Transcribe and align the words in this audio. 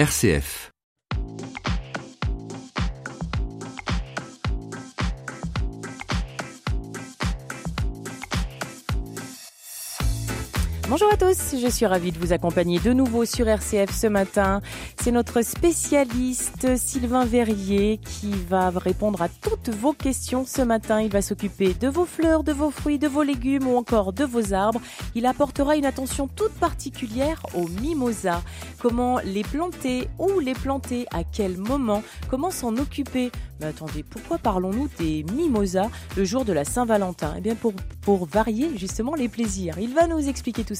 RCF. 0.00 0.70
Bonjour 10.90 11.12
à 11.12 11.16
tous, 11.16 11.54
je 11.56 11.68
suis 11.68 11.86
ravie 11.86 12.10
de 12.10 12.18
vous 12.18 12.32
accompagner 12.32 12.80
de 12.80 12.92
nouveau 12.92 13.24
sur 13.24 13.46
RCF 13.46 13.96
ce 13.96 14.08
matin. 14.08 14.60
C'est 15.00 15.12
notre 15.12 15.40
spécialiste 15.42 16.76
Sylvain 16.76 17.24
Verrier 17.24 17.98
qui 17.98 18.32
va 18.48 18.70
répondre 18.70 19.22
à 19.22 19.28
toutes 19.28 19.68
vos 19.68 19.92
questions 19.92 20.44
ce 20.44 20.62
matin. 20.62 21.00
Il 21.00 21.12
va 21.12 21.22
s'occuper 21.22 21.74
de 21.74 21.86
vos 21.86 22.06
fleurs, 22.06 22.42
de 22.42 22.52
vos 22.52 22.72
fruits, 22.72 22.98
de 22.98 23.06
vos 23.06 23.22
légumes 23.22 23.68
ou 23.68 23.76
encore 23.76 24.12
de 24.12 24.24
vos 24.24 24.52
arbres. 24.52 24.80
Il 25.14 25.26
apportera 25.26 25.76
une 25.76 25.86
attention 25.86 26.26
toute 26.26 26.54
particulière 26.54 27.40
aux 27.54 27.68
mimosas. 27.68 28.42
Comment 28.80 29.20
les 29.20 29.44
planter, 29.44 30.08
où 30.18 30.40
les 30.40 30.54
planter, 30.54 31.06
à 31.12 31.22
quel 31.22 31.56
moment, 31.56 32.02
comment 32.28 32.50
s'en 32.50 32.76
occuper. 32.78 33.30
Mais 33.60 33.66
attendez, 33.66 34.02
pourquoi 34.02 34.38
parlons-nous 34.38 34.88
des 34.98 35.24
mimosas 35.36 35.88
le 36.16 36.24
jour 36.24 36.44
de 36.44 36.52
la 36.52 36.64
Saint-Valentin? 36.64 37.34
Eh 37.38 37.40
bien 37.40 37.54
pour, 37.54 37.74
pour 38.00 38.26
varier 38.26 38.76
justement 38.76 39.14
les 39.14 39.28
plaisirs. 39.28 39.78
Il 39.78 39.94
va 39.94 40.08
nous 40.08 40.28
expliquer 40.28 40.64
tout 40.64 40.74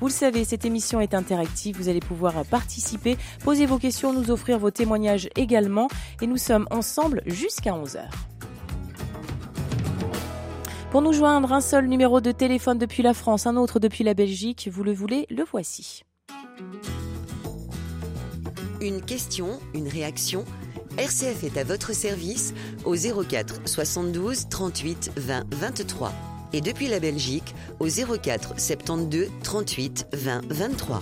Vous 0.00 0.06
le 0.06 0.12
savez, 0.12 0.44
cette 0.44 0.64
émission 0.64 1.00
est 1.00 1.14
interactive. 1.14 1.76
Vous 1.76 1.88
allez 1.88 2.00
pouvoir 2.00 2.44
participer, 2.44 3.16
poser 3.44 3.66
vos 3.66 3.78
questions, 3.78 4.12
nous 4.12 4.30
offrir 4.30 4.58
vos 4.58 4.70
témoignages 4.70 5.28
également. 5.36 5.88
Et 6.20 6.26
nous 6.26 6.36
sommes 6.36 6.66
ensemble 6.70 7.22
jusqu'à 7.26 7.72
11h. 7.72 8.02
Pour 10.90 11.02
nous 11.02 11.12
joindre, 11.12 11.52
un 11.52 11.60
seul 11.60 11.86
numéro 11.86 12.20
de 12.20 12.32
téléphone 12.32 12.78
depuis 12.78 13.02
la 13.02 13.12
France, 13.12 13.46
un 13.46 13.56
autre 13.56 13.78
depuis 13.78 14.04
la 14.04 14.14
Belgique. 14.14 14.70
Vous 14.72 14.82
le 14.82 14.92
voulez, 14.92 15.26
le 15.28 15.44
voici. 15.44 16.02
Une 18.80 19.02
question, 19.02 19.58
une 19.74 19.88
réaction 19.88 20.44
RCF 20.96 21.44
est 21.44 21.56
à 21.56 21.64
votre 21.64 21.94
service 21.94 22.54
au 22.84 22.94
04 22.96 23.60
72 23.66 24.48
38 24.48 25.12
20 25.16 25.44
23 25.54 26.12
et 26.52 26.60
depuis 26.60 26.88
la 26.88 27.00
Belgique 27.00 27.54
au 27.80 27.86
04 27.86 28.58
72 28.58 29.28
38 29.42 30.06
20 30.12 30.42
23. 30.50 31.00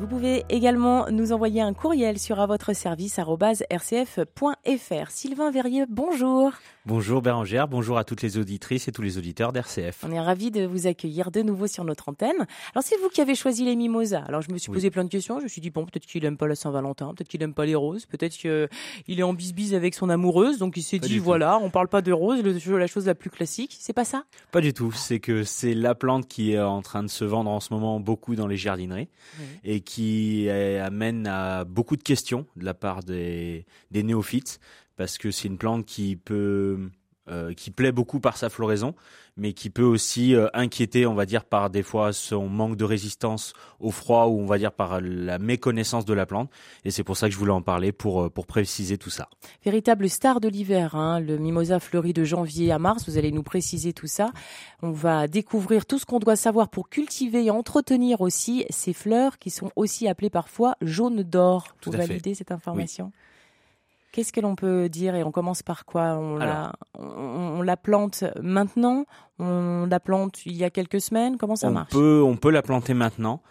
Vous 0.00 0.06
pouvez 0.06 0.46
également 0.48 1.10
nous 1.10 1.32
envoyer 1.32 1.60
un 1.60 1.74
courriel 1.74 2.18
sur 2.18 2.40
à 2.40 2.46
votre 2.46 2.72
service 2.72 3.18
rcf.fr. 3.18 5.10
Sylvain 5.10 5.50
Verrier, 5.50 5.84
bonjour. 5.90 6.52
Bonjour 6.86 7.20
Bérangère, 7.20 7.68
bonjour 7.68 7.98
à 7.98 8.04
toutes 8.04 8.22
les 8.22 8.38
auditrices 8.38 8.88
et 8.88 8.92
tous 8.92 9.02
les 9.02 9.18
auditeurs 9.18 9.52
d'RCF. 9.52 10.02
On 10.02 10.10
est 10.10 10.18
ravis 10.18 10.50
de 10.50 10.64
vous 10.64 10.86
accueillir 10.86 11.30
de 11.30 11.42
nouveau 11.42 11.66
sur 11.66 11.84
notre 11.84 12.08
antenne. 12.08 12.46
Alors 12.74 12.82
c'est 12.82 12.96
vous 12.96 13.10
qui 13.10 13.20
avez 13.20 13.34
choisi 13.34 13.66
les 13.66 13.76
mimosas. 13.76 14.24
Alors 14.26 14.40
je 14.40 14.50
me 14.50 14.56
suis 14.56 14.72
posé 14.72 14.90
plein 14.90 15.04
de 15.04 15.10
questions. 15.10 15.38
Je 15.38 15.44
me 15.44 15.48
suis 15.48 15.60
dit 15.60 15.68
bon 15.68 15.84
peut-être 15.84 16.06
qu'il 16.06 16.24
aime 16.24 16.38
pas 16.38 16.46
la 16.46 16.54
Saint-Valentin, 16.54 17.12
peut-être 17.14 17.28
qu'il 17.28 17.42
aime 17.42 17.52
pas 17.52 17.66
les 17.66 17.74
roses, 17.74 18.06
peut-être 18.06 18.32
qu'il 18.32 19.20
est 19.20 19.22
en 19.22 19.34
bisbise 19.34 19.74
avec 19.74 19.94
son 19.94 20.08
amoureuse, 20.08 20.56
donc 20.56 20.78
il 20.78 20.82
s'est 20.82 20.98
dit 20.98 21.18
voilà 21.18 21.58
on 21.58 21.68
parle 21.68 21.88
pas 21.88 22.00
de 22.00 22.12
roses, 22.12 22.42
la 22.42 22.86
chose 22.86 23.06
la 23.06 23.14
plus 23.14 23.28
classique. 23.28 23.76
C'est 23.78 23.92
pas 23.92 24.06
ça? 24.06 24.24
Pas 24.50 24.62
du 24.62 24.72
tout. 24.72 24.92
C'est 24.92 25.20
que 25.20 25.44
c'est 25.44 25.74
la 25.74 25.94
plante 25.94 26.26
qui 26.26 26.54
est 26.54 26.60
en 26.60 26.80
train 26.80 27.02
de 27.02 27.08
se 27.08 27.26
vendre 27.26 27.50
en 27.50 27.60
ce 27.60 27.74
moment 27.74 28.00
beaucoup 28.00 28.34
dans 28.34 28.46
les 28.46 28.56
jardineries 28.56 29.10
oui. 29.38 29.44
et 29.64 29.80
qui 29.90 30.48
amène 30.48 31.26
à 31.26 31.64
beaucoup 31.64 31.96
de 31.96 32.02
questions 32.02 32.46
de 32.54 32.64
la 32.64 32.74
part 32.74 33.02
des, 33.02 33.66
des 33.90 34.04
néophytes 34.04 34.60
parce 34.96 35.18
que 35.18 35.32
c'est 35.32 35.48
une 35.48 35.58
plante 35.58 35.84
qui 35.84 36.14
peut 36.14 36.90
euh, 37.30 37.54
qui 37.54 37.70
plaît 37.70 37.92
beaucoup 37.92 38.18
par 38.18 38.36
sa 38.36 38.48
floraison, 38.48 38.94
mais 39.36 39.52
qui 39.52 39.70
peut 39.70 39.84
aussi 39.84 40.34
euh, 40.34 40.48
inquiéter, 40.52 41.06
on 41.06 41.14
va 41.14 41.26
dire, 41.26 41.44
par 41.44 41.70
des 41.70 41.82
fois 41.82 42.12
son 42.12 42.48
manque 42.48 42.76
de 42.76 42.84
résistance 42.84 43.52
au 43.78 43.90
froid 43.90 44.26
ou 44.26 44.40
on 44.40 44.46
va 44.46 44.58
dire 44.58 44.72
par 44.72 45.00
la 45.00 45.38
méconnaissance 45.38 46.04
de 46.04 46.12
la 46.12 46.26
plante. 46.26 46.50
Et 46.84 46.90
c'est 46.90 47.04
pour 47.04 47.16
ça 47.16 47.28
que 47.28 47.32
je 47.32 47.38
voulais 47.38 47.52
en 47.52 47.62
parler 47.62 47.92
pour 47.92 48.22
euh, 48.22 48.30
pour 48.30 48.46
préciser 48.46 48.98
tout 48.98 49.10
ça. 49.10 49.28
Véritable 49.64 50.08
star 50.08 50.40
de 50.40 50.48
l'hiver, 50.48 50.94
hein, 50.96 51.20
le 51.20 51.38
mimosa 51.38 51.78
fleuri 51.78 52.12
de 52.12 52.24
janvier 52.24 52.72
à 52.72 52.78
mars. 52.78 53.08
Vous 53.08 53.16
allez 53.16 53.32
nous 53.32 53.44
préciser 53.44 53.92
tout 53.92 54.08
ça. 54.08 54.32
On 54.82 54.90
va 54.90 55.28
découvrir 55.28 55.86
tout 55.86 55.98
ce 55.98 56.06
qu'on 56.06 56.18
doit 56.18 56.36
savoir 56.36 56.68
pour 56.68 56.88
cultiver 56.88 57.44
et 57.44 57.50
entretenir 57.50 58.20
aussi 58.20 58.64
ces 58.70 58.92
fleurs 58.92 59.38
qui 59.38 59.50
sont 59.50 59.70
aussi 59.76 60.08
appelées 60.08 60.30
parfois 60.30 60.74
jaunes 60.80 61.22
d'or. 61.22 61.76
Vous 61.84 61.92
validez 61.92 62.34
cette 62.34 62.50
information 62.50 63.06
oui. 63.06 63.29
Qu'est-ce 64.12 64.32
que 64.32 64.40
l'on 64.40 64.56
peut 64.56 64.88
dire 64.88 65.14
et 65.14 65.22
on 65.22 65.30
commence 65.30 65.62
par 65.62 65.84
quoi? 65.84 66.16
On 66.16 66.36
la, 66.36 66.72
on, 66.98 67.04
on, 67.58 67.62
la 67.62 67.76
plante 67.76 68.24
maintenant? 68.42 69.06
On 69.38 69.86
la 69.88 70.00
plante 70.00 70.44
il 70.46 70.56
y 70.56 70.64
a 70.64 70.70
quelques 70.70 71.00
semaines? 71.00 71.36
Comment 71.36 71.56
ça 71.56 71.68
on 71.68 71.72
marche? 71.72 71.92
peut, 71.92 72.22
On 72.24 72.36
peut 72.36 72.50
la 72.50 72.62
planter 72.62 72.94
maintenant. 72.94 73.42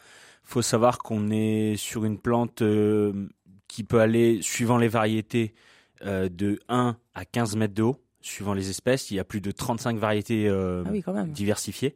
Il 0.44 0.52
faut 0.52 0.62
savoir 0.62 0.98
qu'on 0.98 1.30
est 1.32 1.76
sur 1.78 2.06
une 2.06 2.18
plante 2.18 2.62
euh, 2.62 3.30
qui 3.68 3.84
peut 3.84 4.02
aller, 4.02 4.42
suivant 4.42 4.78
les 4.78 4.88
variétés, 4.88 5.54
euh, 6.06 6.28
de 6.30 6.60
1 6.70 6.98
à 7.14 7.26
15 7.26 7.56
mètres 7.56 7.74
de 7.74 7.84
haut, 7.84 7.98
suivant 8.22 8.54
les 8.54 8.70
espèces. 8.70 9.12
Il 9.12 9.16
y 9.16 9.20
a 9.20 9.24
plus 9.24 9.42
de 9.42 9.52
35 9.52 9.98
variétés 9.98 10.48
euh, 10.48 10.84
ah 10.86 10.90
oui, 10.92 11.04
diversifiées. 11.28 11.96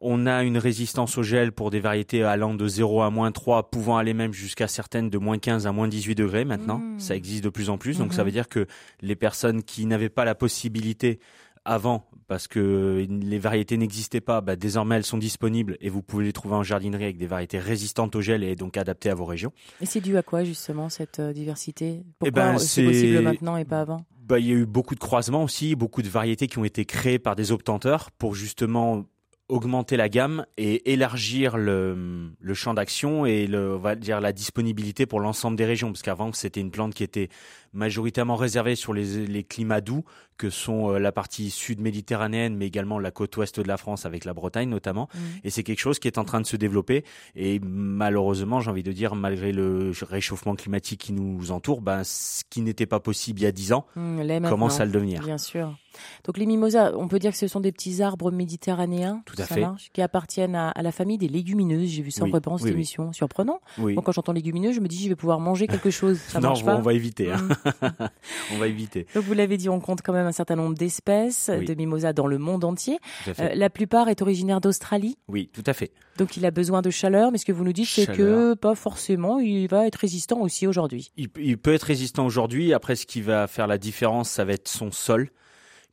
On 0.00 0.26
a 0.26 0.42
une 0.42 0.56
résistance 0.56 1.18
au 1.18 1.22
gel 1.22 1.52
pour 1.52 1.70
des 1.70 1.80
variétés 1.80 2.22
allant 2.22 2.54
de 2.54 2.66
0 2.66 3.02
à 3.02 3.10
moins 3.10 3.32
3, 3.32 3.70
pouvant 3.70 3.98
aller 3.98 4.14
même 4.14 4.32
jusqu'à 4.32 4.66
certaines 4.66 5.10
de 5.10 5.18
moins 5.18 5.38
15 5.38 5.66
à 5.66 5.72
moins 5.72 5.88
18 5.88 6.14
degrés 6.14 6.46
maintenant. 6.46 6.78
Mmh. 6.78 7.00
Ça 7.00 7.14
existe 7.14 7.44
de 7.44 7.50
plus 7.50 7.68
en 7.68 7.76
plus. 7.76 7.98
Donc 7.98 8.12
mmh. 8.12 8.12
ça 8.12 8.24
veut 8.24 8.30
dire 8.30 8.48
que 8.48 8.66
les 9.02 9.16
personnes 9.16 9.62
qui 9.62 9.84
n'avaient 9.84 10.08
pas 10.08 10.24
la 10.24 10.34
possibilité 10.34 11.20
avant, 11.64 12.08
parce 12.26 12.48
que 12.48 13.06
les 13.08 13.38
variétés 13.38 13.76
n'existaient 13.76 14.20
pas, 14.20 14.40
bah, 14.40 14.56
désormais 14.56 14.96
elles 14.96 15.04
sont 15.04 15.18
disponibles 15.18 15.76
et 15.80 15.88
vous 15.88 16.02
pouvez 16.02 16.24
les 16.24 16.32
trouver 16.32 16.54
en 16.54 16.62
jardinerie 16.62 17.04
avec 17.04 17.18
des 17.18 17.26
variétés 17.26 17.58
résistantes 17.58 18.16
au 18.16 18.20
gel 18.20 18.42
et 18.42 18.56
donc 18.56 18.76
adaptées 18.76 19.10
à 19.10 19.14
vos 19.14 19.24
régions. 19.24 19.52
Et 19.80 19.86
c'est 19.86 20.00
dû 20.00 20.16
à 20.16 20.22
quoi 20.22 20.44
justement 20.44 20.88
cette 20.88 21.20
euh, 21.20 21.32
diversité? 21.32 22.02
Pourquoi 22.18 22.28
eh 22.28 22.30
ben, 22.30 22.58
c'est 22.58 22.84
possible 22.84 23.20
maintenant 23.20 23.56
et 23.56 23.64
pas 23.64 23.82
avant? 23.82 24.04
Bah, 24.22 24.38
Il 24.38 24.46
y 24.46 24.52
a 24.52 24.54
eu 24.54 24.66
beaucoup 24.66 24.94
de 24.94 25.00
croisements 25.00 25.44
aussi, 25.44 25.74
beaucoup 25.74 26.02
de 26.02 26.08
variétés 26.08 26.46
qui 26.46 26.58
ont 26.58 26.64
été 26.64 26.84
créées 26.84 27.18
par 27.18 27.36
des 27.36 27.52
obtenteurs 27.52 28.10
pour 28.12 28.34
justement 28.34 29.04
augmenter 29.50 29.96
la 29.96 30.08
gamme 30.08 30.46
et 30.56 30.92
élargir 30.92 31.56
le, 31.56 32.32
champ 32.54 32.74
d'action 32.74 33.26
et 33.26 33.46
le, 33.46 33.74
on 33.76 33.78
va 33.78 33.94
dire 33.94 34.20
la 34.20 34.32
disponibilité 34.32 35.06
pour 35.06 35.20
l'ensemble 35.20 35.56
des 35.56 35.64
régions. 35.64 35.88
Parce 35.88 36.02
qu'avant 36.02 36.32
c'était 36.32 36.60
une 36.60 36.70
plante 36.70 36.94
qui 36.94 37.02
était 37.02 37.28
majoritairement 37.72 38.36
réservée 38.36 38.74
sur 38.74 38.92
les, 38.92 39.26
les 39.26 39.44
climats 39.44 39.80
doux 39.80 40.04
que 40.36 40.50
sont 40.50 40.90
euh, 40.90 40.98
la 40.98 41.12
partie 41.12 41.50
sud 41.50 41.80
méditerranéenne 41.80 42.56
mais 42.56 42.66
également 42.66 42.98
la 42.98 43.10
côte 43.10 43.36
ouest 43.36 43.60
de 43.60 43.68
la 43.68 43.76
France 43.76 44.06
avec 44.06 44.24
la 44.24 44.32
Bretagne 44.32 44.68
notamment 44.68 45.08
mmh. 45.12 45.18
et 45.44 45.50
c'est 45.50 45.62
quelque 45.62 45.80
chose 45.80 45.98
qui 45.98 46.08
est 46.08 46.18
en 46.18 46.24
train 46.24 46.40
de 46.40 46.46
se 46.46 46.56
développer 46.56 47.04
et 47.36 47.60
malheureusement 47.62 48.60
j'ai 48.60 48.70
envie 48.70 48.82
de 48.82 48.92
dire 48.92 49.14
malgré 49.14 49.52
le 49.52 49.92
réchauffement 50.02 50.56
climatique 50.56 51.00
qui 51.00 51.12
nous 51.12 51.50
entoure 51.50 51.82
ben 51.82 52.02
ce 52.04 52.42
qui 52.48 52.62
n'était 52.62 52.86
pas 52.86 53.00
possible 53.00 53.40
il 53.40 53.42
y 53.44 53.46
a 53.46 53.52
dix 53.52 53.72
ans 53.72 53.86
mmh, 53.96 54.48
commence 54.48 54.80
à 54.80 54.84
le 54.84 54.92
devenir 54.92 55.22
bien 55.22 55.38
sûr 55.38 55.76
donc 56.24 56.38
les 56.38 56.46
mimosas, 56.46 56.92
on 56.96 57.08
peut 57.08 57.18
dire 57.18 57.32
que 57.32 57.36
ce 57.36 57.48
sont 57.48 57.60
des 57.60 57.72
petits 57.72 58.02
arbres 58.02 58.30
méditerranéens, 58.30 59.22
tout 59.26 59.34
à 59.38 59.44
fait, 59.44 59.60
marche, 59.60 59.90
qui 59.92 60.02
appartiennent 60.02 60.54
à, 60.54 60.70
à, 60.70 60.82
la 60.82 60.92
famille 60.92 61.18
des 61.18 61.28
légumineuses. 61.28 61.88
J'ai 61.88 62.02
vu 62.02 62.10
ça 62.10 62.22
oui, 62.22 62.30
en 62.30 62.32
préparant 62.32 62.58
cette 62.58 62.66
oui, 62.66 62.72
émission, 62.72 63.08
oui. 63.08 63.14
surprenant. 63.14 63.60
Oui. 63.78 63.94
Moi, 63.94 64.02
quand 64.04 64.12
j'entends 64.12 64.32
légumineuses, 64.32 64.76
je 64.76 64.80
me 64.80 64.88
dis 64.88 65.02
je 65.02 65.08
vais 65.08 65.16
pouvoir 65.16 65.40
manger 65.40 65.66
quelque 65.68 65.90
chose. 65.90 66.18
Ça 66.18 66.40
non, 66.40 66.48
marche 66.48 66.64
pas 66.64 66.76
on 66.76 66.82
va 66.82 66.92
éviter. 66.92 67.32
Hein. 67.32 67.48
On 68.52 68.58
va 68.58 68.66
éviter. 68.66 69.06
Donc 69.14 69.24
vous 69.24 69.34
l'avez 69.34 69.56
dit, 69.56 69.68
on 69.68 69.80
compte 69.80 70.02
quand 70.02 70.12
même 70.12 70.26
un 70.26 70.32
certain 70.32 70.56
nombre 70.56 70.74
d'espèces 70.74 71.50
Oui. 71.56 71.64
de 71.64 71.74
mimosas 71.74 72.12
dans 72.12 72.26
le 72.26 72.38
monde 72.38 72.64
entier. 72.64 72.98
Euh, 73.38 73.54
la 73.54 73.70
plupart 73.70 74.08
est 74.08 74.22
originaire 74.22 74.60
d'Australie. 74.60 75.16
Oui, 75.28 75.50
tout 75.52 75.64
à 75.66 75.72
fait. 75.72 75.92
Donc 76.16 76.36
il 76.36 76.44
a 76.46 76.50
besoin 76.50 76.82
de 76.82 76.90
chaleur, 76.90 77.32
mais 77.32 77.38
ce 77.38 77.44
que 77.44 77.52
vous 77.52 77.64
nous 77.64 77.72
dites, 77.72 77.88
c'est 77.88 78.06
que 78.06 78.54
pas 78.54 78.74
forcément, 78.74 79.38
il 79.38 79.68
va 79.68 79.86
être 79.86 79.96
résistant 79.96 80.40
aussi 80.40 80.66
aujourd'hui. 80.66 81.12
Il, 81.16 81.28
il 81.38 81.58
peut 81.58 81.74
être 81.74 81.84
résistant 81.84 82.26
aujourd'hui. 82.26 82.72
Après, 82.72 82.96
ce 82.96 83.06
qui 83.06 83.20
va 83.20 83.46
faire 83.46 83.66
la 83.66 83.78
différence, 83.78 84.28
ça 84.30 84.44
va 84.44 84.52
être 84.52 84.68
son 84.68 84.90
sol. 84.90 85.30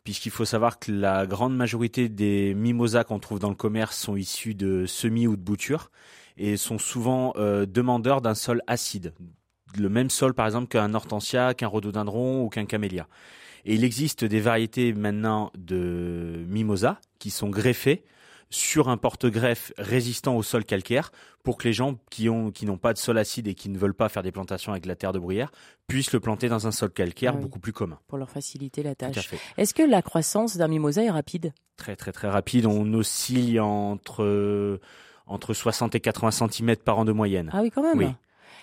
Puisqu'il 0.04 0.32
faut 0.32 0.46
savoir 0.46 0.80
que 0.80 0.90
la 0.90 1.26
grande 1.26 1.54
majorité 1.56 2.08
des 2.08 2.54
mimosas 2.54 3.04
qu'on 3.04 3.20
trouve 3.20 3.40
dans 3.40 3.50
le 3.50 3.56
commerce 3.56 3.98
sont 3.98 4.16
issus 4.16 4.56
de 4.56 4.86
semis 4.86 5.28
ou 5.28 5.36
de 5.36 5.42
boutures 5.42 5.92
et 6.38 6.56
sont 6.56 6.78
souvent 6.78 7.34
euh, 7.36 7.66
demandeurs 7.66 8.22
d'un 8.22 8.36
sol 8.36 8.62
acide. 8.68 9.14
Le 9.78 9.90
même 9.90 10.10
sol, 10.10 10.34
par 10.34 10.46
exemple, 10.46 10.68
qu'un 10.68 10.94
hortensia, 10.94 11.54
qu'un 11.54 11.68
rhododendron 11.68 12.44
ou 12.44 12.50
qu'un 12.50 12.66
camélia. 12.66 13.08
Et 13.66 13.76
il 13.76 13.84
existe 13.84 14.24
des 14.24 14.40
variétés 14.40 14.94
maintenant 14.94 15.52
de 15.58 16.46
mimosas 16.48 16.98
qui 17.20 17.32
sont 17.32 17.50
greffées 17.50 18.04
sur 18.50 18.88
un 18.88 18.98
porte-greffe 18.98 19.74
résistant 19.78 20.38
au 20.38 20.44
sol 20.44 20.64
calcaire 20.64 21.12
pour 21.44 21.58
que 21.58 21.68
les 21.68 21.74
gens 21.74 22.00
qui 22.10 22.30
ont 22.30 22.52
qui 22.52 22.66
n'ont 22.66 22.78
pas 22.78 22.94
de 22.94 22.98
sol 22.98 23.18
acide 23.18 23.48
et 23.48 23.56
qui 23.56 23.68
ne 23.68 23.78
veulent 23.78 23.94
pas 23.94 24.08
faire 24.08 24.24
des 24.24 24.32
plantations 24.32 24.72
avec 24.72 24.86
la 24.86 24.96
terre 24.96 25.12
de 25.12 25.20
bruyère 25.20 25.52
puissent 25.88 26.14
le 26.14 26.22
planter 26.22 26.48
dans 26.48 26.66
un 26.66 26.72
sol 26.72 26.90
calcaire 26.92 27.36
oui. 27.36 27.42
beaucoup 27.42 27.60
plus 27.60 27.74
commun. 27.74 28.00
Pour 28.08 28.18
leur 28.18 28.30
faciliter 28.30 28.84
la 28.84 28.96
tâche. 28.96 29.34
Est-ce 29.58 29.74
que 29.74 29.84
la 29.84 30.02
croissance 30.02 30.56
d'un 30.56 30.70
mimosa 30.70 31.04
est 31.04 31.10
rapide? 31.10 31.54
Très 31.76 31.98
très 31.98 32.14
très 32.14 32.30
rapide. 32.30 32.66
On 32.66 32.94
oscille 32.94 33.60
entre 33.60 34.80
entre 35.26 35.54
60 35.54 35.96
et 35.96 36.00
80 36.00 36.32
cm 36.32 36.78
par 36.78 37.00
an 37.00 37.06
de 37.06 37.12
moyenne. 37.12 37.50
Ah 37.54 37.62
oui, 37.62 37.70
quand 37.70 37.84
même. 37.84 37.98
Oui. 37.98 38.08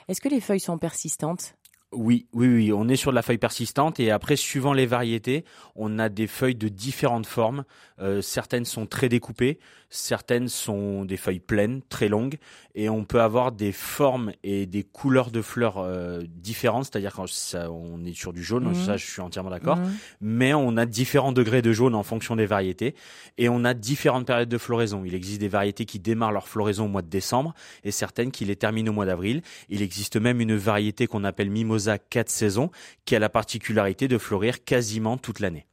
Est-ce 0.08 0.20
que 0.20 0.28
les 0.28 0.40
feuilles 0.40 0.60
sont 0.60 0.78
persistantes? 0.78 1.54
Oui, 1.94 2.26
oui, 2.32 2.48
oui, 2.48 2.72
on 2.72 2.88
est 2.88 2.96
sur 2.96 3.10
de 3.10 3.14
la 3.14 3.22
feuille 3.22 3.38
persistante 3.38 4.00
et 4.00 4.10
après, 4.10 4.36
suivant 4.36 4.72
les 4.72 4.86
variétés, 4.86 5.44
on 5.76 5.98
a 5.98 6.08
des 6.08 6.26
feuilles 6.26 6.54
de 6.54 6.68
différentes 6.68 7.26
formes. 7.26 7.64
Euh, 8.00 8.20
certaines 8.22 8.64
sont 8.64 8.86
très 8.86 9.08
découpées, 9.08 9.58
certaines 9.88 10.48
sont 10.48 11.04
des 11.04 11.16
feuilles 11.16 11.38
pleines, 11.38 11.80
très 11.88 12.08
longues, 12.08 12.38
et 12.74 12.88
on 12.88 13.04
peut 13.04 13.20
avoir 13.20 13.52
des 13.52 13.70
formes 13.70 14.32
et 14.42 14.66
des 14.66 14.82
couleurs 14.82 15.30
de 15.30 15.40
fleurs 15.42 15.78
euh, 15.78 16.22
différentes. 16.28 16.86
C'est-à-dire 16.86 17.12
quand 17.14 17.28
ça, 17.28 17.70
on 17.70 18.04
est 18.04 18.14
sur 18.14 18.32
du 18.32 18.42
jaune, 18.42 18.64
Mhm. 18.64 18.74
ça, 18.74 18.96
je 18.96 19.06
suis 19.06 19.20
entièrement 19.22 19.50
d'accord. 19.50 19.76
Mhm. 19.76 19.92
Mais 20.20 20.54
on 20.54 20.76
a 20.76 20.86
différents 20.86 21.30
degrés 21.30 21.62
de 21.62 21.72
jaune 21.72 21.94
en 21.94 22.02
fonction 22.02 22.34
des 22.34 22.46
variétés 22.46 22.96
et 23.38 23.48
on 23.48 23.64
a 23.64 23.74
différentes 23.74 24.26
périodes 24.26 24.48
de 24.48 24.58
floraison. 24.58 25.04
Il 25.04 25.14
existe 25.14 25.40
des 25.40 25.48
variétés 25.48 25.84
qui 25.84 26.00
démarrent 26.00 26.32
leur 26.32 26.48
floraison 26.48 26.86
au 26.86 26.88
mois 26.88 27.02
de 27.02 27.08
décembre 27.10 27.54
et 27.84 27.92
certaines 27.92 28.32
qui 28.32 28.44
les 28.44 28.56
terminent 28.56 28.90
au 28.90 28.94
mois 28.94 29.06
d'avril. 29.06 29.42
Il 29.68 29.82
existe 29.82 30.16
même 30.16 30.40
une 30.40 30.56
variété 30.56 31.06
qu'on 31.06 31.22
appelle 31.22 31.50
Mimosa 31.50 31.83
4 31.98 32.28
saisons 32.30 32.70
qui 33.04 33.14
a 33.14 33.18
la 33.18 33.28
particularité 33.28 34.08
de 34.08 34.18
fleurir 34.18 34.64
quasiment 34.64 35.16
toute 35.16 35.40
l'année. 35.40 35.66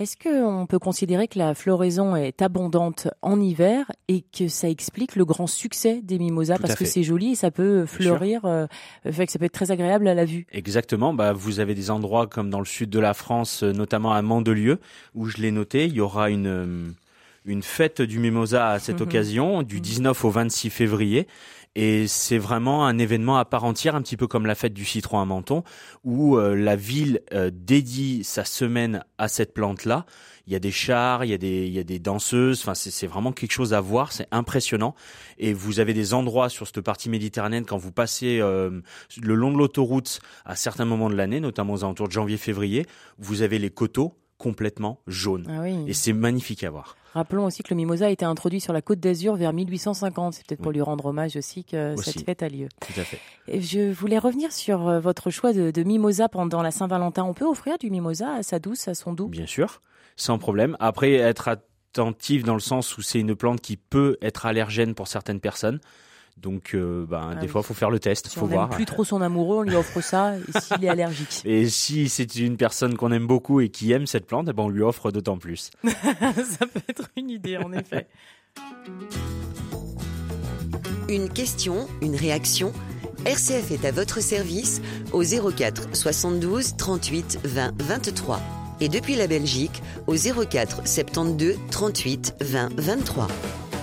Est-ce 0.00 0.16
qu'on 0.16 0.66
peut 0.66 0.78
considérer 0.78 1.26
que 1.26 1.40
la 1.40 1.56
floraison 1.56 2.14
est 2.14 2.40
abondante 2.40 3.08
en 3.20 3.40
hiver 3.40 3.90
et 4.06 4.20
que 4.22 4.46
ça 4.46 4.68
explique 4.68 5.16
le 5.16 5.24
grand 5.24 5.48
succès 5.48 6.00
des 6.04 6.20
mimosas? 6.20 6.54
Tout 6.54 6.62
parce 6.62 6.74
à 6.74 6.76
que 6.76 6.84
c'est 6.84 7.02
joli 7.02 7.32
et 7.32 7.34
ça 7.34 7.50
peut 7.50 7.84
fleurir, 7.84 8.44
euh, 8.44 8.68
fait 9.10 9.26
que 9.26 9.32
ça 9.32 9.40
peut 9.40 9.46
être 9.46 9.52
très 9.52 9.72
agréable 9.72 10.06
à 10.06 10.14
la 10.14 10.24
vue. 10.24 10.46
Exactement, 10.52 11.14
bah 11.14 11.32
vous 11.32 11.58
avez 11.58 11.74
des 11.74 11.90
endroits 11.90 12.28
comme 12.28 12.48
dans 12.48 12.60
le 12.60 12.64
sud 12.64 12.90
de 12.90 13.00
la 13.00 13.12
France, 13.12 13.64
euh, 13.64 13.72
notamment 13.72 14.12
à 14.12 14.22
Mandelieu, 14.22 14.78
où 15.16 15.26
je 15.26 15.38
l'ai 15.38 15.50
noté, 15.50 15.86
il 15.86 15.94
y 15.94 16.00
aura 16.00 16.30
une 16.30 16.46
euh, 16.46 16.86
une 17.44 17.62
fête 17.62 18.02
du 18.02 18.18
mimosa 18.18 18.68
à 18.70 18.78
cette 18.78 19.00
Mhm. 19.00 19.08
occasion, 19.08 19.62
du 19.62 19.76
Mhm. 19.76 19.80
19 19.82 20.24
au 20.24 20.30
26 20.30 20.68
février. 20.70 21.26
Et 21.74 22.06
c'est 22.08 22.38
vraiment 22.38 22.86
un 22.86 22.98
événement 22.98 23.38
à 23.38 23.44
part 23.44 23.64
entière, 23.64 23.94
un 23.94 24.02
petit 24.02 24.16
peu 24.16 24.26
comme 24.26 24.46
la 24.46 24.54
fête 24.54 24.74
du 24.74 24.84
citron 24.84 25.20
à 25.20 25.24
Menton, 25.24 25.62
où 26.04 26.36
euh, 26.36 26.54
la 26.54 26.76
ville 26.76 27.20
euh, 27.32 27.50
dédie 27.52 28.24
sa 28.24 28.44
semaine 28.44 29.04
à 29.18 29.28
cette 29.28 29.54
plante-là. 29.54 30.06
Il 30.46 30.52
y 30.52 30.56
a 30.56 30.60
des 30.60 30.70
chars, 30.70 31.24
il 31.24 31.30
y 31.30 31.34
a 31.34 31.38
des, 31.38 31.66
il 31.66 31.72
y 31.72 31.78
a 31.78 31.84
des 31.84 31.98
danseuses. 31.98 32.60
Enfin, 32.62 32.74
c'est 32.74 33.06
vraiment 33.06 33.32
quelque 33.32 33.52
chose 33.52 33.74
à 33.74 33.80
voir. 33.80 34.12
C'est 34.12 34.26
impressionnant. 34.30 34.94
Et 35.38 35.52
vous 35.52 35.78
avez 35.78 35.92
des 35.92 36.14
endroits 36.14 36.48
sur 36.48 36.66
cette 36.66 36.80
partie 36.80 37.10
méditerranéenne 37.10 37.66
quand 37.66 37.76
vous 37.76 37.92
passez 37.92 38.40
euh, 38.40 38.80
le 39.20 39.34
long 39.34 39.52
de 39.52 39.58
l'autoroute 39.58 40.20
à 40.46 40.56
certains 40.56 40.86
moments 40.86 41.10
de 41.10 41.16
l'année, 41.16 41.40
notamment 41.40 41.74
aux 41.74 41.84
alentours 41.84 42.08
de 42.08 42.12
janvier-février, 42.12 42.86
vous 43.18 43.42
avez 43.42 43.58
les 43.58 43.70
coteaux 43.70 44.14
complètement 44.38 45.00
jaunes. 45.06 45.46
Ah 45.50 45.60
oui. 45.62 45.84
Et 45.86 45.92
c'est 45.92 46.12
magnifique 46.14 46.64
à 46.64 46.70
voir. 46.70 46.96
Rappelons 47.18 47.46
aussi 47.46 47.64
que 47.64 47.70
le 47.70 47.76
mimosa 47.76 48.06
a 48.06 48.10
été 48.10 48.24
introduit 48.24 48.60
sur 48.60 48.72
la 48.72 48.80
côte 48.80 49.00
d'Azur 49.00 49.34
vers 49.34 49.52
1850. 49.52 50.34
C'est 50.34 50.46
peut-être 50.46 50.62
pour 50.62 50.70
lui 50.70 50.80
rendre 50.80 51.06
hommage 51.06 51.34
aussi 51.34 51.64
que 51.64 51.94
Aussi. 51.94 52.12
cette 52.12 52.24
fête 52.24 52.44
a 52.44 52.48
lieu. 52.48 52.68
Tout 52.80 53.00
à 53.00 53.02
fait. 53.02 53.18
Et 53.48 53.60
Je 53.60 53.90
voulais 53.90 54.18
revenir 54.18 54.52
sur 54.52 54.86
euh, 54.86 55.00
votre 55.00 55.28
choix 55.30 55.52
de, 55.52 55.72
de 55.72 55.82
mimosa 55.82 56.28
pendant 56.28 56.62
la 56.62 56.70
Saint-Valentin. 56.70 57.24
On 57.24 57.34
peut 57.34 57.44
offrir 57.44 57.76
du 57.76 57.90
mimosa 57.90 58.34
à 58.34 58.44
sa 58.44 58.60
douce, 58.60 58.86
à 58.86 58.94
son 58.94 59.14
doux? 59.14 59.26
Bien 59.26 59.46
sûr, 59.46 59.82
sans 60.14 60.38
problème. 60.38 60.76
Après, 60.78 61.14
être 61.14 61.48
attentif 61.48 62.44
dans 62.44 62.54
le 62.54 62.60
sens 62.60 62.96
où 62.96 63.02
c'est 63.02 63.18
une 63.18 63.34
plante 63.34 63.60
qui 63.60 63.76
peut 63.76 64.16
être 64.22 64.46
allergène 64.46 64.94
pour 64.94 65.08
certaines 65.08 65.40
personnes. 65.40 65.80
Donc, 66.40 66.74
euh, 66.74 67.04
ben, 67.08 67.30
Ah 67.32 67.34
des 67.36 67.42
oui. 67.42 67.48
fois, 67.48 67.62
faut 67.62 67.74
faire 67.74 67.90
le 67.90 67.98
test, 67.98 68.28
Si 68.28 68.38
faut 68.38 68.44
on 68.44 68.48
voir. 68.48 68.68
n'aime 68.68 68.76
plus 68.76 68.84
trop 68.86 69.04
son 69.04 69.20
amoureux, 69.22 69.58
on 69.58 69.62
lui 69.62 69.74
offre 69.76 70.00
ça 70.00 70.34
et 70.36 70.60
s'il 70.60 70.84
est 70.84 70.88
allergique. 70.88 71.42
Et 71.44 71.68
si 71.68 72.08
c'est 72.08 72.34
une 72.36 72.56
personne 72.56 72.96
qu'on 72.96 73.12
aime 73.12 73.26
beaucoup 73.26 73.60
et 73.60 73.68
qui 73.70 73.92
aime 73.92 74.06
cette 74.06 74.26
plante, 74.26 74.46
eh 74.48 74.52
ben, 74.52 74.62
on 74.64 74.68
lui 74.68 74.82
offre 74.82 75.10
d'autant 75.10 75.38
plus. 75.38 75.70
ça 75.84 76.66
peut 76.66 76.80
être 76.88 77.08
une 77.16 77.30
idée, 77.30 77.56
en 77.56 77.72
effet. 77.72 78.06
Une 81.08 81.28
question, 81.28 81.86
une 82.02 82.14
réaction 82.16 82.72
RCF 83.24 83.72
est 83.72 83.84
à 83.84 83.90
votre 83.90 84.20
service 84.22 84.80
au 85.12 85.22
04 85.22 85.94
72 85.96 86.76
38 86.76 87.40
20 87.44 87.82
23 87.82 88.40
et 88.80 88.88
depuis 88.88 89.16
la 89.16 89.26
Belgique 89.26 89.82
au 90.06 90.14
04 90.14 90.86
72 90.86 91.56
38 91.70 92.34
20 92.40 92.68
23. 92.80 93.26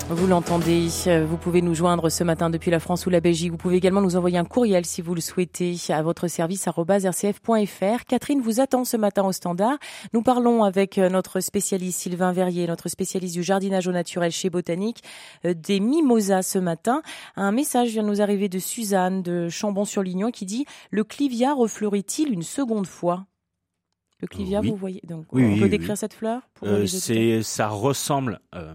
Vous 0.08 0.28
l'entendez, 0.28 0.88
euh, 1.08 1.26
vous 1.26 1.36
pouvez 1.36 1.64
nous 1.64 1.74
joindre 1.74 2.10
ce 2.10 2.24
matin 2.24 2.52
depuis 2.52 2.70
la 2.70 2.80
France 2.80 3.08
ou 3.08 3.10
la 3.10 3.22
Belgique. 3.22 3.52
Vous 3.52 3.58
pouvez 3.58 3.76
également 3.78 4.02
nous 4.02 4.16
envoyer 4.16 4.38
un 4.38 4.46
courriel 4.46 4.86
si 4.86 5.02
vous 5.02 5.16
le 5.16 5.20
souhaitez 5.22 5.76
à 5.90 6.04
votre 6.04 6.28
service 6.28 6.68
rcf.fr. 6.68 8.06
Catherine 8.08 8.40
vous 8.40 8.60
attend 8.60 8.86
ce 8.86 8.98
matin 8.98 9.24
au 9.24 9.32
standard. 9.32 9.78
Nous 10.14 10.22
parlons 10.22 10.64
avec 10.64 11.00
euh, 11.00 11.10
notre 11.10 11.40
spécialiste 11.40 12.00
Sylvain 12.02 12.34
Verrier, 12.34 12.68
notre 12.68 12.88
spécialiste 12.88 13.34
du 13.34 13.42
jardinage 13.42 13.88
au 13.88 13.92
naturel 13.92 14.32
chez 14.32 14.52
Botanique, 14.52 15.02
euh, 15.44 15.56
des 15.56 15.80
mimosas 15.80 16.44
ce 16.44 16.60
matin. 16.60 17.02
Un 17.36 17.52
message 17.52 17.90
vient 17.90 18.04
de 18.04 18.08
nous 18.08 18.22
arriver 18.22 18.48
de 18.48 18.60
Suzanne 18.60 19.24
de 19.24 19.50
Chambon-sur-Lignon 19.50 20.30
qui 20.30 20.46
dit 20.46 20.66
«Le 20.92 21.04
clivia 21.04 21.54
refleurit-il 21.56 22.32
une 22.32 22.44
seconde 22.44 22.86
fois?» 22.88 23.26
Le 24.22 24.28
clivia, 24.28 24.62
Oui. 24.62 24.70
vous 24.70 24.76
voyez 24.78 25.02
Donc, 25.08 25.26
Oui, 25.32 25.44
on 25.44 25.54
oui, 25.54 25.60
peut 25.60 25.68
décrire 25.70 25.98
cette 25.98 26.14
fleur 26.14 26.44
pour 26.54 26.68
Euh, 26.68 26.86
les 27.10 27.44
ça 27.44 27.68
ressemble, 27.68 28.40
euh, 28.54 28.74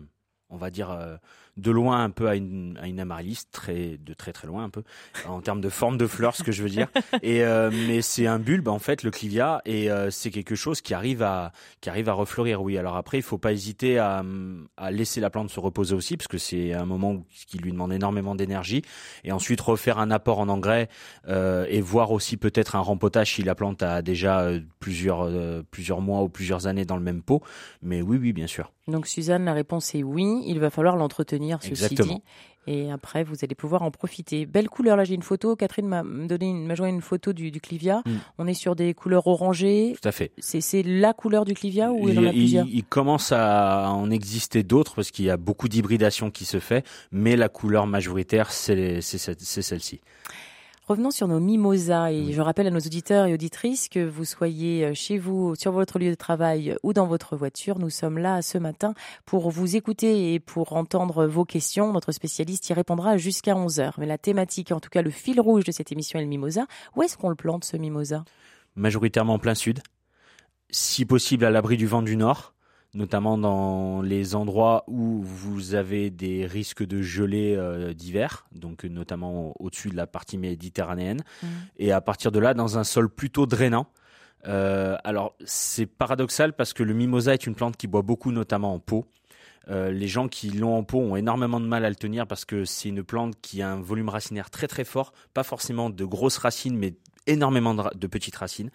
on 0.50 0.56
va 0.56 0.70
dire, 0.70 0.90
euh, 0.90 1.16
de 1.56 1.70
loin 1.70 2.02
un 2.04 2.10
peu 2.10 2.28
à 2.28 2.36
une, 2.36 2.78
à 2.82 2.86
une 2.86 3.00
amaryllis, 3.00 3.42
très, 3.52 3.98
de 3.98 4.14
très 4.14 4.32
très 4.32 4.46
loin 4.46 4.64
un 4.64 4.70
peu, 4.70 4.82
en 5.26 5.40
termes 5.40 5.60
de 5.60 5.68
forme 5.68 5.96
de 5.98 6.06
fleur, 6.06 6.34
ce 6.36 6.42
que 6.42 6.52
je 6.52 6.62
veux 6.62 6.68
dire. 6.70 6.88
Et 7.22 7.42
euh, 7.44 7.70
mais 7.88 8.02
c'est 8.02 8.26
un 8.26 8.38
bulbe 8.38 8.68
en 8.68 8.78
fait, 8.78 9.02
le 9.02 9.10
clivia, 9.10 9.60
et 9.64 9.90
euh, 9.90 10.10
c'est 10.10 10.30
quelque 10.30 10.54
chose 10.54 10.80
qui 10.80 10.94
arrive 10.94 11.22
à, 11.22 11.52
qui 11.80 11.90
arrive 11.90 12.08
à 12.08 12.12
refleurir. 12.12 12.62
Oui. 12.62 12.78
Alors 12.78 12.96
après, 12.96 13.18
il 13.18 13.22
faut 13.22 13.38
pas 13.38 13.52
hésiter 13.52 13.98
à, 13.98 14.22
à 14.76 14.90
laisser 14.90 15.20
la 15.20 15.30
plante 15.30 15.50
se 15.50 15.60
reposer 15.60 15.94
aussi, 15.94 16.16
parce 16.16 16.28
que 16.28 16.38
c'est 16.38 16.72
un 16.72 16.84
moment 16.86 17.12
où- 17.12 17.26
qui 17.46 17.58
lui 17.58 17.72
demande 17.72 17.92
énormément 17.92 18.34
d'énergie, 18.34 18.82
et 19.24 19.32
ensuite 19.32 19.60
refaire 19.60 19.98
un 19.98 20.10
apport 20.10 20.38
en 20.38 20.48
engrais 20.48 20.88
euh, 21.28 21.66
et 21.68 21.80
voir 21.80 22.10
aussi 22.12 22.36
peut-être 22.36 22.76
un 22.76 22.80
rempotage 22.80 23.34
si 23.34 23.42
la 23.42 23.54
plante 23.54 23.82
a 23.82 24.02
déjà 24.02 24.48
plusieurs, 24.78 25.28
plusieurs 25.70 26.00
mois 26.00 26.22
ou 26.22 26.28
plusieurs 26.28 26.66
années 26.66 26.84
dans 26.84 26.96
le 26.96 27.02
même 27.02 27.22
pot. 27.22 27.42
Mais 27.82 28.02
oui, 28.02 28.18
oui, 28.20 28.32
bien 28.32 28.46
sûr. 28.46 28.72
Donc 28.88 29.06
Suzanne, 29.06 29.44
la 29.44 29.52
réponse 29.52 29.94
est 29.94 30.02
oui. 30.02 30.42
Il 30.46 30.58
va 30.58 30.70
falloir 30.70 30.96
l'entretenir, 30.96 31.39
ceci 31.60 31.70
Exactement. 31.70 32.14
dit. 32.14 32.22
Et 32.66 32.90
après, 32.92 33.24
vous 33.24 33.36
allez 33.42 33.54
pouvoir 33.54 33.82
en 33.82 33.90
profiter. 33.90 34.44
Belle 34.44 34.68
couleur, 34.68 34.94
là 34.96 35.04
j'ai 35.04 35.14
une 35.14 35.22
photo. 35.22 35.56
Catherine 35.56 35.88
m'a 35.88 36.02
donné, 36.04 36.50
une- 36.50 36.66
m'a 36.66 36.74
joint 36.74 36.88
une 36.88 37.00
photo 37.00 37.32
du, 37.32 37.50
du 37.50 37.60
clivia. 37.60 38.02
Mm. 38.04 38.10
On 38.38 38.46
est 38.46 38.54
sur 38.54 38.76
des 38.76 38.92
couleurs 38.92 39.26
orangées. 39.26 39.96
Tout 40.00 40.06
à 40.08 40.12
fait. 40.12 40.30
C'est 40.38 40.60
c'est 40.60 40.82
la 40.82 41.14
couleur 41.14 41.46
du 41.46 41.54
clivia 41.54 41.90
ou 41.90 42.08
il, 42.10 42.18
en 42.18 42.24
a 42.24 42.26
il, 42.26 42.32
plusieurs 42.32 42.66
il 42.70 42.84
commence 42.84 43.32
à 43.32 43.90
en 43.90 44.10
exister 44.10 44.62
d'autres 44.62 44.94
parce 44.96 45.10
qu'il 45.10 45.24
y 45.24 45.30
a 45.30 45.38
beaucoup 45.38 45.68
d'hybridation 45.68 46.30
qui 46.30 46.44
se 46.44 46.60
fait, 46.60 46.84
mais 47.10 47.34
la 47.34 47.48
couleur 47.48 47.86
majoritaire, 47.86 48.50
c'est 48.52 49.00
c'est 49.00 49.18
cette- 49.18 49.40
c'est 49.40 49.62
celle-ci. 49.62 50.00
Revenons 50.90 51.12
sur 51.12 51.28
nos 51.28 51.38
mimosas 51.38 52.10
et 52.10 52.32
je 52.32 52.40
rappelle 52.40 52.66
à 52.66 52.70
nos 52.70 52.80
auditeurs 52.80 53.26
et 53.26 53.32
auditrices 53.32 53.88
que 53.88 54.04
vous 54.04 54.24
soyez 54.24 54.86
euh, 54.86 54.92
chez 54.92 55.18
vous, 55.18 55.54
sur 55.54 55.70
votre 55.70 56.00
lieu 56.00 56.10
de 56.10 56.16
travail 56.16 56.74
ou 56.82 56.92
dans 56.92 57.06
votre 57.06 57.36
voiture, 57.36 57.78
nous 57.78 57.90
sommes 57.90 58.18
là 58.18 58.42
ce 58.42 58.58
matin 58.58 58.94
pour 59.24 59.50
vous 59.50 59.76
écouter 59.76 60.34
et 60.34 60.40
pour 60.40 60.72
entendre 60.72 61.28
vos 61.28 61.44
questions. 61.44 61.92
Notre 61.92 62.10
spécialiste 62.10 62.68
y 62.70 62.72
répondra 62.72 63.18
jusqu'à 63.18 63.54
11h. 63.54 63.92
Mais 63.98 64.06
la 64.06 64.18
thématique, 64.18 64.72
en 64.72 64.80
tout 64.80 64.90
cas 64.90 65.02
le 65.02 65.10
fil 65.10 65.40
rouge 65.40 65.62
de 65.62 65.70
cette 65.70 65.92
émission 65.92 66.18
est 66.18 66.22
le 66.22 66.28
mimosa. 66.28 66.66
Où 66.96 67.04
est-ce 67.04 67.16
qu'on 67.16 67.28
le 67.28 67.36
plante 67.36 67.64
ce 67.64 67.76
mimosa? 67.76 68.24
Majoritairement 68.74 69.34
en 69.34 69.38
plein 69.38 69.54
sud, 69.54 69.84
si 70.70 71.04
possible 71.04 71.44
à 71.44 71.50
l'abri 71.50 71.76
du 71.76 71.86
vent 71.86 72.02
du 72.02 72.16
nord, 72.16 72.52
notamment 72.94 73.38
dans 73.38 74.02
les 74.02 74.34
endroits 74.34 74.84
où 74.86 75.22
vous 75.22 75.74
avez 75.74 76.10
des 76.10 76.46
risques 76.46 76.84
de 76.84 77.00
gelée 77.02 77.54
euh, 77.56 77.92
d'hiver, 77.94 78.46
donc 78.52 78.84
notamment 78.84 79.54
au-dessus 79.60 79.90
de 79.90 79.96
la 79.96 80.06
partie 80.06 80.38
méditerranéenne. 80.38 81.22
et 81.78 81.92
à 81.92 82.00
partir 82.00 82.32
de 82.32 82.38
là 82.38 82.54
dans 82.54 82.78
un 82.78 82.84
sol 82.84 83.08
plutôt 83.08 83.46
drainant. 83.46 83.86
Euh, 84.46 84.96
alors 85.04 85.34
c'est 85.44 85.86
paradoxal 85.86 86.54
parce 86.54 86.72
que 86.72 86.82
le 86.82 86.94
mimosa 86.94 87.34
est 87.34 87.46
une 87.46 87.54
plante 87.54 87.76
qui 87.76 87.86
boit 87.86 88.02
beaucoup 88.02 88.32
notamment 88.32 88.74
en 88.74 88.78
pot. 88.78 89.06
Euh, 89.68 89.90
les 89.90 90.08
gens 90.08 90.26
qui 90.26 90.50
l'ont 90.50 90.74
en 90.74 90.82
pot 90.82 90.98
ont 90.98 91.16
énormément 91.16 91.60
de 91.60 91.66
mal 91.66 91.84
à 91.84 91.90
le 91.90 91.94
tenir 91.94 92.26
parce 92.26 92.44
que 92.44 92.64
c'est 92.64 92.88
une 92.88 93.04
plante 93.04 93.34
qui 93.42 93.60
a 93.60 93.70
un 93.70 93.80
volume 93.80 94.08
racinaire 94.08 94.50
très 94.50 94.66
très 94.66 94.84
fort, 94.84 95.12
pas 95.34 95.42
forcément 95.42 95.90
de 95.90 96.04
grosses 96.04 96.38
racines 96.38 96.76
mais 96.76 96.94
énormément 97.30 97.74
de, 97.74 98.06
petites 98.06 98.36
racines 98.36 98.70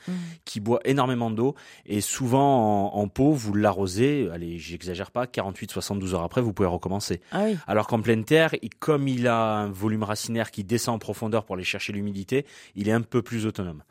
qui 0.45 0.59
boit 0.59 0.79
énormément 0.85 1.29
d'eau 1.31 1.55
et 1.85 2.01
souvent 2.01 2.91
en, 2.93 2.99
en 2.99 3.07
pot 3.07 3.31
vous 3.31 3.53
l'arrosez, 3.53 4.29
allez 4.33 4.57
j'exagère 4.57 5.11
pas, 5.11 5.25
48-72 5.25 6.13
heures 6.13 6.23
après 6.23 6.41
vous 6.41 6.53
pouvez 6.53 6.67
recommencer. 6.69 7.21
Ah 7.31 7.43
oui. 7.45 7.57
Alors 7.67 7.87
qu'en 7.87 8.01
pleine 8.01 8.23
terre, 8.23 8.55
il- 8.61 8.69
comme 8.79 9.07
il 9.07 9.27
a 9.27 9.57
un 9.57 9.69
volume 9.69 10.03
racinaire 10.03 10.51
qui 10.51 10.63
descend 10.63 10.95
en 10.95 10.99
profondeur 10.99 11.45
pour 11.45 11.55
aller 11.55 11.63
chercher 11.63 11.93
l'humidité, 11.93 12.45
il 12.75 12.87
est 12.89 12.93
un 12.93 13.01
peu 13.01 13.21
plus 13.21 13.45
autonome. 13.45 13.83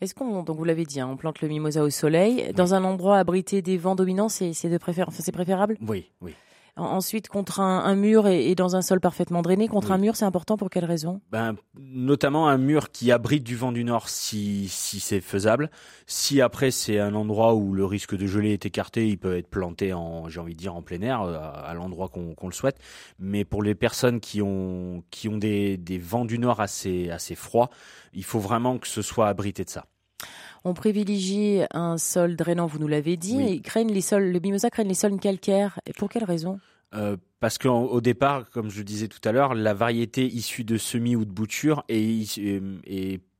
Est-ce 0.00 0.14
qu'on, 0.14 0.42
donc 0.42 0.56
vous 0.56 0.64
l'avez 0.64 0.84
dit, 0.84 1.00
hein, 1.00 1.08
on 1.10 1.16
plante 1.16 1.40
le 1.40 1.48
mimosa 1.48 1.82
au 1.82 1.90
soleil. 1.90 2.52
Dans 2.54 2.74
un 2.74 2.82
endroit 2.84 3.18
abrité 3.18 3.62
des 3.62 3.76
vents 3.76 3.94
dominants, 3.94 4.28
c'est 4.28 4.50
de 4.68 4.76
enfin, 4.76 5.12
préférable? 5.32 5.76
Oui, 5.86 6.10
oui. 6.20 6.32
Ensuite, 6.80 7.28
contre 7.28 7.60
un, 7.60 7.94
mur 7.94 8.26
et, 8.26 8.54
dans 8.54 8.74
un 8.74 8.82
sol 8.82 9.00
parfaitement 9.00 9.42
drainé, 9.42 9.68
contre 9.68 9.92
un 9.92 9.98
mur, 9.98 10.16
c'est 10.16 10.24
important 10.24 10.56
pour 10.56 10.70
quelle 10.70 10.84
raison? 10.84 11.20
Ben, 11.30 11.54
Notamment 11.78 12.48
un 12.48 12.56
mur 12.56 12.90
qui 12.90 13.12
abrite 13.12 13.44
du 13.44 13.54
vent 13.54 13.70
du 13.70 13.84
nord 13.84 14.08
si, 14.08 14.68
si 14.68 14.98
c'est 14.98 15.20
faisable. 15.20 15.70
Si 16.06 16.40
après 16.40 16.70
c'est 16.70 16.98
un 16.98 17.14
endroit 17.14 17.54
où 17.54 17.74
le 17.74 17.84
risque 17.84 18.16
de 18.16 18.26
gelée 18.26 18.52
est 18.52 18.64
écarté, 18.64 19.08
il 19.08 19.18
peut 19.18 19.36
être 19.36 19.48
planté 19.48 19.92
en, 19.92 20.28
j'ai 20.28 20.40
envie 20.40 20.54
de 20.54 20.58
dire, 20.58 20.74
en 20.74 20.82
plein 20.82 21.02
air, 21.02 21.22
euh, 21.22 21.38
à, 21.38 21.74
l'endroit 21.74 22.08
qu'on 22.08 22.46
le 22.46 22.52
souhaite. 22.52 22.78
Mais 23.18 23.44
pour 23.44 23.62
les 23.62 23.74
personnes 23.74 24.20
qui 24.20 24.40
ont, 24.40 25.04
qui 25.10 25.28
ont 25.28 25.36
des, 25.36 25.76
des 25.76 25.98
vents 25.98 26.24
du 26.24 26.38
nord 26.38 26.60
assez, 26.60 27.10
assez 27.10 27.34
froids, 27.34 27.70
il 28.14 28.24
faut 28.24 28.40
vraiment 28.40 28.78
que 28.78 28.88
ce 28.88 29.02
soit 29.02 29.28
abrité 29.28 29.64
de 29.64 29.70
ça. 29.70 29.84
On 30.64 30.74
privilégie 30.74 31.60
un 31.70 31.96
sol 31.96 32.36
drainant, 32.36 32.66
vous 32.66 32.78
nous 32.78 32.88
l'avez 32.88 33.16
dit. 33.16 33.36
Oui. 33.36 33.62
les 33.88 34.00
sols, 34.00 34.30
le 34.30 34.40
mimosa 34.40 34.68
craigne 34.68 34.88
les 34.88 34.94
sols 34.94 35.18
calcaires. 35.18 35.80
Et 35.86 35.92
pour 35.92 36.08
quelle 36.08 36.24
raison? 36.24 36.60
Euh, 36.94 37.16
parce 37.38 37.58
qu'au 37.58 38.00
départ, 38.00 38.50
comme 38.50 38.70
je 38.70 38.82
disais 38.82 39.08
tout 39.08 39.20
à 39.24 39.32
l'heure, 39.32 39.54
la 39.54 39.74
variété 39.74 40.26
issue 40.26 40.64
de 40.64 40.76
semis 40.76 41.16
ou 41.16 41.24
de 41.24 41.30
boutures 41.30 41.84
et, 41.88 42.24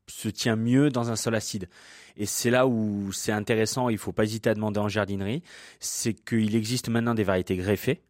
se 0.06 0.28
tient 0.28 0.56
mieux 0.56 0.90
dans 0.90 1.10
un 1.10 1.16
sol 1.16 1.36
acide. 1.36 1.68
Et 2.16 2.26
c'est 2.26 2.50
là 2.50 2.66
où 2.66 3.12
c'est 3.12 3.30
intéressant, 3.30 3.88
il 3.88 3.98
faut 3.98 4.12
pas 4.12 4.24
hésiter 4.24 4.50
à 4.50 4.54
demander 4.54 4.80
en 4.80 4.88
jardinerie, 4.88 5.44
c'est 5.78 6.14
qu'il 6.14 6.56
existe 6.56 6.88
maintenant 6.88 7.14
des 7.14 7.22
variétés 7.22 7.56
greffées 7.56 8.02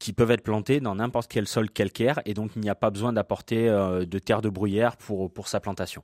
qui 0.00 0.12
peuvent 0.12 0.32
être 0.32 0.42
plantées 0.42 0.80
dans 0.80 0.96
n'importe 0.96 1.30
quel 1.30 1.46
sol 1.46 1.70
calcaire 1.70 2.20
et 2.24 2.34
donc 2.34 2.50
il 2.56 2.62
n'y 2.62 2.68
a 2.68 2.74
pas 2.74 2.90
besoin 2.90 3.12
d'apporter 3.12 3.68
euh, 3.68 4.04
de 4.04 4.18
terre 4.18 4.42
de 4.42 4.48
bruyère 4.48 4.96
pour, 4.96 5.32
pour 5.32 5.46
sa 5.46 5.60
plantation. 5.60 6.02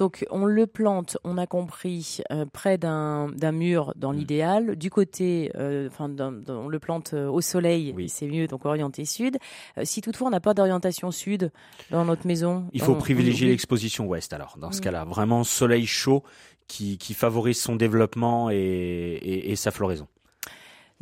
Donc 0.00 0.26
on 0.30 0.46
le 0.46 0.66
plante, 0.66 1.18
on 1.24 1.36
a 1.36 1.46
compris, 1.46 2.20
euh, 2.30 2.46
près 2.50 2.78
d'un 2.78 3.28
mur 3.52 3.92
dans 3.96 4.14
mm. 4.14 4.16
l'idéal. 4.16 4.76
Du 4.76 4.88
côté, 4.88 5.52
euh, 5.56 5.88
enfin, 5.88 6.10
on 6.48 6.68
le 6.68 6.78
plante 6.78 7.12
euh, 7.12 7.28
au 7.28 7.42
soleil, 7.42 7.94
c'est 8.08 8.26
mieux, 8.26 8.46
donc 8.46 8.64
orienté 8.64 9.04
sud. 9.04 9.36
si 9.84 10.00
toutefois 10.00 10.28
on 10.28 10.30
n'a 10.30 10.40
pas 10.40 10.54
d'orientation 10.54 11.10
sud 11.10 11.52
dans 11.90 12.06
notre 12.06 12.26
maison, 12.26 12.64
il 12.72 12.80
faut 12.80 12.94
privilégier 12.94 13.48
l'exposition 13.48 14.06
ouest. 14.06 14.32
Alors 14.32 14.56
dans 14.56 14.72
ce 14.72 14.78
mm. 14.78 14.84
cas-là, 14.84 15.04
vraiment 15.04 15.44
soleil 15.44 15.84
chaud 15.84 16.22
qui, 16.66 16.96
favorise 17.12 17.60
son 17.60 17.76
développement 17.76 18.48
et 18.48 19.52
sa 19.56 19.70
floraison. 19.70 20.08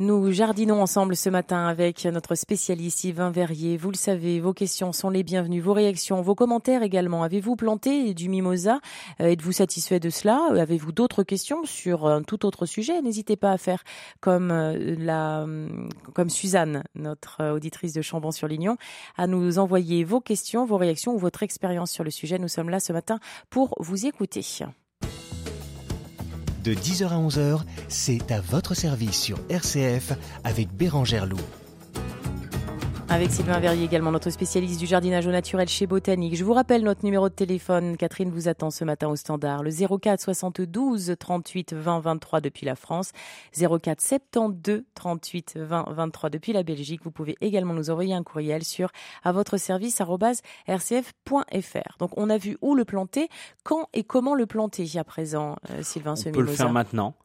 Nous 0.01 0.31
jardinons 0.31 0.81
ensemble 0.81 1.13
ce 1.17 1.29
matin 1.29 1.67
avec 1.67 2.05
notre 2.05 2.33
spécialiste 2.35 3.03
Yvain 3.03 3.31
Verrier. 3.31 3.75
Vous 3.75 3.91
le 3.91 3.97
savez, 3.97 4.39
vos 4.39 4.53
questions 4.53 4.93
sont 4.93 5.09
les 5.09 5.23
bienvenues, 5.23 5.59
vos 5.59 5.73
réactions, 5.73 6.21
vos 6.21 6.35
commentaires 6.35 6.83
également. 6.83 7.21
Avez-vous 7.21 7.57
planté 7.57 8.13
du 8.13 8.29
mimosa? 8.29 8.79
Euh, 9.19 9.25
Êtes-vous 9.25 9.51
satisfait 9.51 9.99
de 9.99 10.09
cela? 10.09 10.39
Avez-vous 10.57 10.93
d'autres 10.93 11.23
questions 11.23 11.65
sur 11.65 12.07
un 12.07 12.23
tout 12.23 12.45
autre 12.45 12.65
sujet? 12.65 13.01
N'hésitez 13.01 13.35
pas 13.35 13.51
à 13.51 13.57
faire 13.57 13.83
comme 14.21 14.51
euh, 14.51 14.95
la, 14.97 15.45
comme 16.13 16.29
Suzanne, 16.29 16.85
notre 16.95 17.41
euh, 17.41 17.55
auditrice 17.55 17.91
de 17.91 18.01
Chambon-sur-Lignon, 18.01 18.77
à 19.17 19.27
nous 19.27 19.59
envoyer 19.59 20.05
vos 20.05 20.21
questions, 20.21 20.65
vos 20.65 20.77
réactions 20.77 21.13
ou 21.13 21.17
votre 21.17 21.43
expérience 21.43 21.91
sur 21.91 22.05
le 22.05 22.11
sujet. 22.11 22.39
Nous 22.39 22.47
sommes 22.47 22.69
là 22.69 22.79
ce 22.79 22.93
matin 22.93 23.19
pour 23.49 23.75
vous 23.79 24.05
écouter. 24.05 24.43
De 26.63 26.73
10h 26.73 27.07
à 27.07 27.17
11h, 27.17 27.61
c'est 27.87 28.31
à 28.31 28.41
votre 28.41 28.73
service 28.73 29.19
sur 29.19 29.39
RCF 29.49 30.11
avec 30.43 30.69
Bérangère 30.75 31.25
Loup. 31.25 31.37
Avec 33.11 33.31
Sylvain 33.31 33.59
Verrier 33.59 33.85
également, 33.85 34.11
notre 34.11 34.29
spécialiste 34.29 34.79
du 34.79 34.85
jardinage 34.85 35.25
au 35.25 35.31
naturel 35.31 35.67
chez 35.67 35.87
Botanique. 35.87 36.35
Je 36.35 36.43
vous 36.43 36.53
rappelle 36.53 36.83
notre 36.83 37.03
numéro 37.03 37.27
de 37.27 37.33
téléphone. 37.33 37.97
Catherine 37.97 38.29
vous 38.29 38.47
attend 38.47 38.69
ce 38.69 38.83
matin 38.83 39.07
au 39.07 39.15
standard. 39.15 39.63
Le 39.63 39.71
04 39.71 40.21
72 40.21 41.15
38 41.17 41.73
20 41.73 42.01
23 42.01 42.39
depuis 42.39 42.67
la 42.67 42.75
France. 42.75 43.11
04 43.57 43.99
72 43.99 44.83
38 44.93 45.57
20 45.57 45.85
23 45.89 46.29
depuis 46.29 46.53
la 46.53 46.61
Belgique. 46.61 47.01
Vous 47.03 47.09
pouvez 47.09 47.35
également 47.41 47.73
nous 47.73 47.89
envoyer 47.89 48.13
un 48.13 48.21
courriel 48.21 48.63
sur 48.63 48.91
à 49.23 49.31
votre 49.31 49.57
service 49.57 49.99
rcf.fr. 50.67 51.97
Donc 51.97 52.11
on 52.15 52.29
a 52.29 52.37
vu 52.37 52.57
où 52.61 52.75
le 52.75 52.85
planter, 52.85 53.27
quand 53.63 53.87
et 53.93 54.03
comment 54.03 54.35
le 54.35 54.45
planter 54.45 54.87
à 54.97 55.03
présent, 55.03 55.55
euh, 55.71 55.81
Sylvain 55.81 56.13
On 56.27 56.31
peut 56.31 56.41
le 56.41 56.47
faire 56.47 56.71
maintenant. 56.71 57.15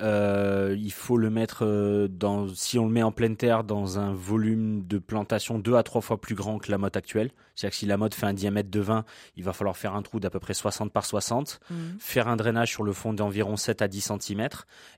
Euh, 0.00 0.74
il 0.78 0.92
faut 0.92 1.18
le 1.18 1.28
mettre 1.28 1.66
euh, 1.66 2.08
dans, 2.08 2.48
si 2.48 2.78
on 2.78 2.86
le 2.86 2.92
met 2.92 3.02
en 3.02 3.12
pleine 3.12 3.36
terre, 3.36 3.62
dans 3.62 3.98
un 3.98 4.12
volume 4.12 4.86
de 4.86 4.98
plantation 4.98 5.58
deux 5.58 5.74
à 5.74 5.82
trois 5.82 6.00
fois 6.00 6.20
plus 6.20 6.34
grand 6.34 6.58
que 6.58 6.70
la 6.70 6.78
motte 6.78 6.96
actuelle. 6.96 7.30
C'est-à-dire 7.54 7.72
que 7.72 7.76
si 7.76 7.86
la 7.86 7.96
motte 7.98 8.14
fait 8.14 8.26
un 8.26 8.32
diamètre 8.32 8.70
de 8.70 8.80
20, 8.80 9.04
il 9.36 9.44
va 9.44 9.52
falloir 9.52 9.76
faire 9.76 9.94
un 9.94 10.02
trou 10.02 10.18
d'à 10.18 10.30
peu 10.30 10.40
près 10.40 10.54
60 10.54 10.92
par 10.92 11.04
60, 11.04 11.60
mmh. 11.70 11.74
faire 11.98 12.28
un 12.28 12.36
drainage 12.36 12.70
sur 12.70 12.84
le 12.84 12.92
fond 12.92 13.12
d'environ 13.12 13.56
7 13.56 13.82
à 13.82 13.88
10 13.88 14.12
cm, 14.18 14.48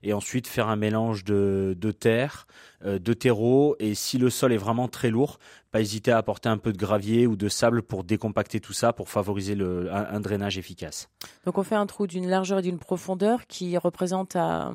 et 0.03 0.13
ensuite 0.13 0.47
faire 0.47 0.69
un 0.69 0.77
mélange 0.77 1.25
de, 1.25 1.75
de 1.77 1.91
terre, 1.91 2.47
de 2.85 3.13
terreau, 3.13 3.75
et 3.79 3.95
si 3.95 4.17
le 4.17 4.29
sol 4.29 4.53
est 4.53 4.57
vraiment 4.57 4.87
très 4.87 5.09
lourd, 5.09 5.39
pas 5.75 5.81
hésiter 5.81 6.11
à 6.11 6.17
apporter 6.17 6.47
un 6.47 6.57
peu 6.57 6.71
de 6.71 6.77
gravier 6.77 7.27
ou 7.27 7.35
de 7.35 7.49
sable 7.49 7.81
pour 7.81 8.05
décompacter 8.05 8.61
tout 8.61 8.71
ça, 8.71 8.93
pour 8.93 9.09
favoriser 9.09 9.55
le, 9.55 9.93
un, 9.93 10.21
drainage 10.21 10.57
efficace. 10.57 11.09
Donc 11.45 11.57
on 11.57 11.63
fait 11.63 11.75
un 11.75 11.85
trou 11.85 12.07
d'une 12.07 12.29
largeur 12.29 12.59
et 12.59 12.61
d'une 12.61 12.79
profondeur 12.79 13.45
qui 13.47 13.77
représente 13.77 14.37
à, 14.37 14.71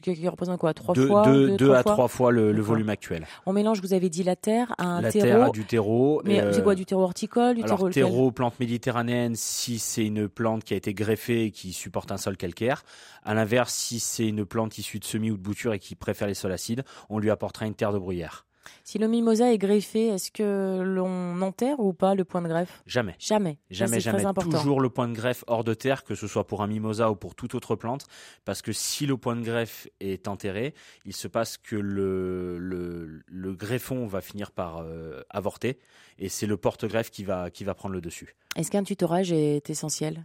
qui 0.00 0.28
représente 0.28 0.58
quoi 0.58 0.74
Trois 0.74 0.94
fois 0.94 1.26
Deux, 1.26 1.72
à 1.72 1.82
trois 1.82 2.08
fois 2.08 2.32
le, 2.32 2.58
volume 2.60 2.88
actuel. 2.88 3.26
On 3.46 3.52
mélange, 3.52 3.80
vous 3.80 3.92
avez 3.92 4.08
dit 4.08 4.22
la 4.22 4.36
terre 4.36 4.74
à 4.78 4.86
un 4.86 5.00
la 5.00 5.12
terreau. 5.12 5.26
La 5.26 5.34
terre 5.34 5.44
à 5.44 5.50
du 5.50 5.64
terreau. 5.64 6.22
Mais 6.24 6.52
c'est 6.52 6.62
quoi 6.62 6.74
du 6.74 6.86
terreau 6.86 7.02
horticole 7.02 7.56
du 7.56 7.62
Alors 7.62 7.90
terreau, 7.90 8.30
plante 8.30 8.58
méditerranéenne 8.60 9.34
si 9.34 9.78
c'est 9.78 10.06
une 10.06 10.28
plante 10.28 10.64
qui 10.64 10.74
a 10.74 10.76
été 10.76 10.94
greffée 10.94 11.44
et 11.44 11.50
qui 11.50 11.72
supporte 11.72 12.12
un 12.12 12.16
sol 12.16 12.36
calcaire. 12.36 12.82
À 13.24 13.34
l'inverse, 13.34 13.74
si 13.74 14.00
c'est 14.00 14.26
une 14.26 14.46
plante 14.46 14.78
issue 14.78 14.98
de 14.98 15.04
semis 15.04 15.30
ou 15.30 15.36
de 15.36 15.42
bouture 15.42 15.74
et 15.74 15.78
qui 15.78 15.94
préfère 15.94 16.28
les 16.28 16.34
sols 16.34 16.52
acides, 16.52 16.84
on 17.08 17.18
lui 17.18 17.30
apportera 17.30 17.66
une 17.66 17.74
terre 17.74 17.92
de 17.92 17.98
bruyère. 17.98 18.46
Si 18.84 18.98
le 18.98 19.08
mimosa 19.08 19.52
est 19.52 19.58
greffé, 19.58 20.08
est-ce 20.08 20.30
que 20.30 20.82
l'on 20.82 21.40
enterre 21.42 21.80
ou 21.80 21.92
pas 21.92 22.14
le 22.14 22.24
point 22.24 22.42
de 22.42 22.48
greffe? 22.48 22.82
Jamais. 22.86 23.14
Jamais. 23.18 23.58
Jamais, 23.70 24.00
jamais. 24.00 24.24
Toujours 24.50 24.80
le 24.80 24.90
point 24.90 25.08
de 25.08 25.14
greffe 25.14 25.44
hors 25.46 25.64
de 25.64 25.74
terre, 25.74 26.04
que 26.04 26.14
ce 26.14 26.26
soit 26.26 26.46
pour 26.46 26.62
un 26.62 26.66
mimosa 26.66 27.10
ou 27.10 27.16
pour 27.16 27.34
toute 27.34 27.54
autre 27.54 27.76
plante, 27.76 28.06
parce 28.44 28.62
que 28.62 28.72
si 28.72 29.06
le 29.06 29.16
point 29.16 29.36
de 29.36 29.42
greffe 29.42 29.88
est 30.00 30.28
enterré, 30.28 30.74
il 31.04 31.14
se 31.14 31.28
passe 31.28 31.58
que 31.58 31.76
le, 31.76 32.58
le, 32.58 33.54
greffon 33.54 34.06
va 34.06 34.20
finir 34.20 34.52
par 34.52 34.78
euh, 34.78 35.22
avorter, 35.30 35.78
et 36.18 36.28
c'est 36.28 36.46
le 36.46 36.56
porte-greffe 36.56 37.10
qui 37.10 37.24
va, 37.24 37.50
qui 37.50 37.64
va 37.64 37.74
prendre 37.74 37.94
le 37.94 38.00
dessus. 38.00 38.36
Est-ce 38.56 38.70
qu'un 38.70 38.84
tutorage 38.84 39.32
est 39.32 39.68
essentiel? 39.70 40.24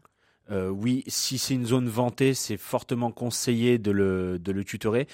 Euh, 0.52 0.70
oui, 0.70 1.04
si 1.08 1.38
c'est 1.38 1.54
une 1.54 1.66
zone 1.66 1.88
vantée, 1.88 2.34
c'est 2.34 2.58
fortement 2.58 3.12
conseillé 3.12 3.78
de 3.78 3.92
le, 3.92 4.40
de 4.40 4.52
le 4.52 4.64
tutorer, 4.64 5.08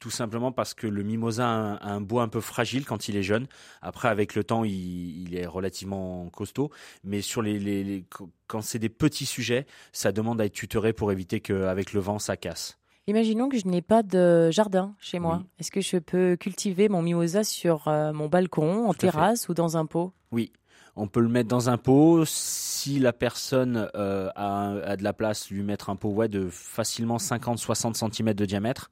tout 0.00 0.10
simplement 0.10 0.50
parce 0.50 0.74
que 0.74 0.86
le 0.86 1.02
mimosa 1.02 1.46
a 1.46 1.88
un, 1.88 2.00
bois 2.00 2.22
un 2.22 2.28
peu 2.28 2.40
fragile 2.40 2.84
quand 2.84 3.08
il 3.08 3.16
est 3.16 3.22
jeune. 3.22 3.46
Après, 3.80 4.08
avec 4.08 4.34
le 4.34 4.42
temps, 4.44 4.64
il, 4.64 5.34
est 5.34 5.46
relativement 5.46 6.28
costaud. 6.30 6.70
Mais 7.04 7.20
sur 7.20 7.42
les, 7.42 7.58
les, 7.58 8.04
quand 8.48 8.62
c'est 8.62 8.78
des 8.78 8.88
petits 8.88 9.26
sujets, 9.26 9.66
ça 9.92 10.12
demande 10.12 10.40
à 10.40 10.46
être 10.46 10.52
tutoré 10.52 10.92
pour 10.92 11.12
éviter 11.12 11.40
qu'avec 11.40 11.92
le 11.92 12.00
vent, 12.00 12.18
ça 12.18 12.36
casse. 12.36 12.78
Imaginons 13.08 13.48
que 13.48 13.58
je 13.58 13.66
n'ai 13.66 13.82
pas 13.82 14.04
de 14.04 14.50
jardin 14.52 14.94
chez 15.00 15.18
moi. 15.18 15.42
Est-ce 15.58 15.72
que 15.72 15.80
je 15.80 15.96
peux 15.96 16.36
cultiver 16.36 16.88
mon 16.88 17.02
mimosa 17.02 17.42
sur 17.42 17.88
euh, 17.88 18.12
mon 18.12 18.28
balcon, 18.28 18.88
en 18.88 18.94
terrasse 18.94 19.48
ou 19.48 19.54
dans 19.54 19.76
un 19.76 19.86
pot? 19.86 20.12
Oui, 20.30 20.52
on 20.96 21.06
peut 21.06 21.20
le 21.20 21.28
mettre 21.28 21.48
dans 21.48 21.70
un 21.70 21.78
pot. 21.78 22.24
Si 22.26 22.98
la 22.98 23.12
personne 23.12 23.88
euh, 23.94 24.30
a, 24.36 24.96
de 24.96 25.02
la 25.02 25.12
place, 25.12 25.50
lui 25.50 25.62
mettre 25.62 25.90
un 25.90 25.96
pot 25.96 26.26
de 26.28 26.48
facilement 26.50 27.16
50-60 27.16 28.12
cm 28.12 28.34
de 28.34 28.44
diamètre 28.44 28.90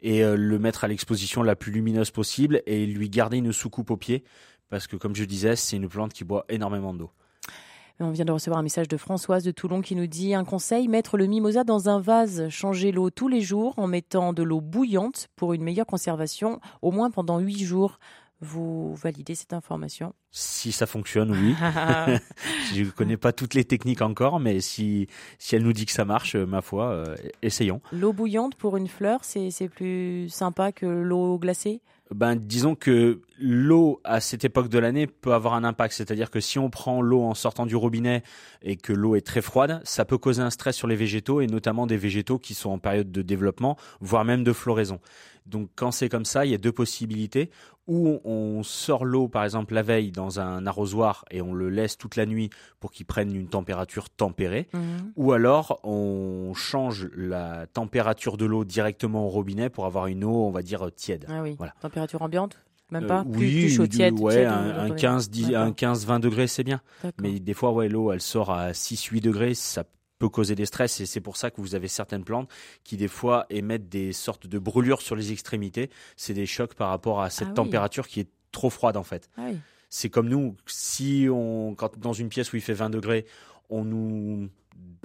et 0.00 0.24
euh, 0.24 0.36
le 0.36 0.58
mettre 0.58 0.84
à 0.84 0.88
l'exposition 0.88 1.42
la 1.42 1.56
plus 1.56 1.72
lumineuse 1.72 2.10
possible 2.10 2.62
et 2.66 2.86
lui 2.86 3.10
garder 3.10 3.38
une 3.38 3.52
soucoupe 3.52 3.90
au 3.90 3.96
pied 3.96 4.24
parce 4.68 4.86
que 4.86 4.96
comme 4.96 5.14
je 5.14 5.24
disais, 5.24 5.56
c'est 5.56 5.76
une 5.76 5.88
plante 5.88 6.12
qui 6.12 6.24
boit 6.24 6.44
énormément 6.48 6.94
d'eau. 6.94 7.10
On 8.00 8.10
vient 8.10 8.24
de 8.24 8.30
recevoir 8.30 8.60
un 8.60 8.62
message 8.62 8.86
de 8.86 8.96
Françoise 8.96 9.42
de 9.42 9.50
Toulon 9.50 9.80
qui 9.80 9.96
nous 9.96 10.06
dit 10.06 10.32
un 10.32 10.44
conseil, 10.44 10.86
mettre 10.86 11.16
le 11.16 11.26
mimosa 11.26 11.64
dans 11.64 11.88
un 11.88 11.98
vase, 11.98 12.48
changer 12.48 12.92
l'eau 12.92 13.10
tous 13.10 13.26
les 13.26 13.40
jours 13.40 13.74
en 13.76 13.88
mettant 13.88 14.32
de 14.32 14.44
l'eau 14.44 14.60
bouillante 14.60 15.26
pour 15.34 15.52
une 15.52 15.64
meilleure 15.64 15.86
conservation, 15.86 16.60
au 16.80 16.92
moins 16.92 17.10
pendant 17.10 17.40
8 17.40 17.58
jours. 17.64 17.98
Vous 18.40 18.94
validez 18.94 19.34
cette 19.34 19.52
information 19.52 20.14
Si 20.30 20.70
ça 20.70 20.86
fonctionne, 20.86 21.32
oui. 21.32 21.54
je 22.74 22.82
ne 22.82 22.90
connais 22.90 23.16
pas 23.16 23.32
toutes 23.32 23.54
les 23.54 23.64
techniques 23.64 24.02
encore, 24.02 24.38
mais 24.38 24.60
si, 24.60 25.08
si 25.38 25.56
elle 25.56 25.62
nous 25.62 25.72
dit 25.72 25.86
que 25.86 25.92
ça 25.92 26.04
marche, 26.04 26.36
ma 26.36 26.62
foi, 26.62 26.90
euh, 26.90 27.16
essayons. 27.42 27.80
L'eau 27.92 28.12
bouillante 28.12 28.54
pour 28.54 28.76
une 28.76 28.88
fleur, 28.88 29.20
c'est 29.22 29.68
plus 29.68 30.28
sympa 30.28 30.72
que 30.72 30.86
l'eau 30.86 31.38
glacée? 31.38 31.80
Ben, 32.14 32.36
disons 32.36 32.74
que 32.74 33.20
l'eau 33.38 34.00
à 34.02 34.20
cette 34.20 34.44
époque 34.44 34.68
de 34.68 34.78
l'année 34.78 35.06
peut 35.06 35.34
avoir 35.34 35.52
un 35.54 35.64
impact. 35.64 35.92
C'est-à-dire 35.92 36.30
que 36.30 36.40
si 36.40 36.58
on 36.58 36.70
prend 36.70 37.02
l'eau 37.02 37.22
en 37.22 37.34
sortant 37.34 37.66
du 37.66 37.76
robinet 37.76 38.22
et 38.62 38.76
que 38.76 38.94
l'eau 38.94 39.14
est 39.14 39.26
très 39.26 39.42
froide, 39.42 39.82
ça 39.84 40.06
peut 40.06 40.16
causer 40.16 40.40
un 40.40 40.48
stress 40.48 40.74
sur 40.74 40.88
les 40.88 40.96
végétaux 40.96 41.42
et 41.42 41.46
notamment 41.46 41.86
des 41.86 41.98
végétaux 41.98 42.38
qui 42.38 42.54
sont 42.54 42.70
en 42.70 42.78
période 42.78 43.12
de 43.12 43.20
développement, 43.20 43.76
voire 44.00 44.24
même 44.24 44.42
de 44.42 44.54
floraison. 44.54 45.00
Donc 45.44 45.70
quand 45.76 45.90
c'est 45.90 46.08
comme 46.08 46.24
ça, 46.24 46.46
il 46.46 46.50
y 46.50 46.54
a 46.54 46.58
deux 46.58 46.72
possibilités. 46.72 47.50
Ou 47.88 48.20
on 48.24 48.62
sort 48.62 49.04
l'eau, 49.04 49.28
par 49.28 49.44
exemple, 49.44 49.74
la 49.74 49.82
veille 49.82 50.12
dans 50.12 50.40
un 50.40 50.66
arrosoir 50.66 51.24
et 51.30 51.40
on 51.42 51.54
le 51.54 51.70
laisse 51.70 51.96
toute 51.96 52.16
la 52.16 52.26
nuit 52.26 52.50
pour 52.80 52.92
qu'il 52.92 53.06
prenne 53.06 53.34
une 53.34 53.48
température 53.48 54.10
tempérée. 54.10 54.68
Mhm. 54.74 55.12
Ou 55.16 55.32
alors 55.32 55.80
on 55.84 56.52
change 56.54 57.08
la 57.16 57.66
température 57.66 58.36
de 58.36 58.44
l'eau 58.44 58.64
directement 58.64 59.24
au 59.26 59.28
robinet 59.30 59.70
pour 59.70 59.86
avoir 59.86 60.06
une 60.06 60.22
eau, 60.24 60.44
on 60.46 60.50
va 60.50 60.62
dire, 60.62 60.88
tiède. 60.94 61.24
Ah 61.28 61.42
oui. 61.42 61.56
Température 61.80 62.22
ambiante 62.22 62.58
Même 62.90 63.06
pas 63.06 63.20
Euh, 63.20 63.24
plus, 63.24 63.38
oui, 63.46 63.60
plus 63.60 63.68
chaud, 63.70 63.82
du- 63.82 63.96
tiède, 63.96 64.18
ouais, 64.20 64.34
tiède, 64.34 64.46
un, 64.48 64.78
un 64.78 64.90
ouais. 64.90 64.96
15, 64.96 65.28
10 65.30 65.46
un 65.46 65.50
D'accord. 65.66 65.76
15, 65.76 66.06
20 66.06 66.20
degrés, 66.20 66.46
c'est 66.46 66.64
bien. 66.64 66.80
Mais 67.20 67.38
des 67.40 67.52
fois, 67.54 67.72
ouais, 67.72 67.88
l'eau, 67.88 68.12
elle 68.12 68.20
sort 68.22 68.50
à 68.50 68.72
6, 68.72 69.02
8 69.04 69.20
degrés, 69.20 69.52
ça 69.54 69.84
peut 70.18 70.28
causer 70.28 70.54
des 70.54 70.66
stress 70.66 71.00
et 71.00 71.06
c'est 71.06 71.20
pour 71.20 71.36
ça 71.36 71.50
que 71.50 71.60
vous 71.60 71.74
avez 71.74 71.88
certaines 71.88 72.24
plantes 72.24 72.50
qui 72.84 72.96
des 72.96 73.08
fois 73.08 73.46
émettent 73.50 73.88
des 73.88 74.12
sortes 74.12 74.46
de 74.46 74.58
brûlures 74.58 75.00
sur 75.02 75.14
les 75.16 75.32
extrémités. 75.32 75.90
C'est 76.16 76.34
des 76.34 76.46
chocs 76.46 76.74
par 76.74 76.88
rapport 76.88 77.20
à 77.22 77.30
cette 77.30 77.48
Ah 77.48 77.50
oui. 77.50 77.54
température 77.54 78.08
qui 78.08 78.20
est 78.20 78.28
trop 78.52 78.70
froide 78.70 78.96
en 78.96 79.04
fait. 79.04 79.28
Ah 79.36 79.46
oui. 79.50 79.58
C'est 79.90 80.10
comme 80.10 80.28
nous, 80.28 80.54
si 80.66 81.28
on, 81.30 81.74
quand 81.74 81.96
dans 81.98 82.12
une 82.12 82.28
pièce 82.28 82.52
où 82.52 82.56
il 82.56 82.62
fait 82.62 82.74
20 82.74 82.90
degrés, 82.90 83.24
on 83.70 83.84
nous, 83.84 84.48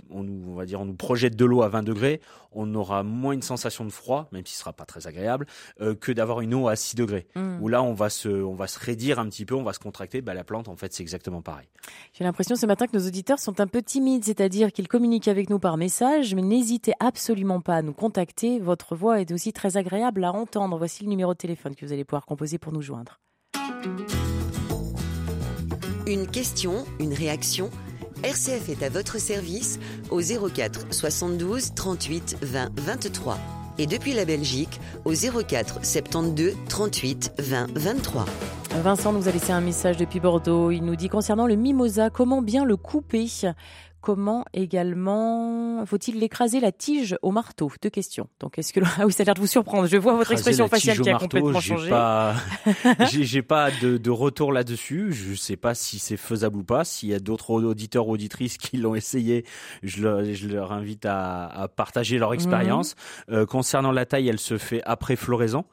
on 0.09 0.23
nous, 0.23 0.51
on 0.51 0.55
va 0.55 0.65
dire, 0.65 0.79
on 0.81 0.85
nous 0.85 0.95
projette 0.95 1.35
de 1.35 1.45
l'eau 1.45 1.61
à 1.61 1.69
20 1.69 1.83
degrés, 1.83 2.21
on 2.51 2.73
aura 2.75 3.03
moins 3.03 3.33
une 3.33 3.41
sensation 3.41 3.85
de 3.85 3.89
froid, 3.89 4.27
même 4.31 4.45
si 4.45 4.53
ce 4.53 4.59
sera 4.59 4.73
pas 4.73 4.85
très 4.85 5.07
agréable, 5.07 5.47
euh, 5.81 5.95
que 5.95 6.11
d'avoir 6.11 6.41
une 6.41 6.53
eau 6.53 6.67
à 6.67 6.75
6 6.75 6.95
degrés. 6.95 7.27
Hmm. 7.35 7.61
Où 7.61 7.67
là, 7.67 7.81
on 7.83 7.93
va 7.93 8.09
se, 8.09 8.29
on 8.29 8.53
va 8.53 8.67
se 8.67 8.79
raidir 8.79 9.19
un 9.19 9.27
petit 9.27 9.45
peu, 9.45 9.55
on 9.55 9.63
va 9.63 9.73
se 9.73 9.79
contracter. 9.79 10.21
Bah, 10.21 10.33
la 10.33 10.43
plante, 10.43 10.67
en 10.67 10.75
fait, 10.75 10.93
c'est 10.93 11.03
exactement 11.03 11.41
pareil. 11.41 11.67
J'ai 12.13 12.23
l'impression 12.23 12.55
ce 12.55 12.65
matin 12.65 12.87
que 12.87 12.97
nos 12.97 13.05
auditeurs 13.05 13.39
sont 13.39 13.59
un 13.59 13.67
peu 13.67 13.81
timides, 13.81 14.23
c'est-à-dire 14.23 14.71
qu'ils 14.71 14.87
communiquent 14.87 15.27
avec 15.27 15.49
nous 15.49 15.59
par 15.59 15.77
message, 15.77 16.35
mais 16.35 16.41
n'hésitez 16.41 16.93
absolument 16.99 17.61
pas 17.61 17.75
à 17.75 17.81
nous 17.81 17.93
contacter. 17.93 18.59
Votre 18.59 18.95
voix 18.95 19.21
est 19.21 19.31
aussi 19.31 19.53
très 19.53 19.77
agréable 19.77 20.23
à 20.23 20.31
entendre. 20.31 20.77
Voici 20.77 21.03
le 21.03 21.09
numéro 21.09 21.33
de 21.33 21.37
téléphone 21.37 21.75
que 21.75 21.85
vous 21.85 21.93
allez 21.93 22.05
pouvoir 22.05 22.25
composer 22.25 22.57
pour 22.57 22.73
nous 22.73 22.81
joindre. 22.81 23.19
Une 26.05 26.27
question, 26.27 26.85
une 26.99 27.13
réaction 27.13 27.69
RCF 28.23 28.69
est 28.69 28.83
à 28.83 28.89
votre 28.89 29.19
service 29.19 29.79
au 30.09 30.21
04 30.21 30.93
72 30.93 31.73
38 31.75 32.37
20 32.41 32.69
23 32.79 33.37
et 33.77 33.85
depuis 33.85 34.13
la 34.13 34.23
Belgique 34.23 34.79
au 35.03 35.11
04 35.11 35.85
72 35.85 36.53
38 36.69 37.33
20 37.37 37.67
23. 37.75 38.25
Vincent 38.81 39.11
nous 39.11 39.27
a 39.27 39.31
laissé 39.31 39.51
un 39.51 39.59
message 39.59 39.97
depuis 39.97 40.21
Bordeaux. 40.21 40.71
Il 40.71 40.85
nous 40.85 40.95
dit 40.95 41.09
concernant 41.09 41.47
le 41.47 41.55
mimosa, 41.55 42.09
comment 42.09 42.41
bien 42.41 42.63
le 42.63 42.77
couper? 42.77 43.27
Comment 44.03 44.43
également 44.53 45.85
faut-il 45.85 46.19
l'écraser 46.19 46.59
la 46.59 46.73
tige 46.73 47.15
au 47.21 47.31
marteau? 47.31 47.71
Deux 47.81 47.89
questions. 47.89 48.27
Donc 48.41 48.59
est-ce 48.59 48.73
que 48.73 48.81
ah 48.99 49.05
oui, 49.05 49.13
ça 49.13 49.23
a 49.23 49.25
l'air 49.27 49.33
de 49.33 49.39
vous 49.39 49.47
surprendre. 49.47 49.87
Je 49.87 49.95
vois 49.95 50.13
votre 50.15 50.33
expression 50.33 50.67
faciale 50.67 50.99
qui 50.99 51.07
a 51.07 51.13
marteau, 51.13 51.27
complètement 51.27 51.61
changé. 51.61 51.89
Pas, 51.89 52.35
j'ai, 53.11 53.41
pas 53.41 53.71
de, 53.71 53.95
de 53.95 54.09
retour 54.09 54.51
là-dessus. 54.51 55.13
Je 55.13 55.33
sais 55.35 55.55
pas 55.55 55.73
si 55.73 55.99
c'est 55.99 56.17
faisable 56.17 56.57
ou 56.57 56.63
pas. 56.65 56.83
S'il 56.83 57.07
y 57.07 57.13
a 57.13 57.19
d'autres 57.19 57.63
auditeurs 57.63 58.09
ou 58.09 58.15
auditrices 58.15 58.57
qui 58.57 58.75
l'ont 58.75 58.93
essayé, 58.93 59.45
je 59.83 60.03
leur, 60.03 60.25
je 60.25 60.49
leur 60.49 60.73
invite 60.73 61.05
à, 61.05 61.45
à 61.45 61.69
partager 61.69 62.17
leur 62.17 62.33
expérience. 62.33 62.97
Mhm. 63.29 63.35
Euh, 63.35 63.45
concernant 63.45 63.93
la 63.93 64.05
taille, 64.05 64.27
elle 64.27 64.37
se 64.37 64.57
fait 64.57 64.81
après 64.83 65.15
floraison. 65.15 65.63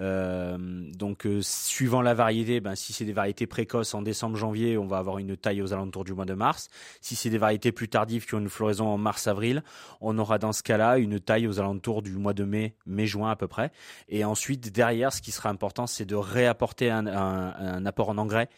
Euh, 0.00 0.56
donc, 0.58 1.26
euh, 1.26 1.40
suivant 1.42 2.02
la 2.02 2.14
variété, 2.14 2.60
ben, 2.60 2.74
si 2.74 2.92
c'est 2.92 3.04
des 3.04 3.12
variétés 3.12 3.46
précoces 3.46 3.94
en 3.94 4.02
décembre-janvier, 4.02 4.78
on 4.78 4.86
va 4.86 4.98
avoir 4.98 5.18
une 5.18 5.36
taille 5.36 5.62
aux 5.62 5.72
alentours 5.72 6.04
du 6.04 6.14
mois 6.14 6.24
de 6.24 6.34
mars. 6.34 6.68
Si 7.00 7.16
c'est 7.16 7.30
des 7.30 7.38
variétés 7.38 7.72
plus 7.72 7.88
tardives 7.88 8.26
qui 8.26 8.34
ont 8.34 8.38
une 8.38 8.48
floraison 8.48 8.86
en 8.86 8.98
mars-avril, 8.98 9.62
on 10.00 10.18
aura 10.18 10.38
dans 10.38 10.52
ce 10.52 10.62
cas-là 10.62 10.98
une 10.98 11.20
taille 11.20 11.46
aux 11.46 11.58
alentours 11.58 12.02
du 12.02 12.12
mois 12.12 12.34
de 12.34 12.44
mai, 12.44 12.76
mai-juin 12.86 13.30
à 13.30 13.36
peu 13.36 13.48
près. 13.48 13.72
Et 14.08 14.24
ensuite, 14.24 14.72
derrière, 14.72 15.12
ce 15.12 15.20
qui 15.20 15.32
sera 15.32 15.48
important, 15.48 15.86
c'est 15.86 16.06
de 16.06 16.16
réapporter 16.16 16.90
un, 16.90 17.86
apport 17.86 18.10
en 18.10 18.18
engrais 18.18 18.48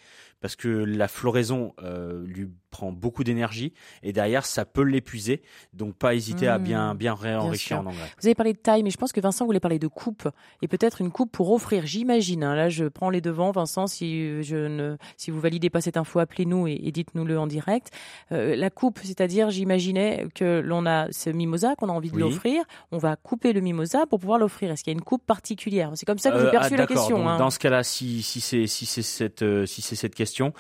parce 0.41 0.57
que 0.57 0.69
la 0.69 1.07
floraison 1.07 1.75
euh, 1.83 2.25
lui 2.25 2.49
prend 2.71 2.93
beaucoup 2.93 3.25
d'énergie 3.25 3.73
et 4.03 4.13
derrière, 4.13 4.47
ça 4.47 4.65
peut 4.65 4.83
l'épuiser. 4.83 5.43
Donc, 5.75 5.95
pas 5.97 6.15
hésiter 6.15 6.49
à 6.49 6.59
bien, 6.59 6.95
bien 6.95 7.15
réenrichir 7.15 7.79
en 7.81 7.87
engrais. 7.87 8.09
Vous 8.21 8.27
avez 8.27 8.35
parlé 8.35 8.53
de 8.53 8.59
taille, 8.59 8.83
mais 8.83 8.91
je 8.91 8.97
pense 8.97 9.13
que 9.13 9.21
Vincent 9.21 9.45
voulait 9.45 9.61
parler 9.61 9.79
de 9.79 9.89
coupe 9.89 10.29
et 10.63 10.69
peut-être 10.69 11.01
une 11.01 11.11
coupe 11.11 11.33
pour 11.33 11.51
offrir. 11.53 11.85
J'imagine. 11.87 12.45
hein. 12.45 12.55
là, 12.55 12.69
je 12.69 12.85
prends 12.87 13.11
les 13.11 13.21
devants, 13.21 13.51
Vincent. 13.51 13.87
Si 13.87 14.43
je 14.43 14.57
ne, 14.57 14.97
si 15.17 15.31
vous 15.31 15.41
validez 15.41 15.71
pas 15.71 15.81
cette 15.81 15.97
info, 15.97 16.19
appelez-nous 16.21 16.67
et, 16.69 16.81
et 16.85 16.93
dites-nous-le 16.93 17.39
en 17.39 17.47
direct. 17.47 17.91
Euh, 18.33 18.55
la 18.57 18.71
coupe, 18.71 19.01
c'est-à-dire, 19.03 19.51
j'imaginais 19.51 20.27
que 20.35 20.61
l'on 20.65 20.87
a 20.87 21.11
ce 21.13 21.31
mimosa 21.31 21.75
qu'on 21.77 21.89
a 21.89 21.93
envie 21.93 22.11
de 22.11 22.17
Oui. 22.17 22.23
l'offrir. 22.23 22.63
On 22.93 22.99
va 22.99 23.17
couper 23.17 23.53
le 23.53 23.61
mimosa 23.61 24.07
pour 24.07 24.21
pouvoir 24.21 24.39
l'offrir. 24.39 24.71
Est-ce 24.71 24.85
qu'il 24.85 24.93
y 24.93 24.97
a 24.97 24.99
une 24.99 25.05
coupe 25.05 25.25
particulière? 25.27 25.91
C'est 25.95 26.07
comme 26.07 26.19
ça 26.19 26.31
que 26.31 26.37
Euh, 26.37 26.45
j'ai 26.45 26.51
perçu 26.51 26.75
ah, 26.75 26.79
la 26.79 26.87
question. 26.87 27.19
Donc, 27.19 27.27
hein. 27.29 27.39
Dans 27.39 27.51
ce 27.51 27.59
cas-là, 27.59 27.83
si, 27.83 28.23
si 28.23 28.41
c'est 28.41 28.67
si 28.67 28.87
c'est 28.87 29.03
cette 29.03 29.43
euh, 29.43 29.67
si 29.67 29.83
c'est 29.83 29.97
cette 29.97 30.15
question, 30.15 30.53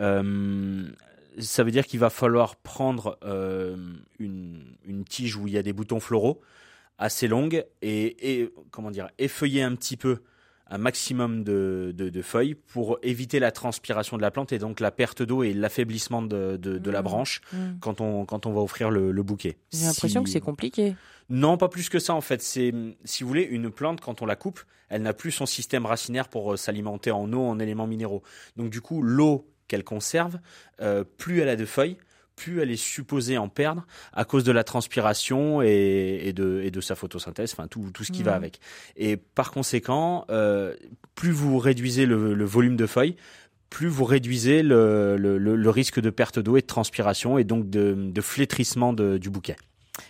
euh, 0.00 0.86
ça 1.38 1.64
veut 1.64 1.70
dire 1.70 1.86
qu'il 1.86 2.00
va 2.00 2.10
falloir 2.10 2.56
prendre 2.56 3.18
euh, 3.24 3.76
une, 4.18 4.62
une 4.84 5.04
tige 5.04 5.36
où 5.36 5.46
il 5.46 5.52
y 5.52 5.58
a 5.58 5.62
des 5.62 5.72
boutons 5.72 6.00
floraux 6.00 6.40
assez 6.98 7.28
longue 7.28 7.64
et, 7.82 8.40
et 8.40 8.52
comment 8.70 8.90
dire 8.90 9.08
effeuiller 9.18 9.62
un 9.62 9.74
petit 9.74 9.96
peu 9.96 10.18
un 10.70 10.78
maximum 10.78 11.44
de, 11.44 11.94
de, 11.96 12.10
de 12.10 12.22
feuilles 12.22 12.54
pour 12.54 12.98
éviter 13.02 13.38
la 13.38 13.52
transpiration 13.52 14.16
de 14.16 14.22
la 14.22 14.30
plante 14.30 14.52
et 14.52 14.58
donc 14.58 14.80
la 14.80 14.90
perte 14.90 15.22
d'eau 15.22 15.42
et 15.42 15.54
l'affaiblissement 15.54 16.20
de, 16.22 16.58
la 16.90 17.00
Mmh. 17.00 17.02
branche 17.02 17.40
Mmh. 17.52 17.56
quand 17.80 18.00
on 18.00 18.26
quand 18.26 18.46
on 18.46 18.52
va 18.52 18.60
offrir 18.60 18.90
le, 18.90 19.12
le 19.12 19.22
bouquet. 19.22 19.56
J'ai 19.72 19.84
l'impression 19.84 20.22
que 20.22 20.28
c'est 20.28 20.40
compliqué. 20.40 20.94
non, 21.30 21.56
pas 21.56 21.68
plus 21.68 21.88
que 21.88 21.98
ça 21.98 22.14
en 22.14 22.20
fait. 22.20 22.42
C'est, 22.42 22.74
si 23.04 23.22
vous 23.22 23.28
voulez, 23.28 23.42
une 23.42 23.70
plante 23.70 24.00
quand 24.00 24.20
on 24.20 24.26
la 24.26 24.36
coupe, 24.36 24.60
elle 24.88 25.02
n'a 25.02 25.14
plus 25.14 25.30
son 25.30 25.46
système 25.46 25.86
racinaire 25.86 26.28
pour 26.28 26.52
euh, 26.52 26.56
s'alimenter 26.56 27.10
en 27.10 27.32
eau, 27.32 27.46
en 27.46 27.58
éléments 27.58 27.86
minéraux. 27.86 28.22
Donc 28.56 28.70
du 28.70 28.80
coup, 28.80 29.00
l'eau 29.02 29.46
qu'elle 29.68 29.84
conserve, 29.84 30.38
euh, 30.80 31.04
plus 31.18 31.40
elle 31.40 31.48
a 31.48 31.56
de 31.56 31.64
feuilles, 31.66 31.96
plus 32.36 32.60
elle 32.60 32.70
est 32.70 32.76
supposée 32.76 33.36
en 33.36 33.48
perdre 33.48 33.84
à 34.12 34.24
cause 34.24 34.44
de 34.44 34.52
la 34.52 34.62
transpiration 34.64 35.60
et, 35.62 36.20
et 36.24 36.32
de, 36.32 36.60
et 36.62 36.70
de 36.70 36.80
sa 36.80 36.94
photosynthèse, 36.94 37.52
enfin 37.52 37.66
tout, 37.66 37.90
tout 37.92 38.04
ce 38.04 38.12
qui 38.12 38.22
va 38.22 38.32
Mhm. 38.32 38.36
avec. 38.36 38.60
Et 38.96 39.16
par 39.16 39.50
conséquent, 39.50 40.24
euh, 40.30 40.74
plus 41.14 41.30
vous 41.32 41.58
réduisez 41.58 42.06
le, 42.06 42.34
le 42.34 42.44
volume 42.44 42.76
de 42.76 42.86
feuilles, 42.86 43.16
plus 43.70 43.88
vous 43.88 44.04
réduisez 44.04 44.62
le, 44.62 45.16
le- 45.18 45.36
le- 45.36 45.56
le 45.56 45.70
risque 45.70 46.00
de 46.00 46.10
perte 46.10 46.38
d'eau 46.38 46.56
et 46.56 46.60
de 46.62 46.66
transpiration 46.66 47.38
et 47.38 47.44
donc 47.44 47.68
de, 47.68 47.94
de 47.98 48.20
flétrissement 48.20 48.92
de- 48.92 49.18
du 49.18 49.30
bouquet. 49.30 49.56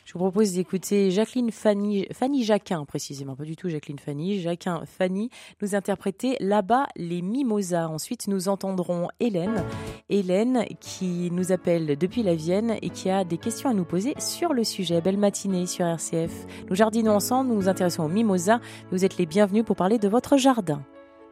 Je 0.09 0.15
vous 0.15 0.21
propose 0.21 0.55
d'écouter 0.55 1.11
Jacqueline 1.11 1.51
Fanny, 1.51 2.07
Fanny 2.15 2.43
Jacquin 2.43 2.87
précisément, 2.87 3.37
pas 3.37 3.45
du 3.45 3.57
tout 3.57 3.69
Jacqueline 3.69 3.99
Fanny, 3.99 4.41
Jacquin 4.41 4.81
Fanny 4.87 5.29
nous 5.61 5.75
interpréter 5.75 6.39
là-bas 6.41 6.87
les 6.97 7.21
mimosas. 7.21 7.89
Ensuite, 7.89 8.27
nous 8.27 8.49
entendrons 8.49 9.09
Hélène, 9.21 9.63
Hélène 10.09 10.65
qui 10.81 11.31
nous 11.31 11.53
appelle 11.53 11.99
depuis 11.99 12.23
la 12.23 12.35
Vienne 12.35 12.79
et 12.81 12.89
qui 12.89 13.11
a 13.11 13.23
des 13.25 13.37
questions 13.37 13.69
à 13.69 13.75
nous 13.75 13.85
poser 13.85 14.15
sur 14.19 14.55
le 14.55 14.65
sujet. 14.65 15.03
Belle 15.03 15.19
matinée 15.19 15.67
sur 15.67 15.85
RCF. 15.85 16.47
Nous 16.71 16.75
jardinons 16.75 17.13
ensemble, 17.13 17.51
nous 17.51 17.57
nous 17.57 17.69
intéressons 17.69 18.05
aux 18.05 18.09
mimosas. 18.09 18.61
Vous 18.91 19.05
êtes 19.05 19.19
les 19.19 19.27
bienvenus 19.27 19.67
pour 19.67 19.77
parler 19.77 19.99
de 19.99 20.09
votre 20.09 20.39
jardin. 20.39 20.83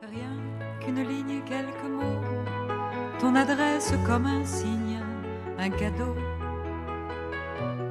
Rien 0.03 0.37
qu'une 0.81 1.03
ligne, 1.03 1.41
quelques 1.47 1.91
mots, 1.91 2.21
ton 3.21 3.37
adresse 3.37 3.95
comme 4.05 4.27
un 4.27 4.45
signe, 4.45 5.01
un 5.57 5.71
cadeau. 5.71 6.26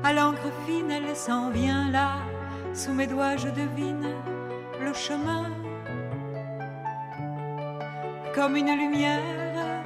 À 0.08 0.14
l'encre 0.14 0.52
fine, 0.68 0.92
elle 0.92 1.16
s'en 1.16 1.50
vient 1.50 1.90
là, 1.90 2.18
sous 2.76 2.94
mes 2.94 3.08
doigts 3.08 3.38
je 3.38 3.48
devine 3.48 4.08
le 4.80 4.94
chemin. 4.94 5.46
Comme 8.36 8.56
une 8.56 8.78
lumière, 8.78 9.82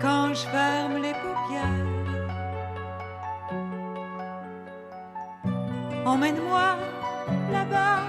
quand 0.00 0.34
je 0.34 0.44
ferme 0.48 0.96
les 1.00 1.14
paupières. 1.22 1.86
Emmène-moi 6.04 6.76
là-bas 7.52 8.00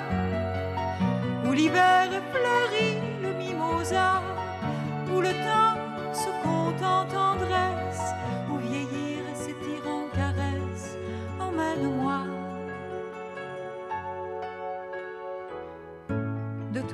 où 1.45 1.51
l'hiver 1.51 2.07
fleurit 2.31 2.97
le 3.21 3.33
mimosa, 3.33 4.23
où 5.13 5.21
le 5.21 5.29
temps 5.45 5.75
se 6.11 6.29
compte 6.43 6.81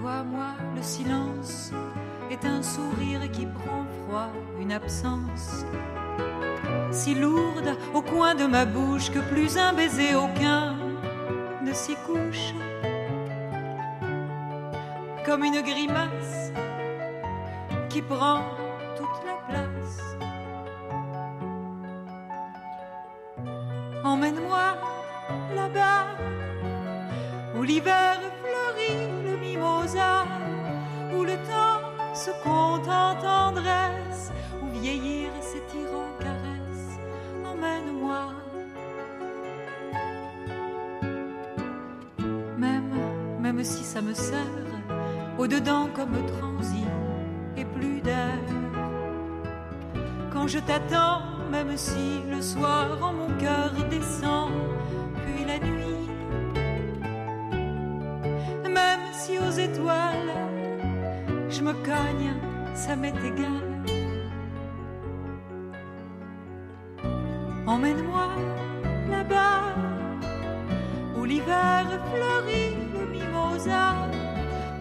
toi, 0.03 0.23
moi, 0.23 0.51
le 0.75 0.81
silence 0.81 1.71
est 2.29 2.43
un 2.43 2.61
sourire 2.61 3.21
qui 3.31 3.45
prend 3.45 3.85
froid, 4.03 4.29
une 4.59 4.73
absence 4.73 5.65
si 6.91 7.15
lourde 7.15 7.77
au 7.93 8.01
coin 8.01 8.35
de 8.35 8.45
ma 8.45 8.65
bouche 8.65 9.09
que 9.11 9.19
plus 9.19 9.57
un 9.57 9.71
baiser 9.71 10.13
aucun 10.15 10.75
ne 11.63 11.71
s'y 11.71 11.95
couche 12.05 12.53
comme 15.25 15.45
une 15.45 15.61
grimace 15.61 16.51
qui 17.89 18.01
prend 18.01 18.41
toute 18.97 19.19
la 19.25 19.37
place. 19.47 19.99
Emmène-moi 24.03 24.77
là-bas 25.55 26.07
où 27.55 27.63
l'hiver 27.63 28.19
se 32.23 32.31
compte 32.41 32.87
en 32.87 33.15
tendresse, 33.15 34.31
où 34.61 34.79
vieillir 34.79 35.29
s'étire 35.41 35.91
en 35.93 36.23
caresse. 36.23 36.91
Emmène-moi. 37.45 38.21
Même, 42.57 42.93
même 43.41 43.61
si 43.65 43.83
ça 43.83 44.01
me 44.01 44.13
serre 44.13 44.69
au-dedans 45.37 45.89
comme 45.93 46.15
transi 46.37 46.85
et 47.57 47.65
plus 47.65 47.99
d'air. 47.99 48.39
Quand 50.31 50.47
je 50.47 50.59
t'attends, 50.59 51.23
même 51.51 51.75
si 51.75 52.21
le 52.31 52.41
soir 52.41 52.87
en 53.01 53.11
mon 53.11 53.37
cœur 53.37 53.73
descend, 53.89 54.49
puis 55.25 55.43
la 55.43 55.59
nuit, 55.59 56.07
même 58.63 59.05
si 59.11 59.37
aux 59.39 59.51
étoiles 59.51 60.52
je 61.53 61.61
me 61.61 61.73
cogne, 61.73 62.33
ça 62.73 62.95
m'est 62.95 63.13
égal. 63.23 63.61
Emmène-moi 67.67 68.27
là-bas 69.09 69.75
où 71.15 71.25
l'hiver 71.25 71.85
fleurit 72.11 72.75
le 72.93 73.05
mimosa, 73.05 73.93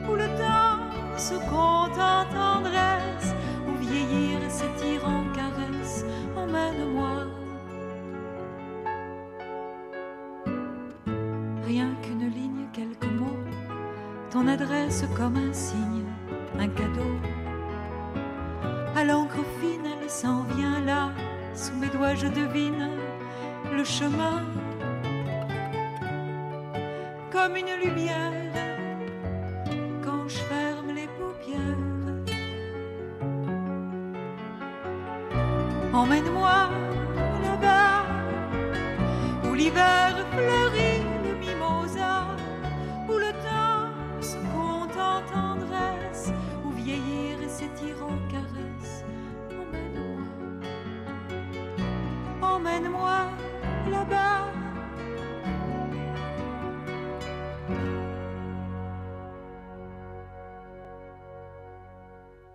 où 0.08 0.14
le 0.14 0.26
temps 0.38 0.78
se 1.18 1.34
compte 1.34 1.98
en 1.98 2.24
tendresse, 2.38 3.34
où 3.68 3.76
vieillir 3.76 4.38
s'étire 4.48 5.06
en 5.06 5.24
caresse. 5.34 6.06
Emmène-moi. 6.36 7.26
Rien 11.66 11.90
qu'une 12.02 12.30
ligne, 12.30 12.66
quelques 12.72 13.12
mots, 13.20 13.44
ton 14.30 14.48
adresse 14.48 15.04
comme 15.16 15.36
un 15.36 15.52
signe, 15.52 16.01
cadeau. 16.68 17.16
À 18.96 19.04
l'encre 19.04 19.42
fine, 19.60 19.86
elle 20.00 20.10
s'en 20.10 20.42
vient 20.54 20.80
là, 20.80 21.12
sous 21.54 21.74
mes 21.74 21.88
doigts 21.88 22.14
je 22.14 22.26
devine 22.26 22.88
le 23.72 23.84
chemin 23.84 24.42
comme 27.30 27.56
une 27.56 27.74
lumière 27.82 28.32
quand 30.04 30.28
je 30.28 30.38
ferme 30.38 30.94
les 30.94 31.08
paupières. 31.18 31.78
Emmène-moi 35.92 36.81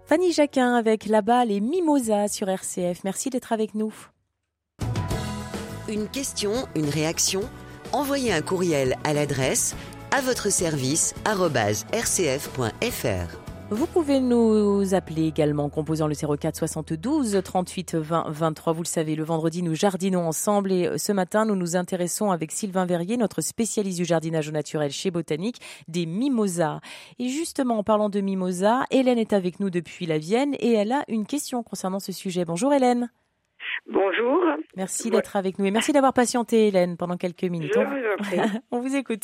Fanny 0.08 0.32
Jacquin 0.32 0.74
avec 0.74 1.06
là-bas 1.06 1.44
les 1.44 1.60
Mimosas 1.60 2.30
sur 2.30 2.48
RCF. 2.48 3.04
Merci 3.04 3.30
d'être 3.30 3.52
avec 3.52 3.76
nous. 3.76 3.94
Une 5.90 6.08
question, 6.08 6.54
une 6.76 6.90
réaction 6.90 7.42
Envoyez 7.94 8.34
un 8.34 8.42
courriel 8.42 8.96
à 9.04 9.14
l'adresse 9.14 9.76
à 10.12 10.22
votre 10.22 10.50
service 10.50 11.14
rcf.fr. 11.26 13.47
Vous 13.70 13.86
pouvez 13.86 14.22
nous 14.22 14.96
appeler 14.96 15.28
également 15.28 15.66
en 15.66 15.70
composant 15.70 16.08
le 16.08 16.16
04 16.16 16.56
72 16.56 17.42
38 17.44 17.96
20 17.96 18.30
23. 18.30 18.72
Vous 18.72 18.84
le 18.84 18.88
savez, 18.88 19.16
le 19.16 19.26
vendredi, 19.26 19.62
nous 19.62 19.76
jardinons 19.76 20.26
ensemble 20.26 20.72
et 20.72 20.98
ce 20.98 21.12
matin, 21.12 21.46
nous 21.46 21.58
nous 21.58 21.76
intéressons 21.76 22.32
avec 22.32 22.54
Sylvain 22.54 22.86
Verrier, 22.86 23.18
notre 23.18 23.42
spécialiste 23.42 23.98
du 23.98 24.06
jardinage 24.06 24.48
au 24.48 24.54
naturel 24.54 24.92
chez 24.92 25.12
Botanique, 25.12 25.58
des 25.90 26.06
mimosas. 26.06 26.80
Et 27.20 27.28
justement, 27.28 27.80
en 27.80 27.84
parlant 27.84 28.08
de 28.08 28.22
mimosas, 28.22 28.86
Hélène 28.90 29.18
est 29.18 29.34
avec 29.34 29.60
nous 29.60 29.70
depuis 29.70 30.06
la 30.06 30.18
Vienne 30.18 30.56
et 30.60 30.72
elle 30.72 30.94
a 30.94 31.04
une 31.10 31.26
question 31.26 31.62
concernant 31.62 32.00
ce 32.00 32.14
sujet. 32.14 32.46
Bonjour 32.46 32.74
Hélène. 32.74 33.12
Bonjour. 33.86 34.40
Merci 34.78 35.10
d'être 35.10 35.36
avec 35.36 35.60
nous 35.60 35.66
et 35.66 35.72
merci 35.72 35.92
d'avoir 35.92 36.14
patienté 36.14 36.70
Hélène 36.70 36.96
pendant 36.96 37.18
quelques 37.18 37.44
minutes. 37.44 37.74
Je 37.76 37.82
vous. 37.82 38.60
On 38.72 38.80
vous 38.80 38.96
écoute. 38.96 39.24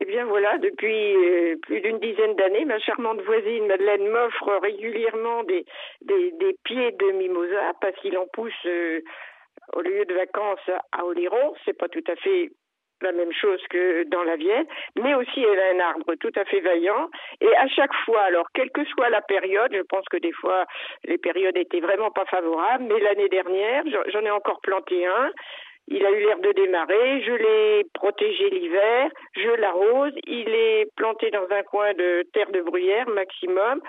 Eh 0.00 0.06
bien 0.06 0.24
voilà, 0.24 0.58
depuis 0.58 1.14
euh, 1.14 1.56
plus 1.62 1.80
d'une 1.80 1.98
dizaine 2.00 2.34
d'années, 2.34 2.64
ma 2.64 2.80
charmante 2.80 3.20
voisine 3.22 3.66
Madeleine 3.66 4.08
m'offre 4.08 4.58
régulièrement 4.60 5.44
des, 5.44 5.64
des, 6.02 6.32
des, 6.32 6.56
pieds 6.64 6.92
de 6.92 7.12
mimosa 7.12 7.72
parce 7.80 7.94
qu'il 8.00 8.18
en 8.18 8.26
pousse 8.26 8.52
euh, 8.66 9.00
au 9.72 9.80
lieu 9.82 10.04
de 10.04 10.14
vacances 10.14 10.68
à 10.92 11.04
Oléron. 11.04 11.54
C'est 11.64 11.78
pas 11.78 11.88
tout 11.88 12.02
à 12.08 12.16
fait 12.16 12.50
la 13.02 13.12
même 13.12 13.32
chose 13.32 13.62
que 13.70 14.04
dans 14.04 14.24
la 14.24 14.36
Vienne, 14.36 14.66
mais 14.96 15.14
aussi 15.14 15.42
elle 15.44 15.60
a 15.60 15.70
un 15.74 15.80
arbre 15.90 16.14
tout 16.16 16.32
à 16.36 16.44
fait 16.44 16.60
vaillant. 16.60 17.08
Et 17.40 17.54
à 17.56 17.68
chaque 17.68 17.94
fois, 18.04 18.22
alors 18.22 18.46
quelle 18.54 18.70
que 18.70 18.84
soit 18.86 19.10
la 19.10 19.20
période, 19.20 19.72
je 19.74 19.82
pense 19.82 20.04
que 20.10 20.16
des 20.16 20.32
fois 20.32 20.64
les 21.04 21.18
périodes 21.18 21.56
étaient 21.56 21.80
vraiment 21.80 22.10
pas 22.10 22.24
favorables, 22.24 22.84
mais 22.84 22.98
l'année 23.00 23.28
dernière, 23.28 23.84
j'en 24.08 24.20
ai 24.20 24.30
encore 24.30 24.60
planté 24.60 25.06
un. 25.06 25.30
Il 25.88 26.04
a 26.04 26.10
eu 26.10 26.20
l'air 26.24 26.38
de 26.38 26.52
démarrer, 26.52 27.22
je 27.22 27.32
l'ai 27.32 27.84
protégé 27.92 28.48
l'hiver, 28.50 29.10
je 29.36 29.50
l'arrose, 29.60 30.12
il 30.26 30.48
est 30.48 30.86
planté 30.96 31.30
dans 31.30 31.46
un 31.50 31.62
coin 31.62 31.92
de 31.92 32.24
terre 32.32 32.50
de 32.50 32.62
bruyère 32.62 33.08
maximum. 33.08 33.80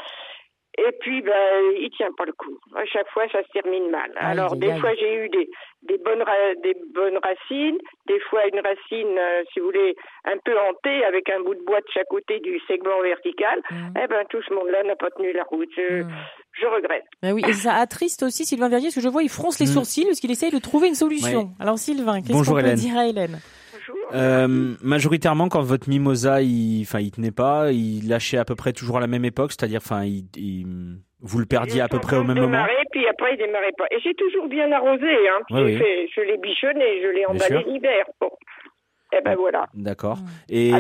Et 0.78 0.92
puis, 1.00 1.22
ben, 1.22 1.72
il 1.80 1.90
tient 1.92 2.12
pas 2.18 2.26
le 2.26 2.34
coup. 2.34 2.58
À 2.76 2.84
chaque 2.86 3.10
fois, 3.12 3.24
ça 3.30 3.42
se 3.44 3.48
termine 3.54 3.90
mal. 3.90 4.12
Aïe, 4.18 4.32
Alors, 4.32 4.58
des 4.58 4.76
fois, 4.76 4.94
j'ai 4.96 5.14
eu 5.24 5.30
des, 5.30 5.50
des 5.84 5.98
bonnes, 6.00 6.22
des 6.64 6.76
bonnes 6.94 7.18
racines, 7.24 7.78
des 8.08 8.20
fois 8.20 8.46
une 8.48 8.60
racine, 8.60 9.18
euh, 9.18 9.44
si 9.54 9.62
vous 9.62 9.68
voulez, 9.68 9.96
un 10.26 10.38
peu 10.44 10.52
hantée, 10.60 11.06
avec 11.06 11.30
un 11.30 11.40
bout 11.40 11.56
de 11.56 11.64
bois 11.64 11.80
de 11.80 11.88
chaque 11.94 12.10
côté 12.10 12.42
du 12.42 12.60
segment 12.68 13.00
vertical. 13.00 13.62
Mhm. 13.72 13.94
Eh 14.04 14.08
ben, 14.08 14.26
tout 14.30 14.42
ce 14.42 14.54
monde-là 14.54 14.84
n'a 14.84 14.98
pas 14.98 15.12
tenu 15.12 15.32
la 15.32 15.44
route. 15.44 15.70
Je, 15.78 16.04
Mhm. 16.04 16.12
Je 16.60 16.66
regrette. 16.68 17.04
Ben 17.22 17.34
oui, 17.34 17.42
et 17.48 17.54
ça 17.54 17.74
attriste 17.76 18.24
aussi 18.24 18.46
Sylvain 18.46 18.70
Verrier, 18.70 18.88
parce 18.88 18.96
que 18.96 19.02
je 19.02 19.10
vois, 19.10 19.24
il 19.24 19.30
fronce 19.30 19.60
les 19.60 19.66
Mm. 19.66 19.70
sourcils 19.74 20.06
parce 20.06 20.20
qu'il 20.20 20.32
essaye 20.32 20.52
de 20.52 20.60
trouver 20.60 20.88
une 20.88 20.96
solution. 20.96 21.40
Ouais. 21.42 21.48
Alors 21.60 21.78
Sylvain, 21.78 22.22
qu'est-ce 22.22 22.32
Bonjour, 22.34 22.56
qu'on 22.56 22.62
peut 22.62 22.66
Hélène. 22.68 22.80
dire 22.80 22.98
à 22.98 23.08
Hélène? 23.08 23.40
Bonjour. 23.74 23.96
Euh, 24.14 24.76
majoritairement, 24.82 25.50
quand 25.50 25.62
votre 25.62 25.90
mimosa, 25.90 26.42
il, 26.42 26.82
enfin, 26.84 27.00
il 27.00 27.12
tenait 27.12 27.32
pas, 27.32 27.72
il 27.72 28.08
lâchait 28.08 28.38
à 28.38 28.46
peu 28.46 28.56
près 28.56 28.74
toujours 28.74 28.98
à 28.98 29.00
la 29.02 29.08
même 29.08 29.26
époque, 29.26 29.52
c'est-à-dire, 29.52 29.82
enfin, 29.84 30.04
il, 30.06 30.24
il- 30.38 30.98
vous 31.22 31.40
le 31.40 31.46
perdiez 31.46 31.82
à 31.82 31.88
peu 31.88 32.00
près 32.00 32.18
au 32.18 32.24
même 32.24 32.36
moment. 32.38 32.48
démarré, 32.48 32.74
puis 32.92 33.08
après, 33.08 33.34
il 33.34 33.38
démarrait 33.38 33.72
pas. 33.78 33.86
Et 33.90 34.00
j'ai 34.04 34.14
toujours 34.14 34.48
bien 34.48 34.72
arrosé, 34.72 35.08
hein. 35.30 35.42
Oui. 35.52 35.78
fait- 35.78 36.08
je 36.16 36.22
l'ai 36.22 36.38
bichonné, 36.38 37.02
je 37.02 37.08
l'ai 37.16 37.26
emballé 37.26 37.64
l'hiver. 37.68 38.06
Bon. 38.22 38.30
Eh 39.18 39.22
ben 39.22 39.36
voilà. 39.36 39.68
D'accord. 39.74 40.18
Mm. 40.18 40.54
Et, 40.54 40.72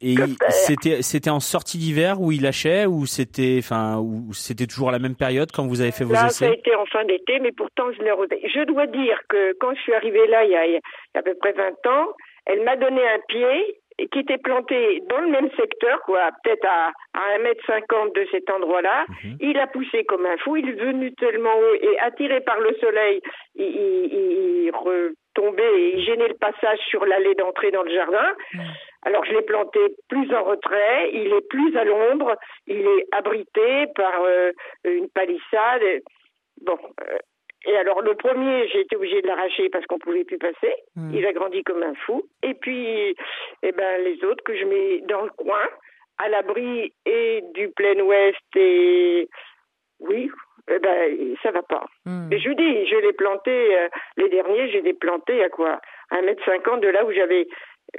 et 0.00 0.16
c'était, 0.50 1.02
c'était 1.02 1.30
en 1.30 1.40
sortie 1.40 1.78
d'hiver 1.78 2.20
où 2.20 2.32
il 2.32 2.42
lâchait 2.42 2.86
ou 2.86 3.06
c'était, 3.06 3.56
enfin, 3.58 3.98
ou 3.98 4.32
c'était 4.32 4.66
toujours 4.66 4.88
à 4.88 4.92
la 4.92 4.98
même 4.98 5.14
période 5.14 5.50
quand 5.52 5.66
vous 5.66 5.80
avez 5.80 5.92
fait 5.92 6.04
vos 6.04 6.12
Là, 6.12 6.28
ça 6.28 6.46
a 6.46 6.48
essais 6.48 6.58
été 6.58 6.74
en 6.74 6.86
fin 6.86 7.04
d'été, 7.04 7.38
mais 7.40 7.52
pourtant, 7.52 7.84
je 7.92 8.02
l'ai. 8.02 8.10
Je 8.48 8.64
dois 8.64 8.86
dire 8.86 9.20
que 9.28 9.56
quand 9.60 9.74
je 9.74 9.80
suis 9.80 9.94
arrivée 9.94 10.26
là, 10.26 10.44
il 10.44 10.50
y 10.50 10.56
a, 10.56 10.66
il 10.66 10.72
y 10.72 10.76
a 10.76 11.18
à 11.18 11.22
peu 11.22 11.34
près 11.34 11.52
20 11.52 11.70
ans, 11.90 12.08
elle 12.46 12.62
m'a 12.64 12.76
donné 12.76 13.00
un 13.00 13.20
pied 13.28 13.78
qui 14.10 14.18
était 14.18 14.38
planté 14.38 15.00
dans 15.08 15.18
le 15.20 15.28
même 15.28 15.50
secteur, 15.56 16.00
quoi, 16.02 16.30
peut-être 16.42 16.66
à, 16.66 16.88
à 17.14 17.38
1m50 17.38 18.12
de 18.14 18.26
cet 18.32 18.50
endroit-là. 18.50 19.04
Mhm. 19.24 19.36
Il 19.40 19.58
a 19.58 19.66
poussé 19.68 20.04
comme 20.04 20.26
un 20.26 20.36
fou, 20.38 20.56
il 20.56 20.68
est 20.68 20.72
venu 20.72 21.12
tellement 21.14 21.54
haut 21.56 21.74
et 21.80 21.98
attiré 22.00 22.40
par 22.40 22.58
le 22.60 22.74
soleil, 22.80 23.20
il, 23.54 23.64
il- 23.66 24.64
il 24.66 24.70
retombait 24.74 25.80
et 25.80 25.96
il 25.96 26.04
gênait 26.04 26.28
le 26.28 26.34
passage 26.34 26.78
sur 26.88 27.04
l'allée 27.06 27.34
d'entrée 27.34 27.70
dans 27.70 27.82
le 27.82 27.92
jardin. 27.94 28.32
Mm. 28.54 28.60
Alors 29.02 29.24
je 29.26 29.32
l'ai 29.34 29.42
planté 29.42 29.78
plus 30.08 30.32
en 30.34 30.42
retrait, 30.42 31.10
il 31.12 31.32
est 31.32 31.48
plus 31.48 31.76
à 31.76 31.84
l'ombre, 31.84 32.34
il 32.66 32.86
est 32.86 33.06
abrité 33.12 33.86
par 33.94 34.22
euh, 34.22 34.50
une 34.84 35.08
palissade. 35.10 35.82
Bon, 36.62 36.78
euh, 37.02 37.16
et 37.66 37.76
alors 37.76 38.02
le 38.02 38.14
premier, 38.14 38.68
j'ai 38.68 38.80
été 38.80 38.96
obligée 38.96 39.22
de 39.22 39.26
l'arracher 39.26 39.68
parce 39.70 39.86
qu'on 39.86 39.98
pouvait 39.98 40.24
plus 40.24 40.38
passer. 40.38 40.74
Mm. 40.96 41.14
Il 41.14 41.26
a 41.26 41.32
grandi 41.32 41.62
comme 41.64 41.82
un 41.82 41.94
fou. 41.94 42.24
Et 42.42 42.54
puis, 42.54 43.16
eh 43.62 43.72
ben 43.72 44.02
les 44.02 44.22
autres 44.24 44.44
que 44.44 44.56
je 44.56 44.64
mets 44.64 45.00
dans 45.08 45.22
le 45.22 45.30
coin, 45.30 45.66
à 46.18 46.28
l'abri 46.28 46.92
et 47.06 47.42
du 47.54 47.68
plein 47.70 47.98
ouest 48.00 48.56
et 48.56 49.28
oui, 50.00 50.30
eh 50.70 50.78
ben 50.78 51.36
ça 51.42 51.50
va 51.50 51.62
pas. 51.62 51.86
Mm. 52.04 52.32
Et 52.32 52.38
je 52.38 52.48
vous 52.48 52.54
dis, 52.54 52.86
je 52.86 52.96
l'ai 52.96 53.12
planté 53.12 53.50
euh, 53.50 53.88
les 54.16 54.28
derniers, 54.28 54.70
j'ai 54.70 54.82
les 54.82 54.94
plantés 54.94 55.42
à 55.42 55.48
quoi? 55.48 55.80
Un 56.10 56.22
mètre 56.22 56.44
cinquante 56.44 56.80
de 56.80 56.88
là 56.88 57.04
où 57.04 57.12
j'avais 57.12 57.48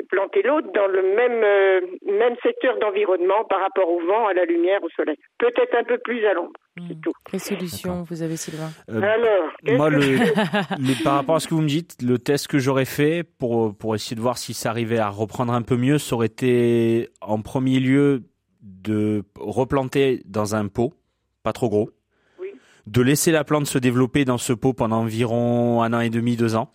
planté 0.09 0.41
l'autre 0.43 0.67
dans 0.73 0.87
le 0.87 1.01
même 1.01 1.41
euh, 1.43 1.81
même 2.19 2.35
secteur 2.43 2.77
d'environnement 2.79 3.43
par 3.49 3.59
rapport 3.61 3.89
au 3.89 3.99
vent, 4.05 4.27
à 4.27 4.33
la 4.33 4.45
lumière, 4.45 4.83
au 4.83 4.89
soleil. 4.89 5.17
Peut-être 5.37 5.75
un 5.77 5.83
peu 5.83 5.97
plus 5.97 6.25
à 6.25 6.33
l'ombre, 6.33 6.51
c'est 6.77 6.95
Mm. 6.97 7.01
tout. 7.01 7.11
Quelle 7.29 7.39
solution 7.39 8.03
vous 8.09 8.21
avez 8.21 8.37
Sylvain 8.37 8.69
Euh, 8.89 9.01
Alors, 9.01 9.51
Moi, 9.77 9.89
le, 9.89 9.99
le- 9.99 11.03
par 11.03 11.15
rapport 11.15 11.35
à 11.35 11.39
ce 11.39 11.47
que 11.47 11.53
vous 11.53 11.61
me 11.61 11.67
dites, 11.67 12.01
le 12.01 12.17
test 12.19 12.47
que 12.47 12.59
j'aurais 12.59 12.85
fait 12.85 13.23
pour, 13.23 13.75
pour 13.77 13.95
essayer 13.95 14.15
de 14.15 14.21
voir 14.21 14.37
si 14.37 14.53
ça 14.53 14.69
arrivait 14.69 14.97
à 14.99 15.09
reprendre 15.09 15.53
un 15.53 15.61
peu 15.61 15.77
mieux, 15.77 15.97
ça 15.97 16.15
aurait 16.15 16.27
été 16.27 17.09
en 17.21 17.41
premier 17.41 17.79
lieu 17.79 18.23
de 18.61 19.23
replanter 19.39 20.21
dans 20.25 20.55
un 20.55 20.67
pot, 20.67 20.93
pas 21.43 21.53
trop 21.53 21.69
gros, 21.69 21.89
Oui. 22.39 22.49
de 22.87 23.01
laisser 23.01 23.31
la 23.31 23.43
plante 23.43 23.67
se 23.67 23.77
développer 23.77 24.25
dans 24.25 24.37
ce 24.37 24.53
pot 24.53 24.73
pendant 24.73 24.97
environ 25.01 25.81
un 25.83 25.93
an 25.93 25.99
et 25.99 26.09
demi, 26.09 26.35
deux 26.35 26.55
ans, 26.55 26.71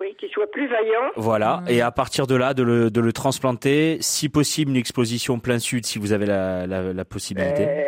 Oui, 0.00 0.14
qu'il 0.18 0.28
soit 0.30 0.50
plus 0.50 0.66
vaillant. 0.68 1.10
Voilà. 1.16 1.60
Mhm. 1.62 1.68
Et 1.70 1.80
à 1.80 1.90
partir 1.90 2.26
de 2.26 2.36
là, 2.36 2.52
de 2.54 2.62
le, 2.62 2.90
de 2.90 3.00
le 3.00 3.12
transplanter, 3.12 3.96
si 4.00 4.28
possible, 4.28 4.70
une 4.72 4.76
exposition 4.76 5.38
plein 5.38 5.58
sud, 5.58 5.86
si 5.86 5.98
vous 5.98 6.12
avez 6.12 6.26
la, 6.26 6.66
la, 6.66 6.92
la 6.92 7.04
possibilité. 7.04 7.64
Euh, 7.66 7.84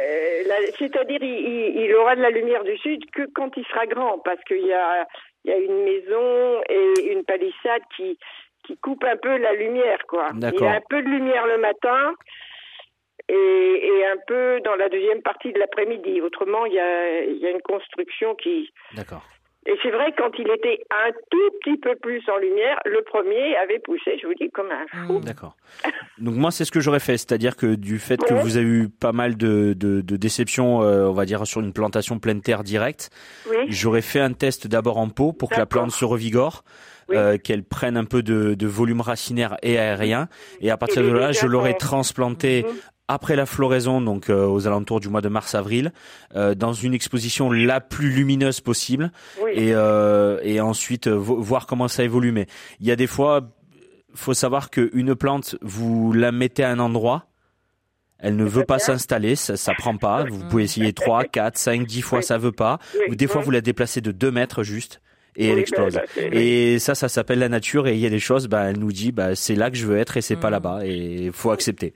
C'est-à-dire, 0.79 1.19
il, 1.23 1.29
il- 1.29 1.83
il 1.85 1.95
aura 1.95 2.17
de 2.17 2.23
la 2.23 2.31
lumière 2.31 2.65
du 2.65 2.77
sud 2.79 3.01
que 3.11 3.23
quand 3.35 3.51
il 3.57 3.65
sera 3.67 3.87
grand, 3.87 4.19
parce 4.21 4.43
qu'il 4.45 4.65
y 4.67 4.73
a, 4.73 5.07
il 5.45 5.51
y 5.51 5.55
a 5.55 5.59
une 5.59 5.85
maison 5.85 6.63
et 6.69 7.13
une 7.13 7.25
palissade 7.25 7.83
qui, 7.97 8.19
qui 8.65 8.77
coupe 8.79 9.05
un 9.05 9.17
peu 9.17 9.37
la 9.37 9.53
lumière, 9.53 9.99
quoi. 10.09 10.29
Il 10.33 10.39
y 10.39 10.41
D'accord. 10.41 10.69
a 10.69 10.73
un 10.77 10.81
peu 10.89 11.03
de 11.03 11.09
lumière 11.09 11.47
le 11.47 11.59
matin 11.59 12.15
et, 13.29 13.35
et 13.35 14.07
un 14.07 14.17
peu 14.27 14.61
dans 14.65 14.75
la 14.77 14.89
deuxième 14.89 15.21
partie 15.23 15.53
de 15.53 15.59
l'après-midi. 15.59 16.21
Autrement, 16.23 16.65
il 16.67 16.73
y 16.73 16.81
a, 16.81 17.21
il 17.25 17.37
y 17.39 17.47
a 17.47 17.51
une 17.51 17.61
construction 17.63 18.35
qui... 18.35 18.71
Et 19.71 19.77
c'est 19.83 19.91
vrai, 19.91 20.15
quand 20.17 20.31
il 20.39 20.49
était 20.51 20.83
un 20.91 21.13
tout 21.31 21.51
petit 21.61 21.77
peu 21.77 21.95
plus 21.97 22.23
en 22.35 22.39
lumière, 22.39 22.79
le 22.87 23.03
premier 23.03 23.55
avait 23.59 23.79
poussé, 23.81 24.13
je 24.21 24.27
vous 24.27 24.33
dis, 24.33 24.49
comme 24.51 24.71
un 24.71 24.87
fou. 25.07 25.19
Mm. 25.19 25.25
D'accord. 25.25 25.57
Donc 26.17 26.37
moi, 26.37 26.51
c'est 26.51 26.65
ce 26.65 26.73
que 26.73 26.81
j'aurais 26.81 27.01
fait, 27.01 27.19
c'est-à-dire 27.19 27.55
que 27.55 27.75
du 27.75 27.99
fait 27.99 28.17
que 28.25 28.33
vous 28.33 28.57
avez 28.57 28.67
eu 28.67 28.89
pas 28.89 29.13
mal 29.13 29.37
de, 29.37 29.75
de, 29.75 30.01
de 30.01 30.17
déceptions, 30.17 30.83
euh, 30.83 31.05
on 31.09 31.13
va 31.13 31.27
dire 31.27 31.47
sur 31.47 31.61
une 31.61 31.75
plantation 31.75 32.19
pleine 32.19 32.41
terre 32.41 32.65
directe, 32.65 33.11
Oui, 33.51 33.57
j'aurais 33.69 34.01
fait 34.01 34.21
un 34.21 34.33
test 34.33 34.67
d'abord 34.67 34.97
en 34.97 35.11
pot 35.11 35.35
pour 35.35 35.51
que 35.51 35.57
la 35.59 35.67
plante 35.67 35.91
se 35.91 36.07
revigore, 36.07 36.65
Oui. 37.11 37.17
euh, 37.19 37.37
qu'elle 37.37 37.63
prenne 37.63 37.99
un 37.99 38.05
peu 38.07 38.23
de, 38.23 38.55
de 38.55 38.67
volume 38.67 39.03
racinaire 39.03 39.57
et 39.63 39.79
aérien, 39.79 40.29
et 40.63 40.71
à 40.71 40.79
partir 40.79 41.03
Et 41.03 41.11
de 41.11 41.13
là, 41.13 41.33
je 41.33 41.47
l'aurais 41.47 41.75
transplanté 41.75 42.65
Mhm. 42.67 42.75
Après 43.09 43.37
la 43.37 43.47
floraison, 43.47 44.01
donc 44.03 44.29
euh, 44.31 44.47
aux 44.47 44.67
alentours 44.67 45.01
du 45.01 45.09
mois 45.09 45.21
de 45.23 45.29
mars-avril, 45.29 45.93
euh, 46.37 46.55
dans 46.55 46.73
une 46.75 46.93
exposition 46.95 47.51
la 47.51 47.81
plus 47.81 48.11
lumineuse 48.11 48.61
possible, 48.61 49.11
oui. 49.43 49.51
et, 49.55 49.75
euh, 49.75 50.39
et 50.43 50.61
ensuite 50.61 51.07
euh, 51.09 51.15
vo- 51.17 51.41
voir 51.41 51.67
comment 51.67 51.89
ça 51.89 52.05
évolue. 52.05 52.33
Mais 52.33 52.47
il 52.81 52.87
y 52.87 52.91
a 52.91 52.97
des 52.97 53.07
fois, 53.07 53.49
faut 54.15 54.35
savoir 54.35 54.71
qu'une 54.71 55.15
plante, 55.15 55.57
vous 55.63 56.13
la 56.13 56.33
mettez 56.33 56.65
à 56.65 56.71
un 56.71 56.79
endroit, 56.79 57.25
elle 58.19 58.37
ne 58.37 58.45
veut 58.45 58.65
pas 58.65 58.79
s'installer, 58.81 59.37
ça, 59.37 59.57
ça 59.57 59.75
prend 59.75 59.97
pas. 59.97 60.25
Vous 60.25 60.45
pouvez 60.49 60.65
essayer 60.65 60.93
3, 60.93 61.25
4, 61.25 61.57
5, 61.57 61.87
10 61.87 62.03
fois, 62.03 62.19
Oui. 62.19 62.25
ça 62.25 62.37
veut 62.37 62.51
pas. 62.53 62.79
Ou 63.09 63.15
des 63.15 63.29
fois, 63.29 63.41
vous 63.43 63.53
la 63.53 63.61
déplacez 63.61 64.01
de 64.01 64.11
2 64.11 64.31
mètres 64.33 64.63
juste 64.65 65.01
et 65.39 65.49
elle 65.49 65.59
explose. 65.59 65.95
ben, 65.95 66.03
ben, 66.17 66.31
Et 66.35 66.79
ça, 66.79 66.95
ça 66.95 67.09
s'appelle 67.09 67.39
la 67.39 67.49
nature. 67.49 67.87
Et 67.87 67.93
il 67.95 67.99
y 68.01 68.07
a 68.07 68.11
des 68.11 68.19
choses, 68.19 68.49
bah, 68.49 68.65
elle 68.71 68.79
nous 68.79 68.93
dit, 68.93 69.13
bah, 69.13 69.35
c'est 69.35 69.55
là 69.55 69.71
que 69.71 69.77
je 69.77 69.87
veux 69.87 69.97
être 69.99 70.17
et 70.17 70.21
c'est 70.21 70.37
pas 70.37 70.49
Mm. 70.49 70.53
là-bas. 70.53 70.81
Et 70.85 70.95
il 71.27 71.33
faut 71.33 71.51
accepter. 71.51 71.93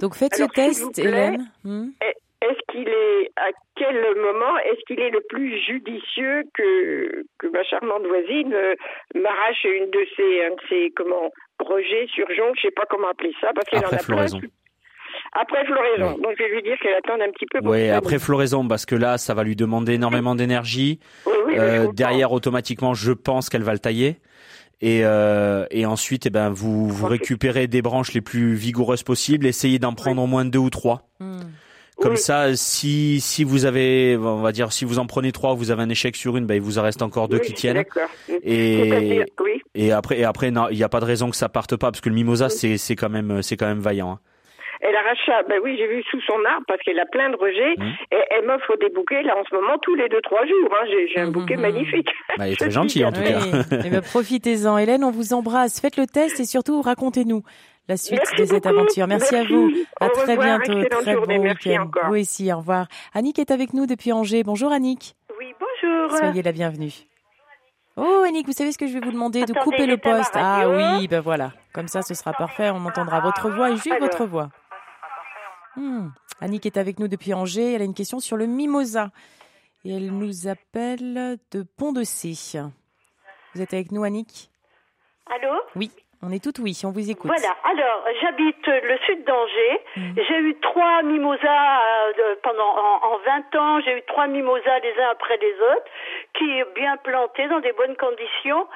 Donc 0.00 0.14
faites 0.14 0.34
Alors, 0.34 0.48
ce 0.54 0.60
s'il 0.62 0.66
test, 0.68 0.82
vous 0.82 0.90
plaît. 0.92 1.02
Hélène. 1.04 1.50
Hmm 1.64 1.88
Est-ce 2.42 2.60
qu'il 2.72 2.88
est, 2.88 3.30
à 3.36 3.48
quel 3.76 3.96
moment, 4.16 4.56
est-ce 4.58 4.80
qu'il 4.86 5.00
est 5.00 5.10
le 5.10 5.20
plus 5.28 5.58
judicieux 5.64 6.44
que, 6.54 7.24
que 7.38 7.46
ma 7.48 7.64
charmante 7.64 8.06
voisine 8.06 8.52
euh, 8.54 8.74
m'arrache 9.14 9.64
une 9.64 9.90
de 9.90 10.06
ses, 10.16 10.44
un 10.44 10.50
de 10.50 10.60
ses, 10.68 10.92
comment, 10.94 11.30
projets 11.58 12.06
sur 12.14 12.26
jonc, 12.36 12.52
je 12.56 12.62
sais 12.62 12.70
pas 12.70 12.84
comment 12.88 13.08
appeler 13.08 13.32
ça, 13.40 13.48
parce 13.54 13.66
qu'elle 13.68 13.84
en 13.86 13.90
a 13.90 14.02
plein. 14.02 14.26
Après 15.40 15.64
floraison. 15.66 16.14
Oui. 16.16 16.22
Donc 16.22 16.32
je 16.38 16.42
vais 16.44 16.50
lui 16.50 16.62
dire 16.62 16.76
qu'elle 16.82 16.94
attende 16.94 17.20
un 17.20 17.30
petit 17.32 17.46
peu. 17.50 17.60
pour 17.60 17.74
ça 17.74 17.96
après 17.96 18.18
floraison, 18.18 18.66
parce 18.66 18.86
que 18.86 18.94
là, 18.94 19.18
ça 19.18 19.34
va 19.34 19.44
lui 19.44 19.56
demander 19.56 19.94
énormément 19.94 20.34
d'énergie. 20.34 20.98
Oui, 21.26 21.32
oui, 21.46 21.54
mais 21.54 21.56
je 21.56 21.60
Euh, 21.60 21.92
derrière, 21.92 22.32
automatiquement, 22.32 22.94
je 22.94 23.12
pense 23.12 23.48
qu'elle 23.48 23.62
va 23.62 23.72
le 23.72 23.78
tailler. 23.78 24.16
Et, 24.82 25.00
euh, 25.04 25.64
et 25.70 25.86
ensuite, 25.86 26.26
eh 26.26 26.30
ben, 26.30 26.50
vous, 26.50 26.88
récupérez 27.06 27.66
des 27.66 27.80
branches 27.82 28.12
les 28.12 28.20
plus 28.20 28.54
vigoureuses 28.54 29.02
possibles. 29.02 29.46
Essayez 29.46 29.78
d'en 29.78 29.94
prendre 29.94 30.22
au 30.22 30.26
moins 30.26 30.44
deux 30.44 30.58
ou 30.58 30.68
trois. 30.70 31.08
Hmm. 31.20 31.38
Comme 31.98 32.12
Oui. 32.12 32.18
ça, 32.18 32.54
si, 32.56 33.20
si 33.22 33.42
vous 33.42 33.64
avez, 33.64 34.18
on 34.18 34.42
va 34.42 34.52
dire, 34.52 34.70
si 34.72 34.84
vous 34.84 34.98
en 34.98 35.06
prenez 35.06 35.32
trois, 35.32 35.54
vous 35.54 35.70
avez 35.70 35.80
un 35.82 35.88
échec 35.88 36.14
sur 36.14 36.36
une, 36.36 36.44
ben, 36.44 36.54
il 36.56 36.60
vous 36.60 36.78
en 36.78 36.82
reste 36.82 37.00
encore 37.00 37.26
deux 37.28 37.38
Oui, 37.38 37.46
qui 37.46 37.52
tiennent. 37.54 37.84
Et, 38.42 39.24
oui. 39.42 39.62
et 39.74 39.92
après, 39.92 40.18
et 40.18 40.24
après, 40.24 40.48
il 40.48 40.76
n'y 40.76 40.82
a 40.82 40.88
pas 40.90 41.00
de 41.00 41.06
raison 41.06 41.30
que 41.30 41.36
ça 41.36 41.48
parte 41.48 41.74
pas, 41.76 41.90
parce 41.90 42.02
que 42.02 42.10
le 42.10 42.14
mimosa, 42.14 42.50
c'est, 42.50 42.76
c'est 42.76 42.96
quand 42.96 43.08
même, 43.08 43.40
c'est 43.42 43.56
quand 43.56 43.66
même 43.66 43.80
vaillant. 43.80 44.10
hein. 44.12 44.20
Elle 44.80 44.94
arracha, 44.96 45.42
ben 45.48 45.60
oui, 45.62 45.76
j'ai 45.78 45.86
vu 45.86 46.02
sous 46.10 46.20
son 46.22 46.44
arbre 46.44 46.64
parce 46.68 46.80
qu'elle 46.82 46.98
a 47.00 47.06
plein 47.06 47.30
de 47.30 47.36
rejets 47.36 47.74
Mhm. 47.78 47.92
et 48.12 48.18
elle 48.30 48.46
m'offre 48.46 48.76
des 48.78 48.88
bouquets 48.90 49.22
là 49.22 49.34
en 49.38 49.44
ce 49.48 49.54
moment 49.54 49.78
tous 49.82 49.94
les 49.94 50.08
deux 50.08 50.20
trois 50.22 50.44
jours. 50.46 50.68
Hein. 50.72 50.86
J'ai, 51.14 51.20
un 51.20 51.26
Mhm. 51.26 51.32
bouquet 51.32 51.56
magnifique. 51.56 52.08
Bah, 52.36 52.44
elle 52.46 52.48
est 52.48 52.50
Je 52.52 52.56
très 52.56 52.64
suis 52.66 52.74
gentille, 52.74 53.04
en 53.04 53.12
tout 53.12 53.20
Oui. 53.20 53.32
cas. 53.32 53.78
Eh 53.84 53.90
ben, 53.90 54.02
profitez-en, 54.02 54.78
Hélène. 54.78 55.04
On 55.04 55.10
vous 55.10 55.32
embrasse. 55.34 55.80
Faites 55.80 55.96
le 55.96 56.06
test 56.06 56.40
et 56.40 56.44
surtout 56.44 56.82
racontez-nous 56.82 57.42
la 57.88 57.96
suite 57.96 58.18
Merci 58.18 58.42
de 58.42 58.44
cette 58.46 58.66
aventure. 58.66 59.06
Merci, 59.06 59.36
à 59.36 59.44
vous. 59.44 59.70
À 60.00 60.06
Au 60.06 60.08
très 60.10 60.34
revoir. 60.34 60.58
bientôt. 60.60 60.88
Très 61.00 61.12
journée. 61.12 61.36
bon 61.38 61.44
Merci 61.44 61.68
week-end. 61.70 61.82
encore. 61.84 62.06
Vous 62.08 62.16
aussi. 62.20 62.52
Au 62.52 62.56
revoir. 62.58 62.86
Annick 63.14 63.38
est 63.38 63.50
avec 63.50 63.72
nous 63.74 63.86
depuis 63.86 64.12
Angers. 64.12 64.42
Bonjour 64.42 64.72
Annick. 64.72 65.14
Oui, 65.38 65.46
bonjour. 65.60 66.10
Soyez 66.18 66.42
la 66.42 66.52
bienvenue. 66.52 66.92
Oh 67.98 68.24
Annick, 68.26 68.46
vous 68.46 68.52
savez 68.52 68.72
ce 68.72 68.78
que 68.78 68.86
je 68.86 68.92
vais 68.92 69.00
vous 69.00 69.12
demander? 69.12 69.44
De 69.46 69.54
couper 69.54 69.86
le 69.86 69.96
poste. 69.96 70.32
Ah 70.34 70.68
oui, 70.68 71.08
ben 71.08 71.20
voilà. 71.20 71.52
Comme 71.72 71.88
ça, 71.88 72.02
ce 72.02 72.12
sera 72.14 72.32
parfait. 72.34 72.68
On 72.70 72.84
entendra 72.84 73.20
votre 73.20 73.48
voix 73.50 73.70
et 73.70 73.76
juste 73.76 73.86
Alors. 73.92 74.00
votre 74.00 74.26
voix. 74.26 74.48
Hmm. 75.76 76.08
Annick 76.40 76.66
est 76.66 76.76
avec 76.76 76.98
nous 76.98 77.08
depuis 77.08 77.34
Angers. 77.34 77.74
Elle 77.74 77.82
a 77.82 77.84
une 77.84 77.94
question 77.94 78.20
sur 78.20 78.36
le 78.36 78.46
mimosa. 78.46 79.10
Et 79.84 79.94
elle 79.96 80.10
nous 80.10 80.48
appelle 80.48 81.38
de 81.52 81.62
Pont-de-C. 81.78 82.58
Vous 83.54 83.62
êtes 83.62 83.72
avec 83.72 83.92
nous, 83.92 84.04
Annick? 84.04 84.50
Allô? 85.26 85.54
Oui, 85.76 85.90
on 86.22 86.30
est 86.32 86.42
toutes 86.42 86.58
oui, 86.58 86.80
on 86.84 86.90
vous 86.90 87.10
écoute. 87.10 87.30
Voilà, 87.30 87.54
alors 87.64 88.04
j'habite 88.20 88.66
le 88.66 88.98
sud 89.06 89.24
d'Angers. 89.24 89.80
Mhm. 89.96 90.14
J'ai 90.16 90.38
eu 90.38 90.60
trois 90.60 91.02
mimosas 91.02 91.80
euh, 92.18 92.34
pendant 92.42 92.66
en, 92.66 93.14
en 93.14 93.18
20 93.52 93.56
ans. 93.56 93.80
J'ai 93.80 93.98
eu 93.98 94.02
trois 94.06 94.26
mimosas 94.26 94.78
les 94.80 94.94
uns 95.02 95.10
après 95.10 95.36
les 95.36 95.54
autres, 95.54 95.90
qui 96.38 96.62
bien 96.74 96.96
plantés 96.98 97.48
dans 97.48 97.60
des 97.60 97.72
bonnes 97.72 97.96
conditions. 97.96 98.66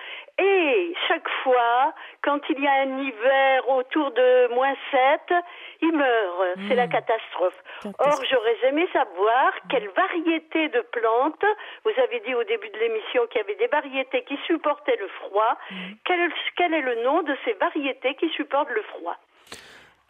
Et 0.43 0.95
chaque 1.07 1.29
fois, 1.43 1.93
quand 2.23 2.41
il 2.49 2.61
y 2.63 2.67
a 2.67 2.73
un 2.83 2.99
hiver 3.03 3.69
autour 3.69 4.11
de 4.13 4.55
moins 4.55 4.73
7, 4.91 5.35
ils 5.83 5.93
meurent. 5.93 6.55
C'est 6.67 6.75
la 6.75 6.87
Mhm. 6.87 6.93
catastrophe. 6.93 7.59
Or, 7.99 8.19
j'aurais 8.31 8.57
aimé 8.69 8.89
savoir 8.93 9.53
quelle 9.69 9.89
variété 9.91 10.69
de 10.71 10.81
plantes, 10.93 11.45
vous 11.85 11.93
avez 12.03 12.21
dit 12.21 12.35
au 12.35 12.45
début 12.45 12.71
de 12.71 12.79
l'émission 12.79 13.27
qu'il 13.31 13.41
y 13.43 13.45
avait 13.45 13.57
des 13.57 13.67
variétés 13.67 14.25
qui 14.25 14.39
supportaient 14.47 14.97
le 14.99 15.09
froid, 15.21 15.59
quel, 16.05 16.31
quel 16.57 16.73
est 16.75 16.81
le 16.83 17.05
nom 17.05 17.23
de 17.23 17.37
ces 17.45 17.53
variétés 17.55 18.15
qui 18.15 18.29
supportent 18.31 18.71
le 18.71 18.83
froid? 18.83 19.17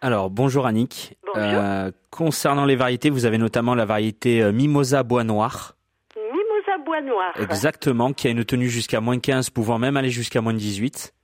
Alors, 0.03 0.31
bonjour 0.31 0.65
Annick. 0.67 1.15
Bonjour. 1.27 1.61
Euh, 1.61 1.91
concernant 2.11 2.65
les 2.65 2.77
variétés, 2.77 3.11
vous 3.11 3.27
avez 3.27 3.37
notamment 3.39 3.75
la 3.75 3.85
variété 3.85 4.43
euh, 4.43 4.53
Mimosa 4.53 5.03
Bois 5.03 5.25
Noir. 5.25 5.73
Exactement, 7.41 8.13
qui 8.13 8.29
a 8.29 8.31
une 8.31 8.45
tenue 8.45 8.69
jusqu'à 8.69 9.01
moins 9.01 9.19
15, 9.19 9.51
pouvant 9.51 9.79
même 9.79 9.97
aller 9.97 10.11
jusqu'à 10.11 10.41
moins 10.41 10.55
18. 10.55 11.15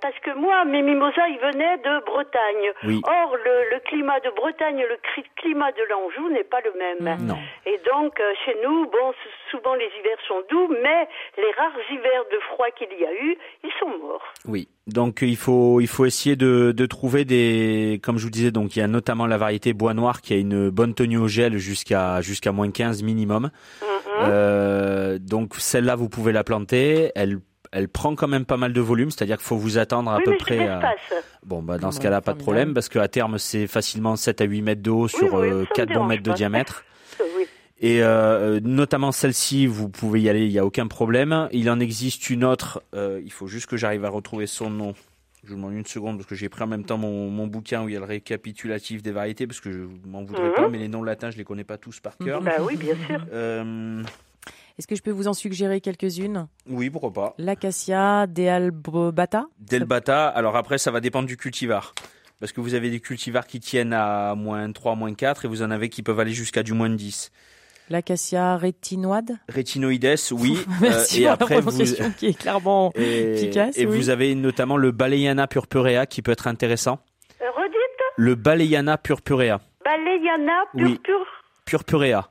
Parce 0.00 0.18
que 0.20 0.34
moi, 0.36 0.64
mes 0.64 0.82
mimosas, 0.82 1.28
ils 1.28 1.38
venaient 1.38 1.78
de 1.78 2.04
Bretagne. 2.04 2.66
Oui. 2.84 3.00
Or, 3.04 3.36
le, 3.36 3.74
le 3.74 3.80
climat 3.80 4.20
de 4.20 4.30
Bretagne 4.34 4.78
et 4.78 4.86
le 4.86 4.98
climat 5.36 5.72
de 5.72 5.82
l'Anjou 5.90 6.30
n'est 6.30 6.44
pas 6.44 6.60
le 6.60 6.72
même. 6.78 7.18
Mhm. 7.18 7.26
Non. 7.26 7.38
Et 7.66 7.80
donc, 7.84 8.18
euh, 8.20 8.32
chez 8.44 8.56
nous, 8.64 8.86
bon, 8.86 9.12
souvent 9.50 9.74
les 9.74 9.88
hivers 9.98 10.18
sont 10.26 10.42
doux, 10.50 10.68
mais 10.82 11.08
les 11.36 11.50
rares 11.56 11.72
hivers 11.90 12.24
de 12.32 12.38
froid 12.50 12.70
qu'il 12.76 12.88
y 12.98 13.04
a 13.04 13.12
eu, 13.12 13.36
ils 13.62 13.72
sont 13.78 13.88
morts. 13.98 14.32
Oui. 14.46 14.68
Donc 14.86 15.22
il 15.22 15.36
faut 15.36 15.80
il 15.80 15.86
faut 15.86 16.04
essayer 16.04 16.36
de, 16.36 16.72
de 16.72 16.86
trouver 16.86 17.24
des 17.24 18.00
comme 18.02 18.18
je 18.18 18.24
vous 18.24 18.30
disais 18.30 18.50
donc 18.50 18.76
il 18.76 18.80
y 18.80 18.82
a 18.82 18.86
notamment 18.86 19.26
la 19.26 19.38
variété 19.38 19.72
bois 19.72 19.94
noir 19.94 20.20
qui 20.20 20.34
a 20.34 20.36
une 20.36 20.68
bonne 20.68 20.92
tenue 20.92 21.16
au 21.16 21.26
gel 21.26 21.56
jusqu'à 21.56 22.20
jusqu'à 22.20 22.52
moins 22.52 22.70
15 22.70 23.02
minimum. 23.02 23.44
Mhm. 23.80 23.88
Euh, 24.20 25.18
donc 25.18 25.54
celle-là 25.54 25.96
vous 25.96 26.10
pouvez 26.10 26.32
la 26.32 26.44
planter, 26.44 27.12
elle 27.14 27.38
elle 27.74 27.88
prend 27.88 28.14
quand 28.14 28.28
même 28.28 28.44
pas 28.44 28.56
mal 28.56 28.72
de 28.72 28.80
volume, 28.80 29.10
c'est-à-dire 29.10 29.36
qu'il 29.36 29.46
faut 29.46 29.56
vous 29.56 29.76
attendre 29.78 30.10
à 30.10 30.16
oui, 30.18 30.22
peu 30.24 30.30
mais 30.30 30.36
près 30.38 30.68
à. 30.68 30.94
Bon 31.44 31.62
bah 31.62 31.76
dans 31.76 31.90
ce 31.90 32.00
cas-là 32.00 32.20
pas 32.20 32.32
de 32.32 32.38
problème 32.38 32.72
parce 32.72 32.88
qu'à 32.88 33.08
terme 33.08 33.36
c'est 33.38 33.66
facilement 33.66 34.16
7 34.16 34.40
à 34.40 34.44
8 34.44 34.62
mètres 34.62 34.82
de 34.82 34.90
haut 34.90 35.08
sur 35.08 35.34
oui, 35.34 35.48
euh, 35.48 35.64
ça 35.64 35.70
me 35.70 35.74
4 35.74 35.88
bons 35.88 35.94
dérange 35.94 36.08
mètres 36.08 36.22
de 36.22 36.32
diamètre. 36.32 36.84
Et 37.80 38.02
euh, 38.02 38.60
notamment 38.62 39.12
celle-ci, 39.12 39.66
vous 39.66 39.88
pouvez 39.90 40.22
y 40.22 40.28
aller, 40.30 40.46
il 40.46 40.52
n'y 40.52 40.58
a 40.58 40.64
aucun 40.64 40.86
problème. 40.86 41.48
Il 41.52 41.68
en 41.68 41.80
existe 41.80 42.30
une 42.30 42.44
autre, 42.44 42.82
euh, 42.94 43.20
il 43.24 43.32
faut 43.32 43.46
juste 43.48 43.66
que 43.66 43.76
j'arrive 43.76 44.04
à 44.04 44.08
retrouver 44.08 44.46
son 44.46 44.70
nom. 44.70 44.94
Je 45.42 45.50
vous 45.50 45.56
demande 45.56 45.74
une 45.74 45.84
seconde 45.84 46.16
parce 46.16 46.26
que 46.28 46.34
j'ai 46.34 46.48
pris 46.48 46.62
en 46.62 46.66
même 46.68 46.84
temps 46.84 46.96
mon, 46.96 47.28
mon 47.28 47.46
bouquin 47.46 47.82
où 47.82 47.88
il 47.90 47.92
y 47.92 47.96
a 47.96 48.00
le 48.00 48.06
récapitulatif 48.06 49.02
des 49.02 49.10
variétés 49.10 49.46
parce 49.46 49.60
que 49.60 49.70
je 49.70 49.80
m'en 50.08 50.22
voudrais 50.22 50.48
Mhm. 50.48 50.54
pas, 50.54 50.68
mais 50.68 50.78
les 50.78 50.88
noms 50.88 51.02
latins 51.02 51.30
je 51.30 51.36
les 51.36 51.44
connais 51.44 51.64
pas 51.64 51.76
tous 51.76 52.00
par 52.00 52.16
cœur. 52.16 52.40
Mhm. 52.40 52.46
Bah 52.46 52.52
oui, 52.62 52.76
bien 52.76 52.94
sûr. 53.06 53.20
Est-ce 54.78 54.88
que 54.88 54.96
je 54.96 55.02
peux 55.02 55.12
vous 55.12 55.28
en 55.28 55.34
suggérer 55.34 55.80
quelques-unes? 55.80 56.48
Oui, 56.68 56.90
pourquoi 56.90 57.12
pas. 57.12 57.34
L'acacia 57.38 58.26
dealbata 58.26 59.46
Delbata, 59.60 60.28
alors 60.28 60.56
après 60.56 60.78
ça 60.78 60.90
va 60.90 61.00
dépendre 61.00 61.28
du 61.28 61.36
cultivar. 61.36 61.94
Parce 62.40 62.52
que 62.52 62.60
vous 62.60 62.74
avez 62.74 62.90
des 62.90 62.98
cultivars 63.00 63.46
qui 63.46 63.60
tiennent 63.60 63.92
à 63.92 64.34
moins 64.34 64.70
3, 64.72 64.96
moins 64.96 65.14
4 65.14 65.44
et 65.44 65.48
vous 65.48 65.62
en 65.62 65.70
avez 65.70 65.88
qui 65.88 66.02
peuvent 66.02 66.18
aller 66.18 66.32
jusqu'à 66.32 66.62
du 66.64 66.72
moins 66.72 66.90
10. 66.90 67.30
L'acacia 67.88 68.56
rétinoide? 68.56 69.38
Rétinoïdes, 69.48 70.16
oui. 70.32 70.58
Merci 70.80 71.26
euh, 71.26 71.32
et 71.32 71.36
pour 71.36 71.42
après 71.44 71.54
la 71.56 71.60
vous, 71.60 71.68
prononciation 71.70 72.10
qui 72.18 72.26
est 72.26 72.38
clairement 72.38 72.90
Et, 72.96 73.34
Efficace, 73.34 73.78
et 73.78 73.86
oui. 73.86 73.96
vous 73.96 74.10
avez 74.10 74.34
notamment 74.34 74.76
le 74.76 74.90
Baleiana 74.90 75.46
purpurea 75.46 76.06
qui 76.06 76.20
peut 76.22 76.32
être 76.32 76.48
intéressant. 76.48 76.98
Euh, 77.40 77.44
redites, 77.56 78.02
Le 78.16 78.34
Baleiana 78.34 78.98
purpurea. 78.98 79.60
Baleiana 79.84 80.64
Oui. 80.74 80.94
purpure. 80.94 81.26
Purpurea. 81.66 82.30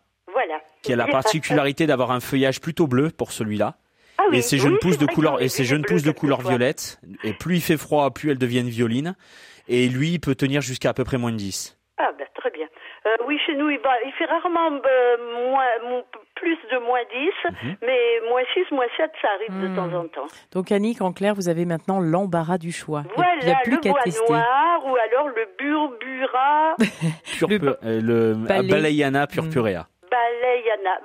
Qui 0.84 0.93
a 0.93 0.96
la 0.96 1.08
particularité 1.08 1.88
d'avoir 1.88 2.12
un 2.12 2.19
feuillage 2.19 2.60
plutôt 2.62 2.88
bleu 2.88 3.10
pour 3.10 3.32
celui-là. 3.32 3.78
Ah 4.17 4.24
et 4.32 4.41
ces 4.41 4.58
jeunes 4.58 4.78
pousses 4.80 4.98
de 4.98 5.06
couleur 5.06 5.41
et 5.41 5.50
ces 5.50 5.63
jeunes 5.63 5.84
pousses 5.84 6.04
de 6.04 6.12
couleur 6.12 6.41
violette. 6.41 7.00
Et 7.24 7.34
plus 7.34 7.56
il 7.56 7.62
fait 7.62 7.78
froid, 7.78 8.12
plus 8.12 8.32
elles 8.32 8.38
deviennent 8.38 8.69
violines. 8.69 9.15
Et 9.67 9.88
lui, 9.88 10.12
il 10.12 10.19
peut 10.19 10.36
tenir 10.36 10.62
jusqu'à 10.62 10.89
à 10.89 10.93
peu 10.93 11.04
près 11.04 11.17
moins 11.17 11.32
de 11.32 11.38
10. 11.38 11.78
Ah 11.98 12.12
ben 12.17 12.28
très 12.36 12.52
bien. 12.52 12.67
Euh, 13.06 13.15
oui, 13.28 13.38
chez 13.46 13.56
nous, 13.56 13.69
il, 13.69 13.80
il 14.06 14.12
fait 14.13 14.26
rarement 14.26 14.72
euh, 14.72 15.50
moins, 15.50 16.04
plus 16.36 16.58
de 16.72 16.78
moins 16.80 17.00
10, 17.12 17.67
mhm. 17.67 17.76
mais 17.82 18.30
moins 18.30 18.41
6, 18.54 18.74
moins 18.74 18.86
7, 18.98 19.12
ça 19.22 19.28
arrive 19.36 19.62
de 19.62 19.76
temps 19.76 19.88
hmm. 19.88 19.96
en 19.96 20.08
temps. 20.08 20.28
Donc 20.52 20.72
Annick, 20.72 21.02
en 21.02 21.13
clair, 21.13 21.34
vous 21.36 21.50
avez 21.50 21.65
maintenant 21.65 22.00
l'embarras 22.00 22.58
du 22.58 22.72
choix. 22.72 23.04
Voilà, 23.15 23.32
il 23.41 23.50
a 23.50 23.56
plus 23.63 23.78
bois 23.78 24.02
noir 24.28 24.86
ou 24.86 24.96
alors 24.96 25.28
le 25.28 25.48
burbura. 25.60 26.76
le, 27.50 27.78
euh, 27.84 28.02
le 28.02 28.34
balayana 28.67 29.28
purpurea. 29.28 29.88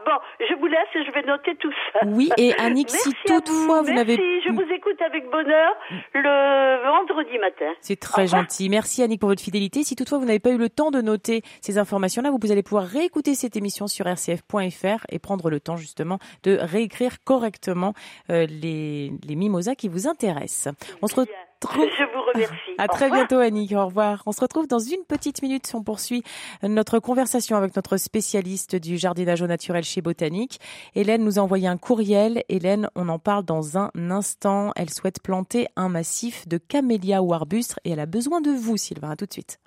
Bon, 0.05 0.13
je 0.41 0.55
vous 0.55 0.67
laisse 0.67 0.89
et 0.95 1.05
je 1.05 1.13
vais 1.13 1.23
noter 1.23 1.55
tout 1.57 1.73
ça. 1.93 2.01
Oui, 2.07 2.31
et 2.37 2.55
Annick, 2.59 2.91
si 2.91 3.13
toutefois 3.27 3.83
vous, 3.83 3.93
n'avez... 3.93 4.17
Merci, 4.17 4.49
je 4.49 4.53
vous 4.53 4.73
écoute 4.73 5.01
avec 5.01 5.31
bonheur 5.31 5.73
le 6.15 6.85
vendredi 6.85 7.39
matin. 7.39 7.73
C'est 7.81 7.99
très 8.01 8.27
gentil. 8.27 8.69
Merci 8.69 9.03
Annick 9.03 9.21
pour 9.21 9.29
votre 9.29 9.43
fidélité. 9.43 9.83
Si 9.83 9.97
toutefois 9.97 10.19
vous 10.19 10.27
n'avez 10.27 10.41
pas 10.41 10.51
eu 10.51 10.59
le 10.59 10.69
temps 10.69 10.91
de 10.91 11.01
noter 11.01 11.43
ces 11.61 11.79
informations-là, 11.79 12.31
vous 12.31 12.53
allez 12.53 12.63
pouvoir 12.63 12.85
réécouter 12.85 13.35
cette 13.35 13.57
émission 13.57 13.87
sur 13.87 14.07
rcf.fr 14.07 15.05
et 15.11 15.19
prendre 15.19 15.51
le 15.51 15.61
temps 15.61 15.77
justement 15.77 16.19
de 16.43 16.59
réécrire 16.61 17.23
correctement 17.25 17.95
euh, 18.31 18.47
les, 18.47 19.13
les 19.27 19.37
mimosas 19.37 19.75
qui 19.75 19.89
vous 19.89 20.09
intéressent. 20.09 20.75
On 21.03 21.07
se 21.07 21.15
retrouve 21.15 21.35
je 21.63 22.13
vous 22.15 22.23
remercie. 22.35 22.55
À 22.79 22.89
très 22.89 23.11
bientôt, 23.11 23.39
Annick. 23.39 23.73
Au 23.73 23.87
revoir. 23.87 24.23
On 24.27 24.33
se 24.33 24.41
retrouve 24.41 24.67
dans 24.67 24.79
une 24.79 25.05
petite 25.07 25.43
minute. 25.43 25.71
On 25.75 25.83
poursuit 25.83 26.23
notre 26.63 26.99
conversation 26.99 27.57
avec 27.57 27.75
notre 27.75 27.97
spécialiste 27.97 28.77
du 28.77 28.97
jardinage 28.97 29.43
au 29.43 29.47
naturel 29.47 29.85
chez 29.85 30.01
Botanique. 30.01 30.61
Hélène 30.95 31.25
nous 31.25 31.39
a 31.39 31.43
envoyé 31.43 31.67
un 31.67 31.77
courriel. 31.77 32.45
Hélène, 32.49 32.89
on 32.95 33.09
en 33.09 33.19
parle 33.19 33.45
dans 33.45 33.77
un 33.79 33.91
instant. 33.97 34.73
Elle 34.77 34.91
souhaite 34.91 35.21
planter 35.23 35.67
un 35.77 35.89
massif 35.89 36.47
de 36.47 36.59
camélias 36.59 37.23
ou 37.23 37.35
arbustes 37.35 37.79
et 37.85 37.91
elle 37.91 38.01
a 38.01 38.07
besoin 38.07 38.41
de 38.41 38.51
vous, 38.51 38.77
Sylvain. 38.77 39.11
À 39.11 39.17
tout 39.17 39.27
de 39.27 39.33
suite. 39.33 39.59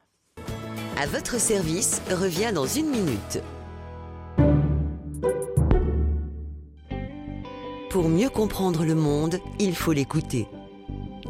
À 1.01 1.07
votre 1.07 1.39
service 1.39 2.01
revient 2.09 2.51
dans 2.53 2.67
une 2.67 2.89
minute. 2.89 3.41
Pour 7.89 8.07
mieux 8.07 8.29
comprendre 8.29 8.85
le 8.85 8.95
monde, 8.95 9.39
il 9.59 9.75
faut 9.75 9.91
l'écouter. 9.91 10.47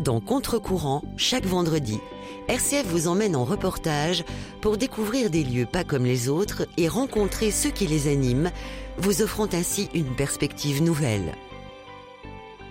Dans 0.01 0.19
Contre-courant, 0.19 1.03
chaque 1.15 1.45
vendredi, 1.45 1.99
RCF 2.47 2.87
vous 2.87 3.07
emmène 3.07 3.35
en 3.35 3.45
reportage 3.45 4.23
pour 4.59 4.77
découvrir 4.77 5.29
des 5.29 5.43
lieux 5.43 5.67
pas 5.67 5.83
comme 5.83 6.05
les 6.05 6.27
autres 6.27 6.67
et 6.75 6.87
rencontrer 6.87 7.51
ceux 7.51 7.69
qui 7.69 7.85
les 7.85 8.07
animent, 8.07 8.49
vous 8.97 9.21
offrant 9.21 9.47
ainsi 9.53 9.89
une 9.93 10.15
perspective 10.15 10.81
nouvelle. 10.81 11.35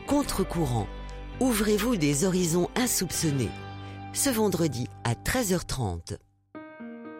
Contre-courant, 0.08 0.88
ouvrez-vous 1.38 1.94
des 1.94 2.24
horizons 2.24 2.68
insoupçonnés. 2.74 3.50
Ce 4.12 4.28
vendredi 4.28 4.88
à 5.04 5.14
13h30. 5.14 6.16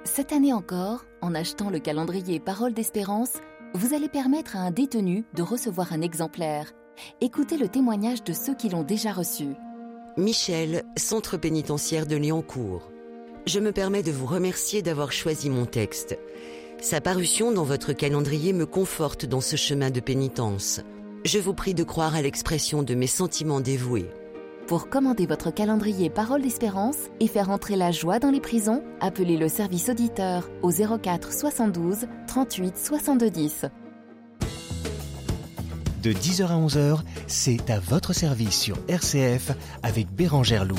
Cette 0.03 0.33
année 0.33 0.53
encore, 0.53 1.05
en 1.23 1.37
achetant 1.37 1.71
le 1.71 1.79
calendrier 1.79 2.41
Parole 2.41 2.75
d'Espérance, 2.75 3.35
vous 3.75 3.95
allez 3.95 4.09
permettre 4.09 4.57
à 4.57 4.61
un 4.61 4.73
détenu 4.73 5.23
de 5.37 5.43
recevoir 5.43 5.93
un 5.93 6.01
exemplaire. 6.01 6.73
Écoutez 7.21 7.57
le 7.57 7.69
témoignage 7.69 8.25
de 8.25 8.33
ceux 8.33 8.57
qui 8.57 8.71
l'ont 8.71 8.83
déjà 8.83 9.13
reçu. 9.13 9.55
Michel, 10.17 10.83
centre 10.97 11.37
pénitentiaire 11.37 12.07
de 12.07 12.17
Lyoncourt. 12.17 12.91
Je 13.47 13.61
me 13.61 13.71
permets 13.71 14.03
de 14.03 14.11
vous 14.11 14.27
remercier 14.27 14.83
d'avoir 14.83 15.13
choisi 15.13 15.49
mon 15.51 15.67
texte. 15.67 16.19
Sa 16.81 17.01
parution 17.01 17.53
dans 17.53 17.63
votre 17.63 17.93
calendrier 17.93 18.53
me 18.53 18.67
conforte 18.67 19.25
dans 19.25 19.41
ce 19.41 19.57
chemin 19.57 19.91
de 19.91 20.01
pénitence. 20.01 20.81
Je 21.25 21.39
vous 21.39 21.55
prie 21.55 21.75
de 21.75 21.85
croire 21.85 22.17
à 22.17 22.23
l'expression 22.23 22.83
de 22.83 22.95
mes 22.95 23.07
sentiments 23.07 23.61
dévoués. 23.61 24.11
Pour 24.67 24.89
commander 24.89 25.27
votre 25.27 25.53
calendrier 25.53 26.11
Parole 26.11 26.43
d'Espérance 26.43 27.09
et 27.21 27.29
faire 27.29 27.51
entrer 27.51 27.77
la 27.77 27.91
joie 27.91 28.19
dans 28.19 28.31
les 28.31 28.41
prisons, 28.41 28.83
appelez 29.01 29.37
le 29.37 29.49
service 29.49 29.89
auditeur 29.89 30.51
au 30.63 30.71
04 30.71 31.33
72 31.33 32.07
38 32.27 32.77
62 32.77 33.31
10. 33.31 33.67
De 36.03 36.15
10h 36.15 36.47
à 36.47 36.57
11h, 36.57 37.01
c'est 37.27 37.69
à 37.69 37.79
votre 37.79 38.15
service 38.15 38.59
sur 38.59 38.79
RCF 38.89 39.53
avec 39.83 40.11
Bérangère 40.11 40.65
Loup. 40.65 40.79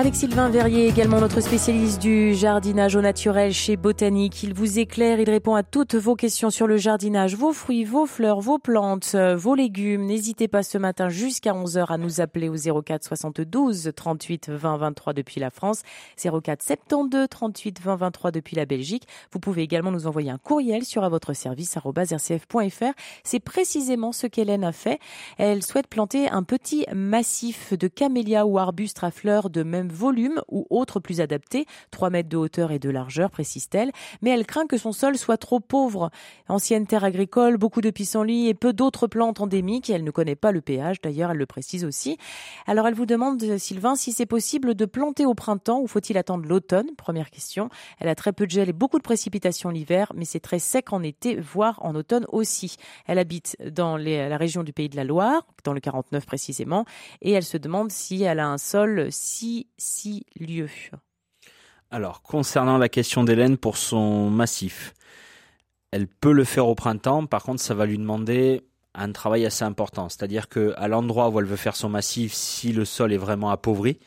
Avec 0.00 0.14
Sylvain 0.14 0.48
Verrier, 0.48 0.88
également 0.88 1.20
notre 1.20 1.42
spécialiste 1.42 2.00
du 2.00 2.34
jardinage 2.34 2.96
au 2.96 3.02
naturel 3.02 3.52
chez 3.52 3.76
Botanique. 3.76 4.42
Il 4.42 4.54
vous 4.54 4.78
éclaire, 4.78 5.20
il 5.20 5.28
répond 5.28 5.54
à 5.54 5.62
toutes 5.62 5.94
vos 5.94 6.16
questions 6.16 6.48
sur 6.48 6.66
le 6.66 6.78
jardinage, 6.78 7.36
vos 7.36 7.52
fruits, 7.52 7.84
vos 7.84 8.06
fleurs, 8.06 8.40
vos 8.40 8.58
plantes, 8.58 9.14
vos 9.14 9.54
légumes. 9.54 10.06
N'hésitez 10.06 10.48
pas 10.48 10.62
ce 10.62 10.78
matin 10.78 11.10
jusqu'à 11.10 11.52
11h 11.52 11.84
à 11.92 11.98
nous 11.98 12.22
appeler 12.22 12.48
au 12.48 12.82
04 12.82 13.04
72 13.04 13.90
38 13.94 14.48
20 14.48 14.78
23 14.78 15.12
depuis 15.12 15.38
la 15.38 15.50
France, 15.50 15.82
04 16.16 16.62
72 16.62 17.26
38 17.28 17.82
20 17.82 17.96
23 17.96 18.30
depuis 18.30 18.56
la 18.56 18.64
Belgique. 18.64 19.06
Vous 19.32 19.38
pouvez 19.38 19.60
également 19.60 19.92
nous 19.92 20.06
envoyer 20.06 20.30
un 20.30 20.38
courriel 20.38 20.82
sur 20.86 21.04
à 21.04 21.10
votre 21.10 21.34
service 21.34 21.76
rcf.fr. 21.76 22.94
C'est 23.22 23.40
précisément 23.40 24.12
ce 24.12 24.26
qu'Hélène 24.26 24.64
a 24.64 24.72
fait. 24.72 24.98
Elle 25.36 25.62
souhaite 25.62 25.88
planter 25.88 26.30
un 26.30 26.42
petit 26.42 26.86
massif 26.94 27.74
de 27.74 27.86
camélias 27.86 28.46
ou 28.46 28.58
arbustes 28.58 29.04
à 29.04 29.10
fleurs 29.10 29.50
de 29.50 29.62
même 29.62 29.89
volume 29.92 30.40
ou 30.48 30.66
autre 30.70 31.00
plus 31.00 31.20
adapté, 31.20 31.66
3 31.90 32.10
mètres 32.10 32.28
de 32.28 32.36
hauteur 32.36 32.72
et 32.72 32.78
de 32.78 32.90
largeur, 32.90 33.30
précise-t-elle, 33.30 33.92
mais 34.22 34.30
elle 34.30 34.46
craint 34.46 34.66
que 34.66 34.78
son 34.78 34.92
sol 34.92 35.16
soit 35.16 35.36
trop 35.36 35.60
pauvre. 35.60 36.10
Ancienne 36.48 36.86
terre 36.86 37.04
agricole, 37.04 37.56
beaucoup 37.56 37.80
de 37.80 37.90
pissenlits 37.90 38.48
et 38.48 38.54
peu 38.54 38.72
d'autres 38.72 39.06
plantes 39.06 39.40
endémiques, 39.40 39.90
elle 39.90 40.04
ne 40.04 40.10
connaît 40.10 40.36
pas 40.36 40.52
le 40.52 40.60
pH, 40.60 41.00
d'ailleurs 41.00 41.30
elle 41.30 41.38
le 41.38 41.46
précise 41.46 41.84
aussi. 41.84 42.18
Alors 42.66 42.86
elle 42.86 42.94
vous 42.94 43.06
demande, 43.06 43.58
Sylvain, 43.58 43.96
si 43.96 44.12
c'est 44.12 44.26
possible 44.26 44.74
de 44.74 44.84
planter 44.84 45.26
au 45.26 45.34
printemps 45.34 45.80
ou 45.80 45.86
faut-il 45.86 46.16
attendre 46.18 46.46
l'automne? 46.46 46.88
Première 46.96 47.30
question. 47.30 47.68
Elle 47.98 48.08
a 48.08 48.14
très 48.14 48.32
peu 48.32 48.46
de 48.46 48.50
gel 48.50 48.68
et 48.68 48.72
beaucoup 48.72 48.98
de 48.98 49.02
précipitations 49.02 49.70
l'hiver, 49.70 50.12
mais 50.14 50.24
c'est 50.24 50.40
très 50.40 50.58
sec 50.58 50.92
en 50.92 51.02
été, 51.02 51.40
voire 51.40 51.78
en 51.82 51.94
automne 51.94 52.26
aussi. 52.28 52.76
Elle 53.06 53.18
habite 53.18 53.56
dans 53.70 53.96
la 53.96 54.36
région 54.36 54.62
du 54.62 54.72
Pays 54.72 54.88
de 54.88 54.96
la 54.96 55.04
Loire, 55.04 55.46
dans 55.64 55.72
le 55.72 55.80
49 55.80 56.24
précisément, 56.26 56.84
et 57.22 57.32
elle 57.32 57.44
se 57.44 57.56
demande 57.56 57.90
si 57.90 58.22
elle 58.22 58.40
a 58.40 58.48
un 58.48 58.58
sol 58.58 59.08
si 59.10 59.66
lieux. 60.38 60.70
Alors, 61.90 62.22
concernant 62.22 62.78
la 62.78 62.88
question 62.88 63.24
d'Hélène 63.24 63.56
pour 63.56 63.76
son 63.76 64.30
massif, 64.30 64.94
elle 65.90 66.06
peut 66.06 66.32
le 66.32 66.44
faire 66.44 66.68
au 66.68 66.74
printemps, 66.74 67.26
par 67.26 67.42
contre, 67.42 67.60
ça 67.60 67.74
va 67.74 67.86
lui 67.86 67.98
demander 67.98 68.62
un 68.94 69.12
travail 69.12 69.44
assez 69.46 69.64
important. 69.64 70.08
C'est-à-dire 70.08 70.48
que 70.48 70.72
à 70.76 70.88
l'endroit 70.88 71.30
où 71.30 71.40
elle 71.40 71.46
veut 71.46 71.56
faire 71.56 71.76
son 71.76 71.88
massif, 71.88 72.32
si 72.32 72.72
le 72.72 72.84
sol 72.84 73.12
est 73.12 73.16
vraiment 73.16 73.50
appauvri, 73.50 73.98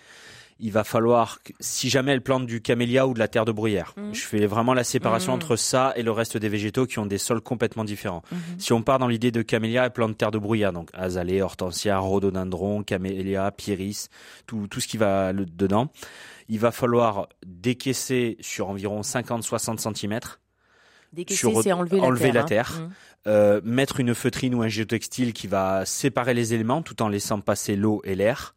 il 0.63 0.71
va 0.71 0.85
falloir, 0.85 1.39
si 1.59 1.89
jamais 1.89 2.13
elle 2.13 2.21
plante 2.21 2.45
du 2.45 2.61
camélia 2.61 3.05
ou 3.05 3.13
de 3.13 3.19
la 3.19 3.27
terre 3.27 3.43
de 3.43 3.51
bruyère, 3.51 3.93
mmh. 3.97 4.13
je 4.13 4.21
fais 4.21 4.45
vraiment 4.45 4.73
la 4.73 4.85
séparation 4.85 5.33
mmh. 5.33 5.35
entre 5.35 5.55
ça 5.57 5.91
et 5.97 6.03
le 6.03 6.11
reste 6.11 6.37
des 6.37 6.47
végétaux 6.47 6.85
qui 6.85 6.99
ont 6.99 7.05
des 7.05 7.17
sols 7.17 7.41
complètement 7.41 7.83
différents. 7.83 8.23
Mmh. 8.31 8.35
Si 8.59 8.71
on 8.71 8.81
part 8.81 8.97
dans 8.97 9.09
l'idée 9.09 9.29
de 9.29 9.41
camélia, 9.41 9.83
elle 9.83 9.91
plante 9.91 10.17
terre 10.17 10.31
de 10.31 10.37
bruyère, 10.37 10.71
donc 10.71 10.89
azalée, 10.93 11.41
hortensia, 11.41 11.97
rhododendron, 11.97 12.81
camélia, 12.81 13.51
pyris, 13.51 14.07
tout, 14.47 14.67
tout 14.67 14.79
ce 14.79 14.87
qui 14.87 14.95
va 14.95 15.33
dedans. 15.33 15.91
Il 16.47 16.59
va 16.59 16.71
falloir 16.71 17.27
décaisser 17.45 18.37
sur 18.39 18.69
environ 18.69 19.01
50-60 19.01 19.93
cm. 19.93 20.19
Décaisser, 21.11 21.53
c'est 21.61 21.73
enlever, 21.73 21.99
la 21.99 22.15
terre. 22.15 22.33
La 22.33 22.43
terre. 22.43 22.89
Euh, 23.27 23.59
mettre 23.65 23.99
une 23.99 24.15
feutrine 24.15 24.55
ou 24.55 24.61
un 24.61 24.69
géotextile 24.69 25.33
qui 25.33 25.47
va 25.47 25.85
séparer 25.85 26.33
les 26.33 26.53
éléments 26.53 26.81
tout 26.81 27.01
en 27.01 27.09
laissant 27.09 27.41
passer 27.41 27.75
l'eau 27.75 28.01
et 28.05 28.15
l'air 28.15 28.55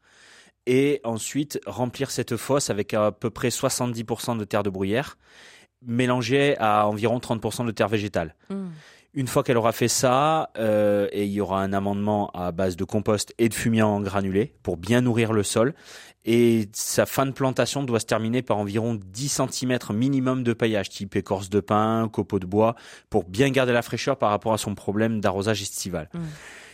et 0.67 1.01
ensuite 1.05 1.61
remplir 1.67 2.11
cette 2.11 2.37
fosse 2.37 2.71
avec 2.71 2.95
à 2.95 3.13
peu 3.13 3.31
près 3.31 3.49
70% 3.49 4.37
de 4.39 4.45
terre 4.45 4.63
de 4.63 4.71
bruyère, 4.71 5.17
mélangée 5.83 6.57
à 6.59 6.87
environ 6.87 7.19
30% 7.19 7.67
de 7.67 7.71
terre 7.71 7.89
végétale. 7.89 8.35
Hmm. 8.51 8.69
Une 9.15 9.29
fois 9.29 9.43
qu'elle 9.43 9.57
aura 9.57 9.73
fait 9.73 9.89
ça, 9.89 10.51
euh, 10.59 11.09
et 11.11 11.25
il 11.25 11.33
y 11.33 11.41
aura 11.41 11.63
un 11.63 11.73
amendement 11.73 12.31
à 12.35 12.53
base 12.53 12.77
de 12.77 12.85
compost 12.85 13.33
et 13.39 13.49
de 13.49 13.55
fumier 13.55 13.81
en 13.81 14.01
granulé 14.03 14.53
pour 14.63 14.77
bien 14.77 15.01
nourrir 15.01 15.33
le 15.33 15.43
sol. 15.43 15.75
Et 16.27 16.69
sa 16.75 17.07
fin 17.07 17.25
de 17.25 17.31
plantation 17.31 17.83
doit 17.83 18.01
se 18.01 18.05
terminer 18.05 18.43
par 18.43 18.59
environ 18.59 18.95
10 18.95 19.41
cm 19.51 19.79
minimum 19.95 20.43
de 20.43 20.53
paillage, 20.53 20.91
type 20.91 21.17
écorce 21.17 21.49
de 21.49 21.61
pin, 21.61 22.11
copeaux 22.13 22.41
de 22.41 22.47
bois, 22.47 22.75
pour 23.09 23.25
bien 23.25 23.49
garder 23.49 23.73
la 23.73 23.81
fraîcheur 23.81 24.19
par 24.19 24.29
rapport 24.29 24.53
à 24.53 24.59
son 24.59 24.75
problème 24.75 25.21
d'arrosage 25.21 25.63
estival. 25.63 26.11
Hmm. 26.13 26.21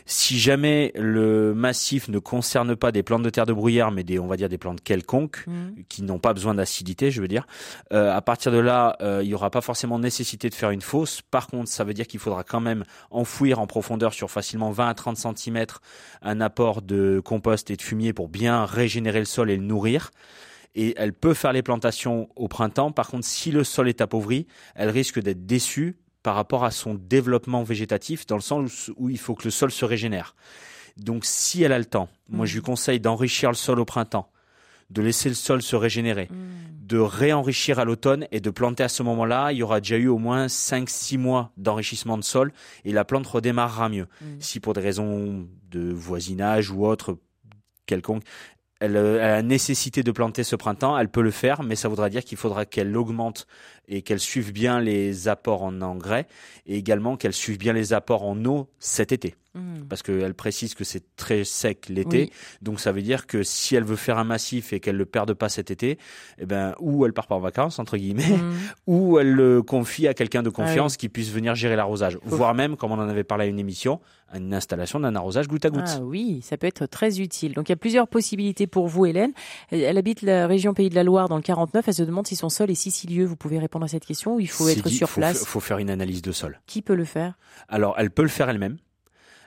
Si 0.07 0.39
jamais 0.39 0.93
le 0.95 1.55
massif 1.55 2.09
ne 2.09 2.19
concerne 2.19 2.77
pas 2.77 2.93
des 2.93 3.03
plantes 3.03 3.23
de 3.23 3.31
terre 3.31 3.47
de 3.47 3.53
bruyère, 3.53 3.91
mais 3.91 4.05
des, 4.05 4.19
on 4.19 4.27
va 4.27 4.37
dire 4.37 4.49
des 4.49 4.59
plantes 4.59 4.83
quelconques, 4.83 5.45
mmh. 5.47 5.83
qui 5.89 6.03
n'ont 6.03 6.19
pas 6.19 6.33
besoin 6.33 6.55
d'acidité, 6.55 7.11
je 7.11 7.21
veux 7.21 7.29
dire, 7.29 7.47
euh, 7.93 8.15
à 8.15 8.21
partir 8.23 8.53
de 8.53 8.59
là, 8.59 8.97
euh, 9.01 9.21
il 9.23 9.29
n'y 9.29 9.35
aura 9.35 9.51
pas 9.51 9.61
forcément 9.61 9.99
nécessité 9.99 10.49
de 10.49 10.55
faire 10.55 10.71
une 10.71 10.83
fosse. 10.83 11.23
Par 11.23 11.47
contre, 11.47 11.69
ça 11.69 11.85
veut 11.85 11.95
dire 11.95 12.07
qu'il 12.07 12.21
faudra 12.21 12.45
quand 12.45 12.61
même 12.61 12.85
enfouir 13.11 13.59
en 13.59 13.67
profondeur 13.67 14.13
sur 14.13 14.31
facilement 14.31 14.71
20 14.71 14.89
à 14.89 14.95
30 14.95 15.17
cm 15.17 15.67
un 16.23 16.41
apport 16.41 16.83
de 16.83 17.21
compost 17.25 17.71
et 17.71 17.77
de 17.77 17.83
fumier 17.83 18.13
pour 18.13 18.29
bien 18.29 18.65
régénérer 18.65 19.19
le 19.19 19.25
sol 19.25 19.51
et 19.51 19.57
le 19.57 19.63
nourrir 19.63 20.11
et 20.75 20.95
elle 20.97 21.13
peut 21.13 21.35
faire 21.35 21.53
les 21.53 21.63
plantations 21.63 22.29
au 22.37 22.49
printemps. 22.49 22.93
Par 22.93 23.09
contre, 23.09 23.27
si 23.27 23.51
le 23.51 23.65
sol 23.65 23.89
est 23.89 24.01
appauvri, 24.01 24.47
elle 24.75 24.89
risque 24.89 25.21
d'être 25.21 25.47
déçue 25.47 25.97
par 26.23 26.35
rapport 26.35 26.65
à 26.65 26.71
son 26.71 26.95
développement 26.95 27.63
végétatif, 27.63 28.27
dans 28.27 28.37
le 28.37 28.43
sens 28.43 28.91
où 28.97 29.09
il 29.09 29.19
faut 29.19 29.35
que 29.35 29.45
le 29.45 29.51
sol 29.51 29.71
se 29.71 29.85
régénère. 29.85 30.35
Donc 30.97 31.25
si 31.25 31.63
elle 31.63 31.73
a 31.73 31.79
le 31.79 31.85
temps, 31.85 32.09
moi 32.29 32.47
je 32.47 32.55
lui 32.55 32.63
conseille 32.63 33.01
d'enrichir 33.01 33.51
le 33.51 33.57
sol 33.57 33.81
au 33.81 33.85
printemps, 33.85 34.31
de 34.91 35.03
laisser 35.03 35.29
le 35.29 35.35
sol 35.35 35.63
se 35.63 35.75
régénérer, 35.75 36.29
de 36.83 36.99
réenrichir 36.99 37.79
à 37.79 37.85
l'automne 37.85 38.27
et 38.31 38.41
de 38.41 38.51
planter 38.51 38.83
à 38.83 38.89
ce 38.89 39.03
moment-là. 39.03 39.53
Il 39.53 39.59
y 39.59 39.63
aura 39.63 39.81
déjà 39.81 39.97
eu 39.97 40.09
au 40.09 40.19
moins 40.19 40.47
5-6 40.47 41.17
mois 41.17 41.53
d'enrichissement 41.57 42.19
de 42.19 42.25
sol 42.25 42.53
et 42.85 42.93
la 42.93 43.05
plante 43.05 43.27
redémarrera 43.27 43.89
mieux. 43.89 44.07
Si 44.39 44.61
pour 44.61 44.75
des 44.75 44.83
raisons 44.83 45.49
de 45.71 45.91
voisinage 45.93 46.71
ou 46.71 46.87
autre 46.87 47.17
quelconque, 47.87 48.23
elle, 48.83 48.97
elle 48.97 49.21
a 49.21 49.31
la 49.37 49.43
nécessité 49.43 50.03
de 50.03 50.11
planter 50.11 50.43
ce 50.45 50.57
printemps, 50.57 50.99
elle 50.99 51.09
peut 51.09 51.23
le 51.23 51.31
faire, 51.31 51.63
mais 51.63 51.77
ça 51.77 51.89
voudra 51.89 52.11
dire 52.11 52.25
qu'il 52.25 52.37
faudra 52.37 52.67
qu'elle 52.67 52.97
augmente 52.97 53.47
et 53.89 54.03
qu'elle 54.03 54.21
suive 54.21 54.53
bien 54.53 54.81
les 54.81 55.29
apports 55.29 55.63
en 55.63 55.81
engrais 55.83 56.27
et 56.67 56.77
également 56.77 57.17
qu'elle 57.17 57.33
suive 57.33 57.59
bien 57.59 57.73
les 57.73 57.93
apports 57.93 58.25
en 58.25 58.45
eau 58.45 58.69
cet 58.79 59.13
été. 59.13 59.37
Hmm. 59.55 59.83
Parce 59.87 60.03
qu'elle 60.03 60.33
précise 60.33 60.75
que 60.75 60.83
c'est 60.83 61.15
très 61.17 61.45
sec 61.45 61.89
l'été, 61.91 62.23
Oui. 62.23 62.33
donc 62.63 62.81
ça 62.81 62.91
veut 62.91 63.03
dire 63.03 63.27
que 63.27 63.43
si 63.43 63.77
elle 63.77 63.85
veut 63.85 63.97
faire 63.97 64.17
un 64.17 64.25
massif 64.25 64.73
et 64.73 64.81
qu'elle 64.81 64.97
le 64.97 65.05
perde 65.05 65.35
pas 65.35 65.51
cet 65.51 65.71
été, 65.71 65.99
eh 66.39 66.47
ben 66.47 66.75
ou 66.81 67.05
elle 67.05 67.13
part 67.13 67.27
pas 67.27 67.35
en 67.35 67.41
vacances 67.41 67.79
entre 67.79 67.99
guillemets, 67.99 68.23
Hmm. 68.39 68.55
ou 68.87 69.19
elle 69.19 69.33
le 69.33 69.63
confie 69.63 70.09
à 70.09 70.15
quelqu'un 70.15 70.43
de 70.43 70.49
Ah 70.49 70.53
confiance 70.53 70.97
qui 70.97 71.11
puisse 71.11 71.29
venir 71.31 71.55
gérer 71.55 71.77
l'arrosage, 71.77 72.19
voire 72.25 72.55
même, 72.55 72.77
comme 72.77 72.93
on 72.93 72.99
en 72.99 73.09
avait 73.09 73.25
parlé 73.25 73.45
à 73.45 73.47
une 73.49 73.59
émission, 73.59 74.01
une 74.35 74.55
installation 74.55 74.99
d'un 75.01 75.15
arrosage 75.17 75.49
goutte 75.49 75.67
à 75.67 75.71
goutte. 75.71 75.83
Ah 75.87 76.01
oui, 76.01 76.41
ça 76.43 76.57
peut 76.57 76.67
être 76.67 76.87
très 76.87 77.21
utile. 77.21 77.53
Donc 77.53 77.69
il 77.69 77.73
y 77.73 77.75
a 77.75 77.77
plusieurs 77.77 78.09
possibilités 78.09 78.67
pour 78.67 78.89
vous, 78.89 79.05
Hélène. 79.05 79.33
Elle 79.71 79.99
habite 79.99 80.23
la 80.23 80.47
région 80.47 80.73
Pays 80.73 80.89
de 80.89 80.95
la 80.95 81.05
Loire 81.05 81.29
dans 81.29 81.37
le 81.37 81.43
49. 81.43 81.87
Elle 81.89 81.93
se 81.93 82.03
demande 82.05 82.27
si 82.27 82.37
son 82.37 82.49
sol 82.49 82.71
est 82.71 82.75
sicilieux. 82.75 83.27
Vous 83.27 83.37
pouvez 83.37 83.59
répondre 83.59 83.85
à 83.85 83.89
cette 83.89 84.07
question 84.07 84.37
ou 84.37 84.41
il 84.41 84.49
faut 84.49 84.67
être 84.69 84.89
dit, 84.89 84.95
sur 84.97 85.11
faut 85.11 85.21
place? 85.21 85.41
fa- 85.41 85.45
faut 85.45 85.61
faire 85.61 85.77
une 85.77 85.91
analyse 85.91 86.23
de 86.23 86.33
sol. 86.33 86.59
Qui 86.67 86.81
peut 86.81 86.95
le 86.95 87.05
faire? 87.05 87.35
Alors, 87.69 87.95
elle 87.99 88.11
peut 88.11 88.23
le 88.23 88.29
faire 88.29 88.49
elle-même. 88.49 88.79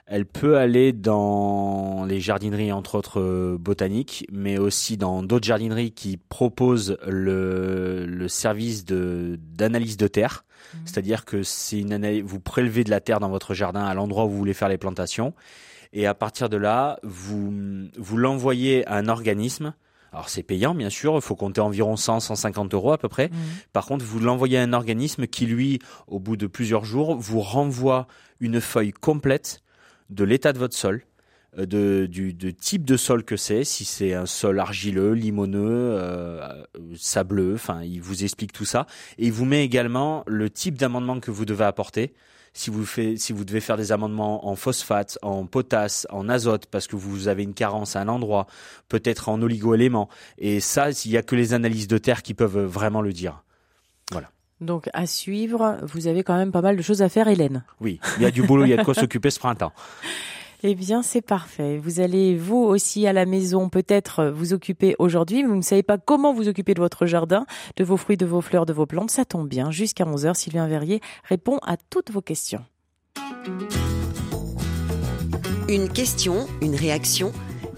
Elle 0.08 0.24
peut 0.24 0.56
aller 0.56 0.92
dans 0.92 2.04
les 2.04 2.20
jardineries, 2.20 2.70
entre 2.70 2.94
autres 2.94 3.20
euh, 3.20 3.58
botaniques, 3.58 4.24
mais 4.30 4.56
aussi 4.56 4.96
dans 4.96 5.24
d'autres 5.24 5.46
jardineries 5.46 5.90
qui 5.90 6.16
proposent 6.16 6.96
le, 7.04 8.06
le 8.06 8.28
service 8.28 8.84
de 8.84 9.36
d'analyse 9.42 9.96
de 9.96 10.06
terre. 10.06 10.44
C'est-à-dire 10.84 11.24
que 11.24 11.42
c'est 11.42 11.80
une 11.80 11.92
analyse, 11.92 12.22
vous 12.22 12.38
prélevez 12.38 12.84
de 12.84 12.90
la 12.90 13.00
terre 13.00 13.18
dans 13.18 13.28
votre 13.28 13.52
jardin 13.52 13.84
à 13.84 13.94
l'endroit 13.94 14.26
où 14.26 14.30
vous 14.30 14.38
voulez 14.38 14.54
faire 14.54 14.68
les 14.68 14.78
plantations, 14.78 15.34
et 15.92 16.06
à 16.06 16.14
partir 16.14 16.48
de 16.48 16.56
là, 16.56 17.00
vous 17.02 17.52
vous 17.98 18.16
l'envoyez 18.16 18.86
à 18.86 18.96
un 18.96 19.08
organisme. 19.08 19.74
Alors 20.12 20.28
c'est 20.28 20.44
payant 20.44 20.74
bien 20.74 20.88
sûr, 20.88 21.16
il 21.16 21.20
faut 21.20 21.34
compter 21.34 21.60
environ 21.60 21.96
100 21.96 22.20
150 22.20 22.74
euros 22.74 22.92
à 22.92 22.98
peu 22.98 23.08
près. 23.08 23.28
Par 23.72 23.86
contre, 23.86 24.04
vous 24.04 24.20
l'envoyez 24.20 24.58
à 24.58 24.62
un 24.62 24.72
organisme 24.72 25.26
qui 25.26 25.46
lui, 25.46 25.80
au 26.06 26.20
bout 26.20 26.36
de 26.36 26.46
plusieurs 26.46 26.84
jours, 26.84 27.16
vous 27.16 27.40
renvoie 27.40 28.06
une 28.38 28.60
feuille 28.60 28.92
complète 28.92 29.62
de 30.10 30.24
l'état 30.24 30.52
de 30.52 30.58
votre 30.58 30.76
sol, 30.76 31.02
euh, 31.58 31.66
de, 31.66 32.06
du 32.06 32.32
de 32.32 32.50
type 32.50 32.84
de 32.84 32.96
sol 32.96 33.24
que 33.24 33.36
c'est, 33.36 33.64
si 33.64 33.84
c'est 33.84 34.14
un 34.14 34.26
sol 34.26 34.60
argileux, 34.60 35.12
limoneux, 35.12 35.60
euh, 35.60 36.40
euh, 36.76 36.94
sableux, 36.96 37.54
enfin, 37.54 37.82
il 37.82 38.00
vous 38.00 38.24
explique 38.24 38.52
tout 38.52 38.64
ça. 38.64 38.86
Et 39.18 39.26
il 39.26 39.32
vous 39.32 39.44
met 39.44 39.64
également 39.64 40.22
le 40.26 40.50
type 40.50 40.76
d'amendement 40.76 41.20
que 41.20 41.30
vous 41.30 41.44
devez 41.44 41.64
apporter. 41.64 42.14
Si 42.52 42.70
vous, 42.70 42.86
fait, 42.86 43.18
si 43.18 43.34
vous 43.34 43.44
devez 43.44 43.60
faire 43.60 43.76
des 43.76 43.92
amendements 43.92 44.48
en 44.48 44.56
phosphate, 44.56 45.18
en 45.20 45.44
potasse, 45.44 46.06
en 46.10 46.26
azote, 46.30 46.66
parce 46.66 46.86
que 46.86 46.96
vous 46.96 47.28
avez 47.28 47.42
une 47.42 47.52
carence 47.52 47.96
à 47.96 48.00
un 48.00 48.08
endroit, 48.08 48.46
peut-être 48.88 49.28
en 49.28 49.42
oligo-éléments. 49.42 50.08
Et 50.38 50.60
ça, 50.60 50.88
il 51.04 51.10
n'y 51.10 51.18
a 51.18 51.22
que 51.22 51.36
les 51.36 51.52
analyses 51.52 51.86
de 51.86 51.98
terre 51.98 52.22
qui 52.22 52.32
peuvent 52.32 52.64
vraiment 52.64 53.02
le 53.02 53.12
dire. 53.12 53.42
Donc 54.60 54.88
à 54.92 55.06
suivre, 55.06 55.78
vous 55.82 56.06
avez 56.06 56.22
quand 56.22 56.36
même 56.36 56.52
pas 56.52 56.62
mal 56.62 56.76
de 56.76 56.82
choses 56.82 57.02
à 57.02 57.08
faire, 57.08 57.28
Hélène. 57.28 57.64
Oui, 57.80 58.00
il 58.16 58.22
y 58.22 58.26
a 58.26 58.30
du 58.30 58.42
boulot, 58.42 58.64
il 58.64 58.70
y 58.70 58.72
a 58.72 58.78
de 58.78 58.84
quoi 58.84 58.94
s'occuper 58.94 59.30
ce 59.30 59.38
printemps. 59.38 59.72
Eh 60.62 60.74
bien, 60.74 61.02
c'est 61.02 61.20
parfait. 61.20 61.78
Vous 61.78 62.00
allez, 62.00 62.36
vous 62.36 62.56
aussi, 62.56 63.06
à 63.06 63.12
la 63.12 63.26
maison, 63.26 63.68
peut-être 63.68 64.24
vous 64.24 64.54
occuper 64.54 64.96
aujourd'hui, 64.98 65.42
mais 65.42 65.50
vous 65.50 65.56
ne 65.56 65.62
savez 65.62 65.82
pas 65.82 65.98
comment 65.98 66.32
vous 66.32 66.48
occuper 66.48 66.72
de 66.72 66.80
votre 66.80 67.04
jardin, 67.04 67.44
de 67.76 67.84
vos 67.84 67.98
fruits, 67.98 68.16
de 68.16 68.24
vos 68.24 68.40
fleurs, 68.40 68.64
de 68.64 68.72
vos 68.72 68.86
plantes. 68.86 69.10
Ça 69.10 69.24
tombe 69.24 69.48
bien. 69.48 69.70
Jusqu'à 69.70 70.04
11h, 70.04 70.34
Sylvain 70.34 70.66
Verrier 70.66 71.00
répond 71.24 71.58
à 71.58 71.76
toutes 71.76 72.10
vos 72.10 72.22
questions. 72.22 72.64
Une 75.68 75.88
question, 75.88 76.46
une 76.62 76.74
réaction 76.74 77.32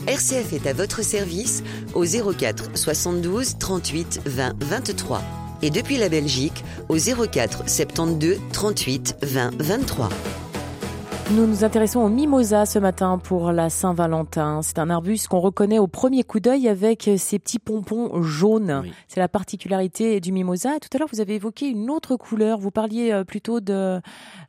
RCF 0.07 0.53
est 0.53 0.67
à 0.67 0.73
votre 0.73 1.03
service 1.03 1.63
au 1.95 2.05
04 2.05 2.77
72 2.77 3.59
38 3.59 4.23
20 4.25 4.63
23 4.63 5.48
et 5.63 5.71
depuis 5.71 5.97
la 5.97 6.09
Belgique 6.09 6.65
au 6.89 6.97
04 6.97 7.69
72 7.69 8.39
38 8.53 9.17
20 9.23 9.51
23. 9.59 10.09
Nous 11.35 11.47
nous 11.47 11.63
intéressons 11.63 12.01
au 12.01 12.09
mimosa 12.09 12.65
ce 12.65 12.79
matin 12.79 13.19
pour 13.19 13.53
la 13.53 13.69
Saint-Valentin. 13.69 14.63
C'est 14.63 14.79
un 14.79 14.89
arbuste 14.89 15.29
qu'on 15.29 15.41
reconnaît 15.41 15.79
au 15.79 15.87
premier 15.87 16.25
coup 16.25 16.41
d'œil 16.41 16.69
avec 16.69 17.11
ses 17.19 17.39
petits 17.39 17.59
pompons 17.59 18.23
jaunes. 18.23 18.81
Oui. 18.83 18.93
C'est 19.09 19.21
la 19.21 19.29
particularité 19.29 20.21
du 20.21 20.33
mimosa. 20.33 20.79
Tout 20.81 20.89
à 20.95 20.99
l'heure, 20.99 21.09
vous 21.13 21.21
avez 21.21 21.35
évoqué 21.35 21.67
une 21.69 21.91
autre 21.91 22.17
couleur. 22.17 22.59
Vous 22.59 22.71
parliez 22.71 23.13
euh, 23.13 23.25
plutôt 23.25 23.61
de, 23.61 24.01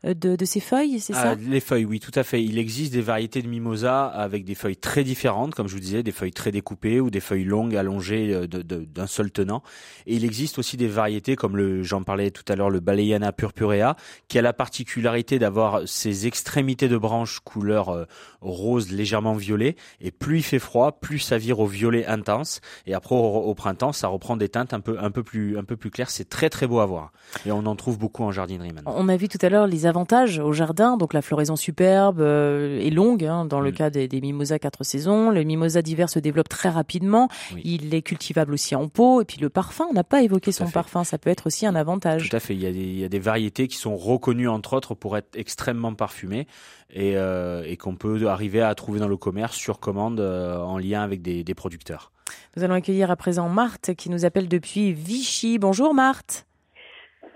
de, 0.06 0.38
de 0.38 0.46
ses 0.46 0.62
feuilles, 0.62 1.02
c'est 1.02 1.12
Ah, 1.18 1.22
ça? 1.22 1.36
les 1.36 1.60
feuilles, 1.60 1.84
oui, 1.84 2.00
tout 2.00 2.14
à 2.16 2.24
fait. 2.24 2.42
Il 2.42 2.58
existe 2.58 2.94
des 2.94 3.02
variétés 3.02 3.42
de 3.42 3.50
mimosa 3.50 4.06
avec 4.06 4.46
des 4.46 4.56
feuilles 4.56 4.78
très 4.78 5.04
différentes, 5.04 5.56
comme 5.56 5.68
je 5.68 5.74
vous 5.74 5.82
disais, 5.82 6.02
des 6.02 6.14
feuilles 6.14 6.32
très 6.32 6.54
découpées 6.54 7.02
ou 7.02 7.10
des 7.10 7.20
feuilles 7.20 7.44
longues 7.44 7.76
allongées 7.76 8.34
euh, 8.34 8.48
d'un 8.48 9.08
seul 9.08 9.32
tenant. 9.32 9.64
Et 10.08 10.16
il 10.16 10.24
existe 10.24 10.58
aussi 10.58 10.78
des 10.78 10.88
variétés 10.88 11.36
comme 11.36 11.84
j'en 11.84 12.04
parlais 12.04 12.32
tout 12.32 12.46
à 12.48 12.56
l'heure, 12.56 12.70
le 12.70 12.80
Baleiana 12.80 13.34
purpurea, 13.34 13.98
qui 14.30 14.40
a 14.40 14.42
la 14.42 14.54
particularité 14.54 15.40
d'avoir 15.40 15.82
ses 15.86 16.26
extrémités 16.26 16.69
de 16.76 16.98
branches 16.98 17.40
couleur 17.40 17.90
euh, 17.90 18.06
rose 18.42 18.92
légèrement 18.92 19.34
violet. 19.34 19.76
Et 20.02 20.12
plus 20.12 20.38
il 20.38 20.44
fait 20.44 20.60
froid, 20.60 20.94
plus 21.00 21.20
ça 21.20 21.38
vire 21.38 21.60
au 21.60 21.66
violet 21.66 22.06
intense. 22.06 22.62
Et 22.86 22.94
après, 22.94 23.16
au, 23.16 23.20
au 23.20 23.54
printemps, 23.56 23.92
ça 23.94 24.08
reprend 24.08 24.38
des 24.38 24.50
teintes 24.50 24.74
un 24.74 24.80
peu, 24.80 24.98
un 25.00 25.12
peu 25.12 25.24
plus, 25.24 25.58
un 25.58 25.64
peu 25.64 25.76
plus 25.76 25.90
claires. 25.92 26.10
C'est 26.10 26.30
très 26.30 26.50
très 26.50 26.68
beau 26.68 26.80
à 26.80 26.86
voir. 26.86 27.12
Et 27.46 27.52
on 27.52 27.66
en 27.66 27.76
trouve 27.76 27.98
beaucoup 27.98 28.24
en 28.24 28.32
jardinerie 28.32 28.72
maintenant. 28.74 28.94
On 28.96 29.10
a 29.10 29.18
vu 29.18 29.28
tout 29.28 29.38
à 29.42 29.50
l'heure 29.50 29.68
les 29.68 29.86
avantages 29.86 30.40
au 30.40 30.54
jardin, 30.54 30.98
donc 30.98 31.14
la 31.14 31.22
floraison 31.22 31.56
superbe 31.56 32.20
euh, 32.22 32.80
et 32.80 32.90
longue 32.90 33.26
hein, 33.26 33.46
dans 33.46 33.60
le 33.62 33.70
Mm. 33.72 33.74
cas 33.74 33.90
des, 33.90 34.08
des 34.08 34.22
mimosas 34.22 34.60
quatre 34.60 34.84
saisons. 34.84 35.30
Le 35.30 35.44
mimosa 35.44 35.82
d'hiver 35.82 36.10
se 36.10 36.20
développe 36.20 36.50
très 36.50 36.70
rapidement. 36.70 37.30
Oui. 37.54 37.62
Il 37.66 37.94
est 37.94 38.02
cultivable 38.02 38.54
aussi 38.54 38.76
en 38.76 38.88
pot. 38.88 39.22
Et 39.22 39.26
puis 39.26 39.40
le 39.40 39.50
parfum, 39.50 39.86
on 39.90 39.94
n'a 39.94 40.04
pas 40.04 40.22
évoqué 40.24 40.52
Tout 40.52 40.58
son 40.58 40.70
parfum. 40.70 41.04
Ça 41.04 41.18
peut 41.18 41.30
être 41.30 41.48
aussi 41.48 41.66
un 41.66 41.76
avantage. 41.76 42.30
Tout 42.30 42.36
à 42.36 42.40
fait. 42.40 42.56
Il 42.56 42.62
y, 42.62 42.66
a 42.66 42.72
des, 42.72 42.80
il 42.80 43.00
y 43.00 43.04
a 43.04 43.10
des 43.10 43.20
variétés 43.20 43.68
qui 43.68 43.78
sont 43.78 43.96
reconnues, 43.96 44.48
entre 44.50 44.74
autres, 44.74 44.96
pour 44.96 45.18
être 45.18 45.36
extrêmement 45.36 45.94
parfumées 45.94 46.48
et, 46.92 47.18
euh, 47.18 47.64
et 47.66 47.78
qu'on 47.78 47.96
peut 47.96 48.28
arriver 48.28 48.62
à 48.62 48.74
trouver 48.76 49.00
dans 49.00 49.08
le 49.08 49.18
commerce 49.18 49.56
sur 49.56 49.80
commande 49.80 50.20
euh, 50.20 50.58
en 50.58 50.78
lien 50.78 51.02
avec 51.02 51.22
des, 51.22 51.44
des 51.44 51.54
producteurs. 51.54 52.12
Nous 52.56 52.64
allons 52.64 52.76
accueillir 52.76 53.12
à 53.12 53.16
présent 53.16 53.50
Marthe 53.50 53.94
qui 53.96 54.10
nous 54.10 54.26
appelle 54.26 54.48
depuis 54.48 54.94
Vichy. 54.94 55.60
Bonjour 55.60 55.94
Marthe. 55.94 56.46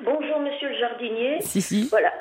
Bonjour 0.03 0.39
monsieur 0.39 0.69
le 0.69 0.79
jardinier. 0.79 1.37
Si, 1.41 1.61
si. 1.61 1.87
Voilà. 1.89 2.11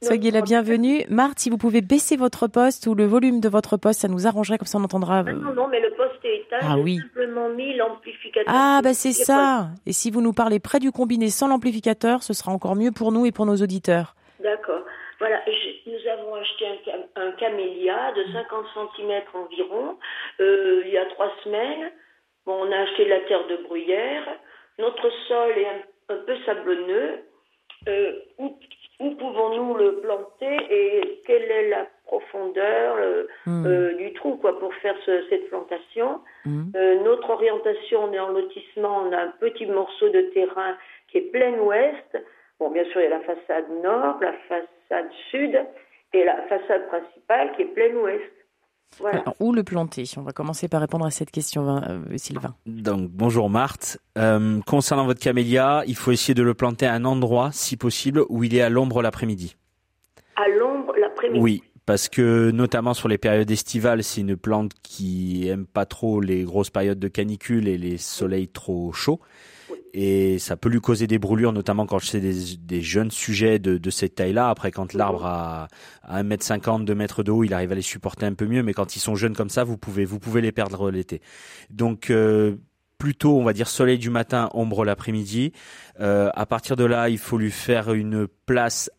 Soyez 0.00 0.30
la 0.30 0.42
bienvenue. 0.42 1.04
Marthe, 1.08 1.40
si 1.40 1.50
vous 1.50 1.58
pouvez 1.58 1.80
baisser 1.80 2.16
votre 2.16 2.46
poste 2.46 2.86
ou 2.86 2.94
le 2.94 3.04
volume 3.04 3.40
de 3.40 3.48
votre 3.48 3.76
poste, 3.76 4.00
ça 4.00 4.08
nous 4.08 4.26
arrangerait 4.26 4.58
comme 4.58 4.66
ça 4.66 4.78
on 4.78 4.84
entendra. 4.84 5.24
Ah 5.26 5.32
non, 5.32 5.54
non, 5.54 5.68
mais 5.68 5.80
le 5.80 5.90
poste 5.96 6.24
est 6.24 6.42
éteint. 6.46 6.58
Ah 6.62 6.78
oui. 6.78 6.98
simplement 6.98 7.48
mis 7.50 7.74
l'amplificateur. 7.76 8.52
Ah, 8.54 8.80
bah 8.82 8.94
c'est 8.94 9.12
ça. 9.12 9.70
Et 9.86 9.92
si 9.92 10.10
vous 10.10 10.20
nous 10.20 10.32
parlez 10.32 10.60
près 10.60 10.78
du 10.78 10.92
combiné 10.92 11.30
sans 11.30 11.48
l'amplificateur, 11.48 12.22
ce 12.22 12.32
sera 12.32 12.52
encore 12.52 12.76
mieux 12.76 12.92
pour 12.92 13.10
nous 13.12 13.26
et 13.26 13.32
pour 13.32 13.46
nos 13.46 13.56
auditeurs. 13.56 14.14
D'accord. 14.42 14.82
Voilà, 15.22 15.40
nous 15.86 16.08
avons 16.10 16.34
acheté 16.34 16.66
un, 16.66 16.76
cam- 16.84 17.06
un 17.14 17.30
camélia 17.32 18.10
de 18.10 18.24
50 18.32 18.66
cm 18.96 19.22
environ 19.34 19.96
euh, 20.40 20.82
il 20.84 20.90
y 20.90 20.98
a 20.98 21.04
trois 21.06 21.30
semaines. 21.44 21.92
Bon, 22.44 22.54
on 22.66 22.72
a 22.72 22.78
acheté 22.80 23.04
de 23.04 23.10
la 23.10 23.20
terre 23.20 23.46
de 23.46 23.56
bruyère. 23.58 24.24
Notre 24.80 25.08
sol 25.28 25.52
est 25.56 25.66
un, 25.66 26.14
un 26.14 26.18
peu 26.26 26.36
sablonneux. 26.44 27.20
Euh, 27.88 28.12
où 28.38 28.56
où 29.00 29.10
pouvons-nous 29.16 29.74
le 29.74 29.96
planter 30.00 30.56
et 30.70 31.20
quelle 31.26 31.50
est 31.50 31.68
la 31.70 31.86
profondeur 32.06 32.96
euh, 32.98 33.24
Hmm. 33.46 33.64
euh, 33.66 33.94
du 33.94 34.12
trou 34.14 34.36
quoi 34.36 34.58
pour 34.58 34.72
faire 34.76 34.96
ce- 35.06 35.24
cette 35.28 35.48
plantation? 35.50 36.20
Hmm. 36.44 36.70
Euh, 36.76 36.96
notre 37.04 37.30
orientation, 37.30 38.04
on 38.04 38.12
est 38.12 38.18
en 38.20 38.28
lotissement, 38.30 39.04
on 39.06 39.12
a 39.12 39.18
un 39.22 39.32
petit 39.40 39.66
morceau 39.66 40.08
de 40.08 40.20
terrain 40.34 40.76
qui 41.08 41.18
est 41.18 41.30
plein 41.32 41.52
ouest. 41.60 42.18
Bon, 42.60 42.70
bien 42.70 42.84
sûr, 42.92 43.00
il 43.00 43.04
y 43.04 43.06
a 43.06 43.10
la 43.10 43.20
façade 43.20 43.64
nord, 43.82 44.18
la 44.20 44.34
façade 44.48 45.10
sud 45.30 45.58
et 46.12 46.24
la 46.24 46.36
façade 46.48 46.86
principale 46.88 47.52
qui 47.56 47.62
est 47.62 47.74
plein 47.74 47.94
ouest. 47.96 48.22
Voilà. 48.98 49.20
Alors, 49.20 49.34
où 49.40 49.52
le 49.52 49.62
planter? 49.62 50.04
On 50.18 50.22
va 50.22 50.32
commencer 50.32 50.68
par 50.68 50.80
répondre 50.82 51.06
à 51.06 51.10
cette 51.10 51.30
question, 51.30 51.66
euh, 51.78 52.00
Sylvain. 52.16 52.54
Donc, 52.66 53.08
bonjour 53.10 53.48
Marthe. 53.48 53.98
Euh, 54.18 54.60
concernant 54.66 55.06
votre 55.06 55.20
camélia, 55.20 55.82
il 55.86 55.96
faut 55.96 56.12
essayer 56.12 56.34
de 56.34 56.42
le 56.42 56.52
planter 56.52 56.86
à 56.86 56.92
un 56.92 57.06
endroit, 57.06 57.48
si 57.52 57.78
possible, 57.78 58.22
où 58.28 58.44
il 58.44 58.54
est 58.54 58.60
à 58.60 58.68
l'ombre 58.68 59.00
l'après-midi. 59.00 59.56
À 60.36 60.46
l'ombre 60.48 60.94
l'après-midi? 60.98 61.40
Oui, 61.40 61.62
parce 61.86 62.10
que 62.10 62.50
notamment 62.50 62.92
sur 62.92 63.08
les 63.08 63.18
périodes 63.18 63.50
estivales, 63.50 64.02
c'est 64.02 64.20
une 64.20 64.36
plante 64.36 64.72
qui 64.82 65.48
aime 65.48 65.66
pas 65.66 65.86
trop 65.86 66.20
les 66.20 66.44
grosses 66.44 66.70
périodes 66.70 66.98
de 66.98 67.08
canicule 67.08 67.68
et 67.68 67.78
les 67.78 67.96
soleils 67.96 68.48
trop 68.48 68.92
chauds. 68.92 69.20
Et 69.94 70.38
ça 70.38 70.56
peut 70.56 70.70
lui 70.70 70.80
causer 70.80 71.06
des 71.06 71.18
brûlures, 71.18 71.52
notamment 71.52 71.84
quand 71.84 71.98
c'est 71.98 72.20
des, 72.20 72.56
des 72.56 72.80
jeunes 72.80 73.10
sujets 73.10 73.58
de, 73.58 73.90
cette 73.90 74.14
taille-là. 74.14 74.48
Après, 74.48 74.70
quand 74.70 74.94
l'arbre 74.94 75.26
a, 75.26 75.68
a 76.02 76.22
1m50, 76.22 76.84
2 76.84 76.94
mètres 76.94 77.22
de 77.22 77.30
haut, 77.30 77.44
il 77.44 77.52
arrive 77.52 77.72
à 77.72 77.74
les 77.74 77.82
supporter 77.82 78.24
un 78.24 78.32
peu 78.32 78.46
mieux, 78.46 78.62
mais 78.62 78.72
quand 78.72 78.96
ils 78.96 79.00
sont 79.00 79.16
jeunes 79.16 79.36
comme 79.36 79.50
ça, 79.50 79.64
vous 79.64 79.76
pouvez, 79.76 80.06
vous 80.06 80.18
pouvez 80.18 80.40
les 80.40 80.52
perdre 80.52 80.90
l'été. 80.90 81.20
Donc, 81.68 82.10
euh, 82.10 82.56
plutôt, 82.96 83.36
on 83.36 83.44
va 83.44 83.52
dire 83.52 83.68
soleil 83.68 83.98
du 83.98 84.10
matin, 84.10 84.48
ombre 84.54 84.84
l'après-midi. 84.84 85.52
Euh, 86.00 86.30
à 86.34 86.46
partir 86.46 86.76
de 86.76 86.84
là, 86.84 87.08
il 87.08 87.18
faut 87.18 87.36
lui 87.36 87.50
faire 87.50 87.92
une 87.92 88.28
place 88.46 88.90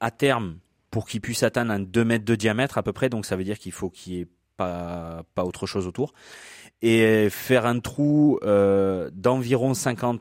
à 0.00 0.10
terme 0.10 0.56
pour 0.90 1.06
qu'il 1.06 1.20
puisse 1.20 1.42
atteindre 1.42 1.70
un 1.70 1.80
2 1.80 2.04
mètres 2.04 2.24
de 2.24 2.34
diamètre 2.34 2.78
à 2.78 2.82
peu 2.82 2.92
près. 2.92 3.10
Donc 3.10 3.26
ça 3.26 3.36
veut 3.36 3.44
dire 3.44 3.58
qu'il 3.58 3.72
faut 3.72 3.90
qu'il 3.90 4.14
n'y 4.14 4.20
ait 4.20 4.28
pas, 4.56 5.22
pas 5.34 5.44
autre 5.44 5.66
chose 5.66 5.86
autour. 5.86 6.14
Et 6.80 7.28
faire 7.30 7.66
un 7.66 7.78
trou 7.78 8.38
euh, 8.42 9.10
d'environ 9.12 9.74
50, 9.74 10.20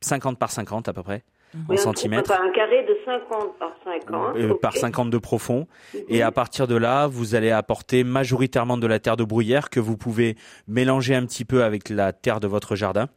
50 0.00 0.38
par 0.38 0.50
50 0.50 0.88
à 0.88 0.92
peu 0.92 1.02
près. 1.02 1.24
Oui, 1.68 1.76
en 1.76 1.82
centimètres. 1.82 2.30
un 2.30 2.52
carré 2.52 2.84
de 2.84 2.96
50 3.04 3.58
par 3.58 3.72
50. 3.84 4.36
Euh, 4.36 4.54
par 4.60 4.76
50 4.76 5.10
de 5.10 5.18
profond. 5.18 5.66
Mhm. 5.94 6.00
Et 6.08 6.22
à 6.22 6.30
partir 6.30 6.68
de 6.68 6.76
là, 6.76 7.08
vous 7.08 7.34
allez 7.34 7.50
apporter 7.50 8.04
majoritairement 8.04 8.78
de 8.78 8.86
la 8.86 9.00
terre 9.00 9.16
de 9.16 9.24
bruyère 9.24 9.68
que 9.68 9.80
vous 9.80 9.96
pouvez 9.96 10.36
mélanger 10.68 11.16
un 11.16 11.26
petit 11.26 11.44
peu 11.44 11.64
avec 11.64 11.88
la 11.88 12.12
terre 12.12 12.38
de 12.38 12.46
votre 12.46 12.76
jardin. 12.76 13.08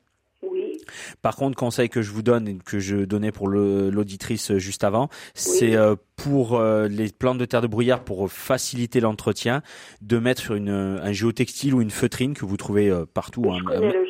Par 1.21 1.35
contre, 1.35 1.55
conseil 1.57 1.89
que 1.89 2.01
je 2.01 2.11
vous 2.11 2.21
donne 2.23 2.47
et 2.47 2.57
que 2.57 2.79
je 2.79 2.97
donnais 2.97 3.31
pour 3.31 3.47
l'auditrice 3.47 4.55
juste 4.57 4.83
avant, 4.83 5.09
c'est 5.33 5.75
euh, 5.75 5.95
pour 6.15 6.55
euh, 6.59 6.87
les 6.87 7.09
plantes 7.09 7.37
de 7.37 7.45
terre 7.45 7.61
de 7.61 7.67
bruyère 7.67 8.03
pour 8.03 8.31
faciliter 8.31 8.99
l'entretien, 8.99 9.61
de 10.01 10.17
mettre 10.17 10.41
sur 10.41 10.55
une, 10.55 10.69
un 10.69 11.11
géotextile 11.11 11.73
ou 11.73 11.81
une 11.81 11.91
feutrine 11.91 12.33
que 12.33 12.45
vous 12.45 12.57
trouvez 12.57 12.89
euh, 12.89 13.05
partout. 13.11 13.51
Hein, 13.51 13.59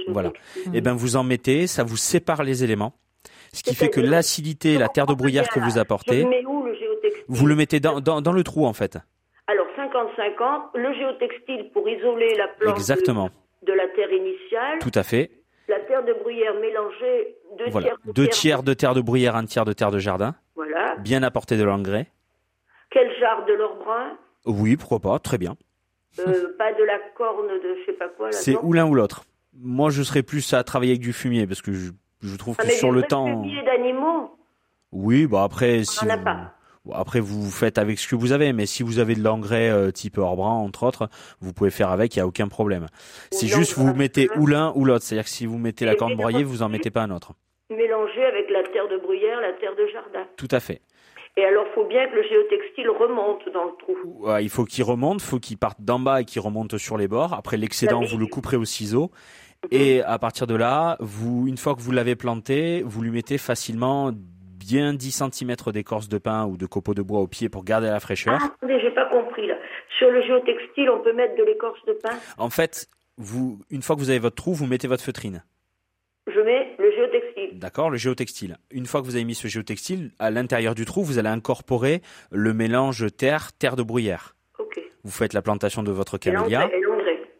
voilà. 0.07 0.29
géotextile. 0.29 0.75
Et 0.75 0.81
ben 0.81 0.93
vous 0.93 1.15
en 1.15 1.23
mettez, 1.23 1.67
ça 1.67 1.83
vous 1.83 1.97
sépare 1.97 2.43
les 2.43 2.63
éléments, 2.63 2.93
ce 3.53 3.63
qui 3.63 3.75
fait 3.75 3.89
que 3.89 4.01
l'acidité, 4.01 4.77
la 4.77 4.87
terre 4.89 5.05
de 5.05 5.13
bruyère 5.13 5.47
que 5.49 5.59
vous 5.59 5.77
apportez, 5.77 6.23
où 6.23 6.63
le 6.63 6.73
vous 7.27 7.45
le 7.45 7.55
mettez 7.55 7.79
dans, 7.79 8.01
dans, 8.01 8.21
dans 8.21 8.31
le 8.33 8.43
trou 8.43 8.65
en 8.65 8.73
fait. 8.73 8.97
Alors 9.47 9.65
50-50, 9.77 10.75
le 10.75 10.93
géotextile 10.93 11.69
pour 11.73 11.87
isoler 11.87 12.35
la 12.35 12.47
plante 12.47 12.73
de- 12.75 12.79
Exactement. 12.79 13.29
De, 13.65 13.73
la 13.73 13.87
terre 13.95 14.11
initiale, 14.11 14.79
Tout 14.81 14.91
à 14.93 15.03
fait. 15.03 15.31
La 15.73 15.79
terre 15.85 16.03
de 16.03 16.13
bruyère 16.13 16.53
mélangée, 16.59 17.35
deux 17.57 17.69
Voilà. 17.69 17.87
tiers 17.87 17.97
de 18.05 18.11
Deux 18.11 18.23
terre- 18.25 18.33
tiers 18.33 18.63
de 18.63 18.73
terre 18.73 18.93
de 18.93 19.01
bruyère, 19.01 19.35
un 19.35 19.45
tiers 19.45 19.65
de 19.65 19.73
terre 19.73 19.91
de 19.91 19.99
jardin. 19.99 20.35
Voilà. 20.55 20.95
Bien 20.97 21.23
apporter 21.23 21.57
de 21.57 21.63
l'engrais. 21.63 22.07
Quel 22.91 23.09
jarre 23.19 23.45
de 23.45 23.53
l'or 23.53 23.75
brun? 23.77 24.17
Oui, 24.45 24.75
pourquoi 24.77 24.99
pas, 24.99 25.19
très 25.19 25.37
bien. 25.37 25.55
Euh, 26.19 26.23
Pas 26.57 26.73
de 26.73 26.83
la 26.83 26.99
corne 27.15 27.47
de 27.47 27.75
je 27.79 27.85
sais 27.85 27.97
pas 27.97 28.07
quoi. 28.09 28.31
C'est 28.31 28.55
ou 28.61 28.73
l'un 28.73 28.85
ou 28.85 28.93
l'autre. 28.93 29.23
Moi, 29.55 29.89
je 29.89 30.03
serais 30.03 30.23
plus 30.23 30.53
à 30.53 30.63
travailler 30.63 30.91
avec 30.93 31.01
du 31.01 31.13
fumier 31.13 31.47
parce 31.47 31.61
que 31.61 31.73
je, 31.73 31.91
je 32.21 32.35
trouve 32.35 32.55
Ah, 32.59 32.63
que 32.63 32.67
mais 32.67 32.73
sur 32.73 32.91
le 32.91 33.03
temps. 33.03 33.25
fumiers 33.43 33.63
d'animaux, 33.63 34.35
Oui, 34.91 35.25
bah 35.27 35.43
après, 35.43 35.83
si 35.83 36.03
on 36.05 36.09
a 36.09 36.17
vous- 36.17 36.23
pas. 36.23 36.53
Bon, 36.85 36.93
après 36.93 37.21
vous 37.21 37.49
faites 37.49 37.77
avec 37.77 37.97
ce 37.97 38.09
que 38.09 38.15
vous 38.15 38.33
avez, 38.33 38.51
mais 38.51 38.65
si 38.65 38.83
vous 38.83 38.99
avez 38.99 39.15
de 39.15 39.23
l'engrais 39.23 39.69
euh, 39.69 39.91
type 39.91 40.17
Orbrand 40.17 40.63
entre 40.63 40.83
autres, 40.83 41.07
vous 41.39 41.53
pouvez 41.53 41.69
faire 41.69 41.89
avec, 41.89 42.15
il 42.15 42.19
y 42.19 42.21
a 42.21 42.27
aucun 42.27 42.49
problème. 42.49 42.87
C'est 43.31 43.47
juste 43.47 43.77
vous 43.77 43.93
mettez 43.93 44.27
ou 44.35 44.47
l'un 44.47 44.73
ou 44.75 44.83
l'autre, 44.83 45.05
c'est-à-dire 45.05 45.23
que 45.23 45.29
si 45.29 45.45
vous 45.45 45.57
mettez 45.57 45.85
la 45.85 45.95
corne 45.95 46.15
broyée, 46.15 46.43
vous 46.43 46.61
en 46.61 46.67
mettez 46.67 46.91
pas 46.91 47.03
un 47.03 47.11
autre. 47.11 47.31
Mélangé 47.69 48.25
avec 48.25 48.49
la 48.49 48.63
terre 48.63 48.89
de 48.89 48.97
bruyère, 48.97 49.39
la 49.39 49.53
terre 49.53 49.75
de 49.75 49.87
jardin. 49.93 50.27
Tout 50.35 50.49
à 50.51 50.59
fait. 50.59 50.81
Et 51.35 51.45
alors, 51.45 51.65
faut 51.73 51.85
bien 51.85 52.07
que 52.09 52.15
le 52.15 52.23
géotextile 52.23 52.89
remonte 52.89 53.41
dans 53.53 53.63
le 53.63 53.71
trou. 53.79 54.27
Ouais, 54.27 54.43
il 54.43 54.49
faut 54.49 54.65
qu'il 54.65 54.83
remonte, 54.83 55.21
faut 55.21 55.39
qu'il 55.39 55.57
parte 55.57 55.81
d'en 55.81 55.99
bas 55.99 56.21
et 56.21 56.25
qu'il 56.25 56.41
remonte 56.41 56.77
sur 56.77 56.97
les 56.97 57.07
bords. 57.07 57.33
Après 57.33 57.57
l'excédent, 57.57 58.01
vous 58.01 58.17
le 58.17 58.27
couperez 58.27 58.57
au 58.57 58.65
ciseau. 58.65 59.09
Et 59.71 60.01
à 60.03 60.19
partir 60.19 60.45
de 60.45 60.55
là, 60.55 60.97
vous, 60.99 61.47
une 61.47 61.57
fois 61.57 61.73
que 61.73 61.79
vous 61.79 61.91
l'avez 61.91 62.15
planté, 62.15 62.83
vous 62.85 63.01
lui 63.01 63.09
mettez 63.09 63.37
facilement 63.37 64.11
bien 64.65 64.93
10 64.93 65.23
cm 65.31 65.55
d'écorce 65.71 66.09
de 66.09 66.17
pin 66.17 66.45
ou 66.45 66.57
de 66.57 66.65
copeaux 66.65 66.93
de 66.93 67.01
bois 67.01 67.19
au 67.19 67.27
pied 67.27 67.49
pour 67.49 67.63
garder 67.63 67.87
la 67.87 67.99
fraîcheur. 67.99 68.37
Ah, 68.41 68.45
attendez, 68.45 68.79
j'ai 68.81 68.91
pas 68.91 69.05
compris 69.05 69.47
là. 69.47 69.55
Sur 69.97 70.09
le 70.09 70.21
géotextile, 70.21 70.89
on 70.89 71.01
peut 71.01 71.13
mettre 71.13 71.35
de 71.35 71.43
l'écorce 71.43 71.83
de 71.85 71.93
pin. 71.93 72.17
En 72.37 72.49
fait, 72.49 72.87
vous, 73.17 73.59
une 73.69 73.81
fois 73.81 73.95
que 73.95 74.01
vous 74.01 74.09
avez 74.09 74.19
votre 74.19 74.35
trou, 74.35 74.53
vous 74.53 74.65
mettez 74.65 74.87
votre 74.87 75.03
feutrine. 75.03 75.43
Je 76.27 76.39
mets 76.39 76.75
le 76.79 76.91
géotextile. 76.91 77.59
D'accord, 77.59 77.89
le 77.89 77.97
géotextile. 77.97 78.57
Une 78.71 78.85
fois 78.85 79.01
que 79.01 79.05
vous 79.05 79.15
avez 79.15 79.25
mis 79.25 79.35
ce 79.35 79.47
géotextile, 79.47 80.11
à 80.19 80.31
l'intérieur 80.31 80.73
du 80.73 80.85
trou, 80.85 81.03
vous 81.03 81.19
allez 81.19 81.29
incorporer 81.29 82.01
le 82.31 82.53
mélange 82.53 83.05
terre, 83.17 83.51
terre 83.53 83.75
de 83.75 83.83
bruyère. 83.83 84.35
Ok. 84.57 84.79
Vous 85.03 85.11
faites 85.11 85.33
la 85.33 85.41
plantation 85.41 85.83
de 85.83 85.91
votre 85.91 86.17
camélia 86.17 86.69
et. 86.73 86.92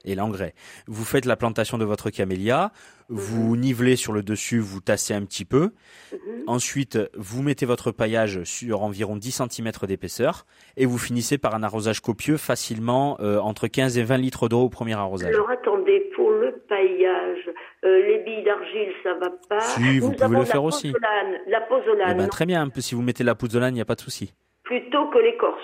Et 0.06 0.16
l'engrais. 0.16 0.54
Vous 0.88 1.06
faites 1.06 1.26
la 1.26 1.36
plantation 1.36 1.78
de 1.78 1.86
votre 1.86 2.10
camélia, 2.10 2.72
vous 3.10 3.56
nivelez 3.58 3.96
sur 3.96 4.14
le 4.14 4.24
dessus, 4.24 4.60
vous 4.60 4.82
tassez 4.82 5.14
un 5.14 5.24
petit 5.24 5.46
peu. 5.46 5.72
Mhm. 6.12 6.44
Ensuite, 6.48 7.00
vous 7.16 7.42
mettez 7.42 7.66
votre 7.66 7.92
paillage 7.92 8.44
sur 8.44 8.82
environ 8.82 9.16
10 9.16 9.44
cm 9.50 9.72
d'épaisseur 9.88 10.46
et 10.78 10.86
vous 10.86 10.98
finissez 10.98 11.38
par 11.38 11.56
un 11.56 11.64
arrosage 11.64 12.02
copieux 12.02 12.38
facilement 12.38 13.18
euh, 13.20 13.40
entre 13.40 13.68
15 13.68 13.98
et 13.98 14.04
20 14.04 14.18
litres 14.18 14.50
d'eau 14.50 14.62
au 14.62 14.70
premier 14.70 14.94
arrosage. 14.94 15.34
Alors 15.34 15.50
attendez, 15.50 16.12
pour 16.16 16.32
le 16.32 16.52
paillage, 16.68 17.50
euh, 17.84 18.08
les 18.08 18.24
billes 18.24 18.44
d'argile, 18.44 18.94
ça 19.04 19.14
va 19.16 19.30
pas. 19.50 19.60
Si, 19.60 20.00
vous 20.00 20.12
pouvez 20.12 20.28
le 20.30 20.40
la 20.40 20.46
faire 20.46 20.64
aussi. 20.64 20.92
Pozzolane, 20.92 21.40
La 21.48 21.60
Eh 21.64 21.70
pozzolane, 21.70 22.18
ben, 22.18 22.28
très 22.28 22.46
bien, 22.46 22.68
si 22.78 22.96
vous 22.96 23.02
mettez 23.02 23.24
de 23.24 23.28
la 23.28 23.36
pouzzolane, 23.36 23.74
il 23.74 23.76
n'y 23.76 23.82
a 23.82 23.86
pas 23.86 23.96
de 23.96 24.02
souci. 24.02 24.34
Plutôt 24.64 25.08
que 25.10 25.20
l'écorce. 25.20 25.62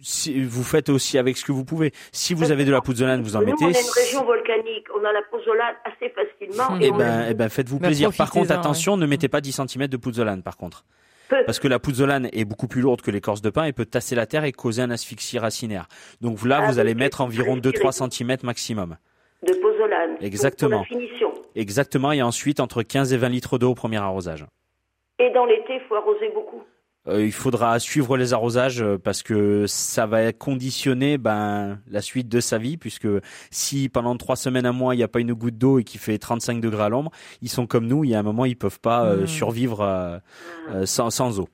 Si, 0.00 0.44
vous 0.44 0.62
faites 0.62 0.88
aussi 0.88 1.18
avec 1.18 1.36
ce 1.36 1.44
que 1.44 1.50
vous 1.52 1.64
pouvez. 1.64 1.92
Si 2.12 2.32
vous 2.34 2.52
avez 2.52 2.64
de 2.64 2.70
la 2.70 2.80
pouzzolane, 2.80 3.22
vous 3.22 3.34
en 3.36 3.40
Nous, 3.40 3.46
mettez. 3.46 3.64
on 3.64 3.68
est 3.70 3.80
une 3.80 3.90
région 4.04 4.24
volcanique, 4.24 4.86
on 4.94 5.04
a 5.04 5.12
la 5.12 5.22
pozzolane 5.30 5.74
assez 5.84 6.10
facilement. 6.10 6.78
Et 6.80 6.86
Eh 6.86 6.90
ben, 6.92 7.26
eh 7.30 7.34
ben, 7.34 7.48
faites-vous 7.48 7.78
Ben, 7.80 7.88
plaisir. 7.88 8.10
Par 8.16 8.30
contre, 8.30 8.52
attention, 8.52 8.96
ne 8.96 9.06
mettez 9.06 9.28
pas 9.28 9.40
10 9.40 9.60
cm 9.66 9.88
de 9.88 9.96
pouzzolane, 9.96 10.42
par 10.42 10.56
contre. 10.56 10.84
Parce 11.44 11.58
que 11.58 11.68
la 11.68 11.78
pouzzolane 11.78 12.28
est 12.32 12.44
beaucoup 12.46 12.68
plus 12.68 12.80
lourde 12.80 13.02
que 13.02 13.10
l'écorce 13.10 13.42
de 13.42 13.50
pin 13.50 13.64
et 13.64 13.72
peut 13.74 13.84
tasser 13.84 14.14
la 14.14 14.24
terre 14.26 14.44
et 14.44 14.52
causer 14.52 14.80
un 14.80 14.90
asphyxie 14.90 15.38
racinaire. 15.38 15.86
Donc 16.22 16.42
là, 16.44 16.60
Ah 16.62 16.70
vous 16.70 16.78
allez 16.78 16.94
mettre 16.94 17.20
environ 17.20 17.60
très 17.60 17.70
2-3 17.72 18.10
cm 18.10 18.36
maximum. 18.44 18.96
de 19.46 19.52
pozzolane. 19.54 20.16
Exactement. 20.22 20.84
Pour 20.84 20.96
la 20.96 21.00
finition. 21.02 21.32
Exactement. 21.54 22.12
Et 22.12 22.22
ensuite, 22.22 22.60
entre 22.60 22.82
15 22.82 23.12
et 23.12 23.16
20 23.18 23.28
litres 23.28 23.58
d'eau 23.58 23.70
au 23.70 23.74
premier 23.74 23.98
arrosage. 23.98 24.46
Et 25.18 25.30
dans 25.30 25.44
l'été, 25.44 25.74
il 25.74 25.80
faut 25.88 25.96
arroser 25.96 26.30
beaucoup. 26.34 26.62
Euh, 27.08 27.24
il 27.24 27.32
faudra 27.32 27.78
suivre 27.78 28.16
les 28.16 28.32
arrosages 28.32 28.82
euh, 28.82 28.98
parce 28.98 29.22
que 29.22 29.66
ça 29.66 30.06
va 30.06 30.32
conditionner 30.32 31.18
ben, 31.18 31.78
la 31.90 32.02
suite 32.02 32.28
de 32.28 32.40
sa 32.40 32.58
vie 32.58 32.76
puisque 32.76 33.08
si 33.50 33.88
pendant 33.88 34.16
trois 34.16 34.36
semaines 34.36 34.66
un 34.66 34.72
mois 34.72 34.94
il 34.94 34.98
n'y 34.98 35.04
a 35.04 35.08
pas 35.08 35.20
une 35.20 35.32
goutte 35.32 35.56
d'eau 35.58 35.78
et 35.78 35.84
qu'il 35.84 36.00
fait 36.00 36.18
35 36.18 36.60
degrés 36.60 36.84
à 36.84 36.88
l'ombre, 36.88 37.10
ils 37.42 37.48
sont 37.48 37.66
comme 37.66 37.86
nous, 37.86 38.04
il 38.04 38.10
y 38.10 38.14
a 38.14 38.18
un 38.18 38.22
moment 38.22 38.44
ils 38.44 38.56
peuvent 38.56 38.80
pas 38.80 39.04
euh, 39.04 39.22
Mm. 39.22 39.26
survivre 39.26 39.80
euh, 39.80 40.18
euh, 40.70 40.86
sans, 40.86 41.10
sans 41.10 41.40
eau. 41.40 41.48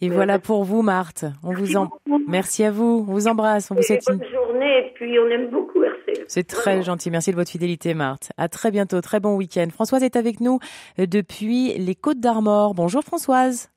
Et 0.00 0.08
voilà 0.08 0.36
en 0.36 0.38
pour 0.38 0.64
vous, 0.64 0.82
Marthe. 0.82 1.24
On 1.42 1.52
vous 1.52 1.60
Merci 1.60 1.76
en... 1.76 1.84
beaucoup. 1.86 2.22
Merci 2.26 2.64
à 2.64 2.70
vous. 2.70 3.04
On 3.06 3.12
vous 3.12 3.28
embrasse. 3.28 3.70
On 3.70 3.74
vous 3.74 3.82
souhaite 3.82 4.02
une... 4.08 4.16
bonne 4.16 4.28
journée, 4.30 4.78
et 4.86 4.92
puis 4.94 5.18
on 5.18 5.26
aime 5.28 5.50
beaucoup 5.50 5.82
RCF. 5.82 6.24
C'est 6.26 6.46
très 6.46 6.70
Vraiment. 6.70 6.82
gentil. 6.82 7.10
Merci 7.10 7.30
de 7.32 7.36
votre 7.36 7.50
fidélité, 7.50 7.92
Marthe. 7.92 8.30
À 8.38 8.48
très 8.48 8.70
bientôt. 8.70 9.00
Très 9.02 9.20
bon 9.20 9.36
week-end. 9.36 9.66
Françoise 9.72 10.02
est 10.02 10.16
avec 10.16 10.40
nous 10.40 10.58
depuis 10.98 11.74
les 11.76 11.94
Côtes 11.94 12.20
d'Armor. 12.20 12.74
Bonjour, 12.74 13.02
Françoise. 13.02 13.68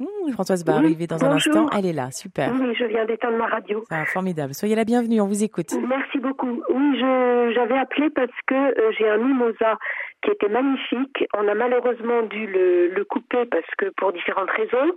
Mmh, 0.00 0.32
Françoise 0.32 0.64
va 0.64 0.78
Oui, 0.78 0.84
arriver 0.86 1.06
dans 1.06 1.22
un 1.24 1.32
instant. 1.32 1.68
Elle 1.76 1.86
est 1.86 1.92
là. 1.92 2.10
Super. 2.10 2.52
Oui, 2.54 2.74
je 2.74 2.84
viens 2.84 3.04
d'éteindre 3.04 3.36
ma 3.36 3.46
radio. 3.46 3.84
Ah, 3.90 4.04
formidable. 4.06 4.54
Soyez 4.54 4.74
la 4.74 4.84
bienvenue. 4.84 5.20
On 5.20 5.26
vous 5.26 5.44
écoute. 5.44 5.72
Merci 5.86 6.18
beaucoup. 6.18 6.62
Oui, 6.70 6.98
je 6.98 7.52
j'avais 7.54 7.76
appelé 7.78 8.10
parce 8.10 8.32
que 8.46 8.54
euh, 8.54 8.92
j'ai 8.98 9.08
un 9.08 9.18
mimosa 9.18 9.76
qui 10.22 10.30
était 10.30 10.48
magnifique. 10.48 11.24
On 11.36 11.46
a 11.48 11.54
malheureusement 11.54 12.22
dû 12.22 12.46
le, 12.46 12.88
le 12.88 13.04
couper 13.04 13.44
parce 13.46 13.66
que 13.76 13.86
pour 13.96 14.12
différentes 14.12 14.50
raisons. 14.50 14.92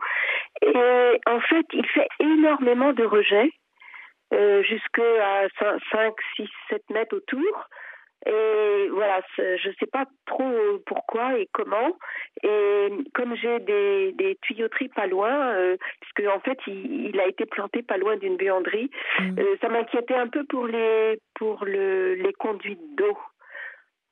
Et 0.61 1.19
en 1.29 1.39
fait, 1.41 1.65
il 1.73 1.85
fait 1.87 2.07
énormément 2.19 2.93
de 2.93 3.03
rejets, 3.03 3.51
euh, 4.33 4.63
jusque 4.63 4.99
à 4.99 5.47
5, 5.91 6.13
6, 6.37 6.47
7 6.69 6.81
mètres 6.91 7.15
autour. 7.15 7.67
Et 8.25 8.87
voilà, 8.89 9.21
je 9.37 9.67
ne 9.67 9.73
sais 9.79 9.85
pas 9.91 10.05
trop 10.25 10.79
pourquoi 10.85 11.37
et 11.37 11.49
comment. 11.51 11.97
Et 12.43 12.87
comme 13.13 13.35
j'ai 13.35 13.59
des, 13.59 14.13
des 14.13 14.37
tuyauteries 14.41 14.87
pas 14.89 15.07
loin, 15.07 15.53
euh, 15.55 15.75
puisque 16.01 16.29
en 16.31 16.39
fait 16.39 16.57
il, 16.67 17.09
il 17.09 17.19
a 17.19 17.27
été 17.27 17.45
planté 17.45 17.83
pas 17.83 17.97
loin 17.97 18.15
d'une 18.17 18.37
buanderie, 18.37 18.89
Mm. 19.19 19.39
euh, 19.39 19.55
ça 19.61 19.69
m'inquiétait 19.69 20.15
un 20.15 20.27
peu 20.27 20.43
pour 20.45 20.65
les 20.67 21.19
pour 21.35 21.65
le, 21.65 22.15
les 22.15 22.33
conduites 22.33 22.95
d'eau. 22.95 23.17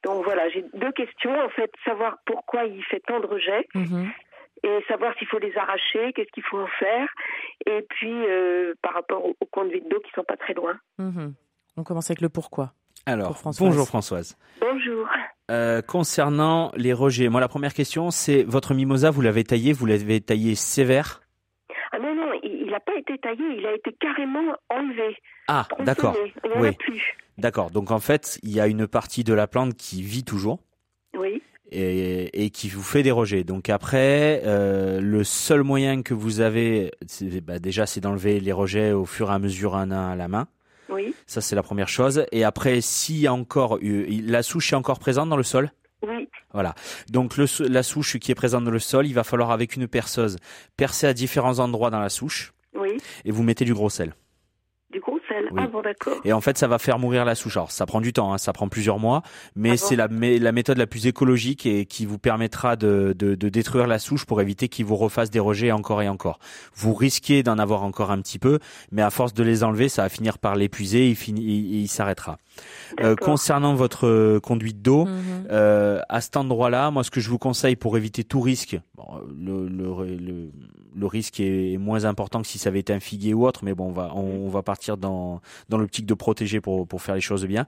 Donc 0.03 0.23
voilà, 0.23 0.49
j'ai 0.49 0.63
deux 0.73 0.91
questions 0.91 1.33
en 1.39 1.49
fait, 1.49 1.71
savoir 1.85 2.17
pourquoi 2.25 2.65
il 2.65 2.83
fait 2.85 2.99
tant 3.01 3.19
de 3.19 3.27
rejets 3.27 3.67
Mhm. 3.75 4.09
et 4.63 4.79
savoir 4.87 5.15
s'il 5.17 5.27
faut 5.27 5.39
les 5.39 5.55
arracher, 5.57 6.11
qu'est-ce 6.13 6.31
qu'il 6.31 6.43
faut 6.43 6.59
en 6.59 6.67
faire, 6.67 7.07
et 7.65 7.81
puis 7.89 8.11
euh, 8.27 8.73
par 8.81 8.93
rapport 8.93 9.25
aux, 9.25 9.35
aux 9.39 9.45
conduites 9.45 9.87
d'eau 9.87 9.99
qui 9.99 10.11
sont 10.11 10.23
pas 10.23 10.37
très 10.37 10.53
loin. 10.53 10.75
Mhm. 10.97 11.33
On 11.77 11.83
commence 11.83 12.09
avec 12.09 12.21
le 12.21 12.29
pourquoi. 12.29 12.73
Alors, 13.05 13.37
Françoise. 13.37 13.67
bonjour 13.69 13.87
Françoise. 13.87 14.37
Bonjour. 14.59 15.07
Euh, 15.49 15.81
concernant 15.81 16.71
les 16.75 16.93
rejets, 16.93 17.27
moi 17.29 17.41
la 17.41 17.47
première 17.47 17.73
question 17.73 18.09
c'est 18.11 18.43
votre 18.43 18.73
mimosa, 18.73 19.09
vous 19.09 19.21
l'avez 19.21 19.43
taillé, 19.43 19.73
vous 19.73 19.85
l'avez 19.85 20.21
taillé 20.21 20.55
sévère 20.55 21.21
Ah 21.91 21.99
non 21.99 22.15
non, 22.15 22.31
il 22.43 22.67
n'a 22.71 22.79
pas 22.79 22.95
été 22.97 23.17
taillé, 23.17 23.43
il 23.57 23.65
a 23.65 23.73
été 23.75 23.91
carrément 23.99 24.53
enlevé. 24.69 25.17
Ah, 25.47 25.67
d'accord. 25.79 26.15
Il 26.45 26.49
n'y 26.51 26.55
en 26.57 26.61
Oui. 26.61 26.67
a 26.69 26.73
plus. 26.73 27.17
D'accord. 27.37 27.71
Donc 27.71 27.91
en 27.91 27.99
fait, 27.99 28.39
il 28.43 28.51
y 28.51 28.59
a 28.61 28.67
une 28.67 28.87
partie 28.87 29.23
de 29.23 29.33
la 29.33 29.47
plante 29.47 29.73
qui 29.73 30.03
vit 30.03 30.23
toujours 30.23 30.59
Oui. 31.17 31.41
et, 31.71 32.45
et 32.45 32.49
qui 32.49 32.69
vous 32.69 32.83
fait 32.83 33.03
déroger. 33.03 33.43
Donc 33.43 33.67
après, 33.69 34.41
euh, 34.45 35.01
le 35.01 35.23
seul 35.25 35.63
moyen 35.63 36.01
que 36.03 36.13
vous 36.13 36.39
avez, 36.39 36.91
bah, 37.43 37.59
déjà, 37.59 37.85
c'est 37.87 37.99
d'enlever 37.99 38.39
les 38.39 38.51
rejets 38.53 38.93
au 38.93 39.05
fur 39.05 39.31
et 39.31 39.33
à 39.33 39.39
mesure 39.39 39.75
un 39.75 39.91
à 39.91 39.95
un 39.97 40.11
à 40.11 40.15
la 40.15 40.27
main. 40.29 40.47
Oui, 40.91 41.15
Ça, 41.25 41.41
c'est 41.41 41.55
la 41.55 41.63
première 41.63 41.87
chose. 41.87 42.25
Et 42.31 42.43
après, 42.43 42.81
s'il 42.81 43.17
y 43.19 43.27
a 43.27 43.33
encore 43.33 43.77
eu- 43.81 44.21
la 44.21 44.43
souche 44.43 44.73
est 44.73 44.75
encore 44.75 44.99
présente 44.99 45.29
dans 45.29 45.37
le 45.37 45.43
sol? 45.43 45.71
oui, 46.05 46.27
Voilà. 46.53 46.75
Donc 47.09 47.37
le, 47.37 47.45
la 47.69 47.83
souche 47.83 48.17
qui 48.17 48.31
est 48.31 48.35
présente 48.35 48.63
dans 48.65 48.71
le 48.71 48.79
sol, 48.79 49.05
il 49.07 49.13
va 49.13 49.23
falloir 49.23 49.51
avec 49.51 49.75
une 49.75 49.87
perceuse 49.87 50.37
percer 50.75 51.07
à 51.07 51.13
différents 51.13 51.59
endroits 51.59 51.91
dans 51.91 51.99
la 51.99 52.09
souche 52.09 52.53
oui. 52.75 52.97
et 53.23 53.31
vous 53.31 53.43
mettez 53.43 53.63
du 53.65 53.73
gros 53.73 53.89
sel. 53.89 54.13
Du 54.91 54.99
gros 54.99 55.19
sel. 55.31 55.45
Oui. 55.51 55.61
Ah 55.63 55.67
bon, 55.71 55.81
d'accord. 55.81 56.19
Et 56.25 56.33
en 56.33 56.41
fait, 56.41 56.57
ça 56.57 56.67
va 56.67 56.77
faire 56.79 56.99
mourir 56.99 57.25
la 57.25 57.35
souche. 57.35 57.57
Alors, 57.57 57.71
ça 57.71 57.85
prend 57.85 58.01
du 58.01 58.13
temps, 58.13 58.33
hein, 58.33 58.37
ça 58.37 58.53
prend 58.53 58.67
plusieurs 58.67 58.99
mois, 58.99 59.21
mais 59.55 59.69
Ah 59.69 59.73
bon 59.73 59.77
c'est 59.77 59.95
la, 59.95 60.07
mé- 60.07 60.39
la 60.39 60.51
méthode 60.51 60.77
la 60.77 60.87
plus 60.87 61.07
écologique 61.07 61.65
et 61.65 61.85
qui 61.85 62.05
vous 62.05 62.17
permettra 62.17 62.75
de, 62.75 63.15
de, 63.17 63.35
de 63.35 63.49
détruire 63.49 63.87
la 63.87 63.99
souche 63.99 64.25
pour 64.25 64.41
éviter 64.41 64.67
qu'il 64.67 64.85
vous 64.85 64.95
refasse 64.95 65.29
des 65.29 65.39
rejets 65.39 65.71
encore 65.71 66.01
et 66.01 66.09
encore. 66.09 66.39
Vous 66.75 66.93
risquez 66.93 67.43
d'en 67.43 67.57
avoir 67.59 67.83
encore 67.83 68.11
un 68.11 68.21
petit 68.21 68.39
peu, 68.39 68.59
mais 68.91 69.01
à 69.01 69.09
force 69.09 69.33
de 69.33 69.43
les 69.43 69.63
enlever, 69.63 69.89
ça 69.89 70.01
va 70.03 70.09
finir 70.09 70.37
par 70.37 70.55
l'épuiser 70.55 71.07
et 71.07 71.09
il, 71.09 71.15
finit- 71.15 71.41
il, 71.43 71.81
il 71.81 71.87
s'arrêtera. 71.87 72.37
Euh, 72.99 73.15
concernant 73.15 73.75
votre 73.75 74.05
euh, 74.07 74.39
conduite 74.39 74.81
d'eau, 74.81 75.05
Mhm. 75.05 75.47
euh, 75.51 75.99
à 76.09 76.19
cet 76.21 76.35
endroit-là, 76.37 76.91
moi, 76.91 77.03
ce 77.03 77.11
que 77.11 77.21
je 77.21 77.29
vous 77.29 77.37
conseille 77.37 77.75
pour 77.75 77.97
éviter 77.97 78.23
tout 78.23 78.41
risque, 78.41 78.77
bon, 78.95 79.05
le, 79.39 79.67
le, 79.69 80.15
le, 80.17 80.51
le 80.93 81.05
risque 81.07 81.39
est 81.39 81.77
moins 81.77 82.03
important 82.05 82.41
que 82.41 82.47
si 82.47 82.59
ça 82.59 82.69
avait 82.69 82.79
été 82.81 82.91
un 82.93 82.99
figuier 82.99 83.33
ou 83.33 83.45
autre, 83.47 83.61
mais 83.63 83.73
bon, 83.73 83.87
on 83.87 83.91
va, 83.93 84.11
on, 84.15 84.45
on 84.45 84.49
va 84.49 84.61
partir 84.63 84.97
dans, 84.97 85.20
dans 85.69 85.77
l'optique 85.77 86.05
de 86.05 86.13
protéger 86.13 86.61
pour, 86.61 86.87
pour 86.87 87.01
faire 87.01 87.15
les 87.15 87.21
choses 87.21 87.45
bien. 87.45 87.65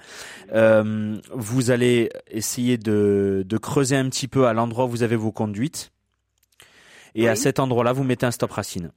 Euh, 0.53 1.15
vous 1.31 1.71
allez 1.71 2.09
essayer 2.29 2.77
de, 2.77 3.43
de 3.45 3.57
creuser 3.57 3.95
un 3.95 4.09
petit 4.09 4.27
peu 4.27 4.47
à 4.47 4.53
l'endroit 4.53 4.85
où 4.85 4.89
vous 4.89 5.03
avez 5.03 5.15
vos 5.15 5.31
conduites. 5.31 5.91
Et 7.15 7.27
à 7.29 7.35
cet 7.35 7.59
endroit-là, 7.59 7.93
vous 7.93 8.03
mettez 8.03 8.25
un 8.25 8.31
stop 8.31 8.51
racine. 8.51 8.91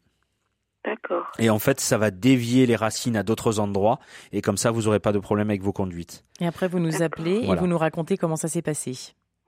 D'accord. 0.85 1.27
Et 1.39 1.51
en 1.51 1.59
fait, 1.59 1.81
ça 1.81 1.99
va 1.99 2.11
dévier 2.11 2.65
les 2.65 2.77
racines 2.77 3.17
à 3.17 3.23
d'autres 3.23 3.59
endroits. 3.61 3.99
Et 4.33 4.41
comme 4.41 4.57
ça, 4.57 4.71
vous 4.71 4.83
n'aurez 4.83 5.01
pas 5.01 5.13
de 5.13 5.19
problème 5.19 5.51
avec 5.51 5.61
vos 5.63 5.73
conduites. 5.73 6.25
Et 6.41 6.47
après, 6.47 6.69
vous 6.69 6.79
nous 6.79 7.03
appelez 7.03 7.39
et 7.43 7.47
Voilà. 7.47 7.61
vous 7.61 7.67
nous 7.67 7.77
racontez 7.79 8.17
comment 8.17 8.37
ça 8.37 8.49
s'est 8.49 8.63
passé. 8.63 8.93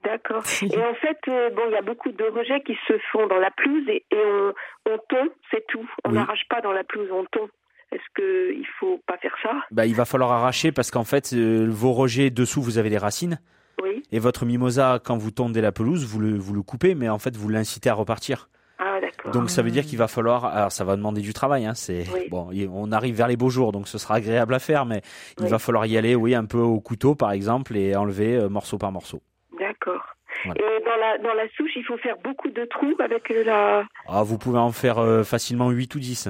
D'accord. 0.03 0.43
Et 0.61 0.77
en 0.77 0.93
fait, 0.95 1.17
euh, 1.27 1.49
bon, 1.49 1.61
il 1.67 1.73
y 1.73 1.77
a 1.77 1.81
beaucoup 1.81 2.11
de 2.11 2.23
rejets 2.37 2.61
qui 2.65 2.73
se 2.87 2.93
font 3.11 3.27
dans 3.27 3.37
la 3.39 3.51
pelouse 3.51 3.83
et, 3.89 4.05
et 4.11 4.17
on, 4.17 4.53
on 4.93 4.97
tond, 5.09 5.29
c'est 5.51 5.65
tout. 5.67 5.85
On 6.05 6.09
Oui. 6.11 6.15
n'arrache 6.15 6.45
pas 6.49 6.61
dans 6.61 6.71
la 6.71 6.83
pelouse, 6.85 7.09
on 7.11 7.25
tond. 7.25 7.49
Est-ce 7.91 8.03
que 8.13 8.51
il 8.53 8.65
faut 8.79 8.99
pas 9.07 9.17
faire 9.17 9.35
ça? 9.41 9.51
Bah, 9.71 9.85
il 9.85 9.95
va 9.95 10.05
falloir 10.05 10.31
arracher 10.31 10.71
parce 10.71 10.91
qu'en 10.91 11.03
fait, 11.03 11.31
euh, 11.33 11.65
vos 11.69 11.91
rejets 11.93 12.29
dessous, 12.29 12.61
vous 12.61 12.77
avez 12.77 12.89
des 12.89 12.97
racines. 12.99 13.39
Oui. 13.81 14.03
Et 14.11 14.19
votre 14.19 14.45
mimosa, 14.45 14.99
quand 15.03 15.17
vous 15.17 15.31
tondez 15.31 15.61
la 15.61 15.71
pelouse, 15.71 16.05
vous 16.05 16.19
le, 16.19 16.37
vous 16.37 16.53
le 16.53 16.61
coupez, 16.61 16.95
mais 16.95 17.09
en 17.09 17.17
fait, 17.19 17.35
vous 17.35 17.49
l'incitez 17.49 17.89
à 17.89 17.93
repartir. 17.93 18.49
Ah, 18.77 18.99
d'accord. 19.01 19.31
Donc, 19.31 19.49
ça 19.49 19.61
veut 19.61 19.71
dire 19.71 19.85
qu'il 19.85 19.97
va 19.97 20.07
falloir. 20.07 20.45
Alors, 20.45 20.71
ça 20.71 20.83
va 20.83 20.95
demander 20.95 21.21
du 21.21 21.33
travail. 21.33 21.65
Hein, 21.65 21.73
c'est 21.73 22.03
Oui. 22.13 22.27
bon. 22.29 22.49
On 22.71 22.91
arrive 22.91 23.15
vers 23.15 23.27
les 23.27 23.37
beaux 23.37 23.49
jours, 23.49 23.71
donc 23.71 23.87
ce 23.87 23.97
sera 23.97 24.15
agréable 24.15 24.53
à 24.53 24.59
faire, 24.59 24.85
mais 24.85 25.01
il 25.39 25.45
Oui. 25.45 25.49
va 25.49 25.59
falloir 25.59 25.85
y 25.85 25.97
aller, 25.97 26.15
oui, 26.15 26.35
un 26.35 26.45
peu 26.45 26.59
au 26.59 26.79
couteau, 26.79 27.15
par 27.15 27.31
exemple, 27.31 27.75
et 27.75 27.95
enlever 27.95 28.35
euh, 28.35 28.49
morceau 28.49 28.77
par 28.77 28.91
morceau. 28.91 29.21
D'accord. 29.59 30.03
Voilà. 30.45 30.61
Et 30.61 30.83
dans 30.85 30.95
la 30.95 31.17
dans 31.17 31.33
la 31.33 31.49
souche, 31.57 31.71
il 31.75 31.83
faut 31.83 31.97
faire 31.97 32.15
beaucoup 32.23 32.49
de 32.49 32.63
trous 32.65 32.95
avec 32.99 33.27
la. 33.45 33.83
Ah, 34.07 34.23
vous 34.23 34.37
pouvez 34.37 34.59
en 34.59 34.71
faire 34.71 34.99
euh, 34.99 35.23
facilement 35.23 35.69
8 35.69 35.95
ou 35.95 35.99
10. 35.99 36.29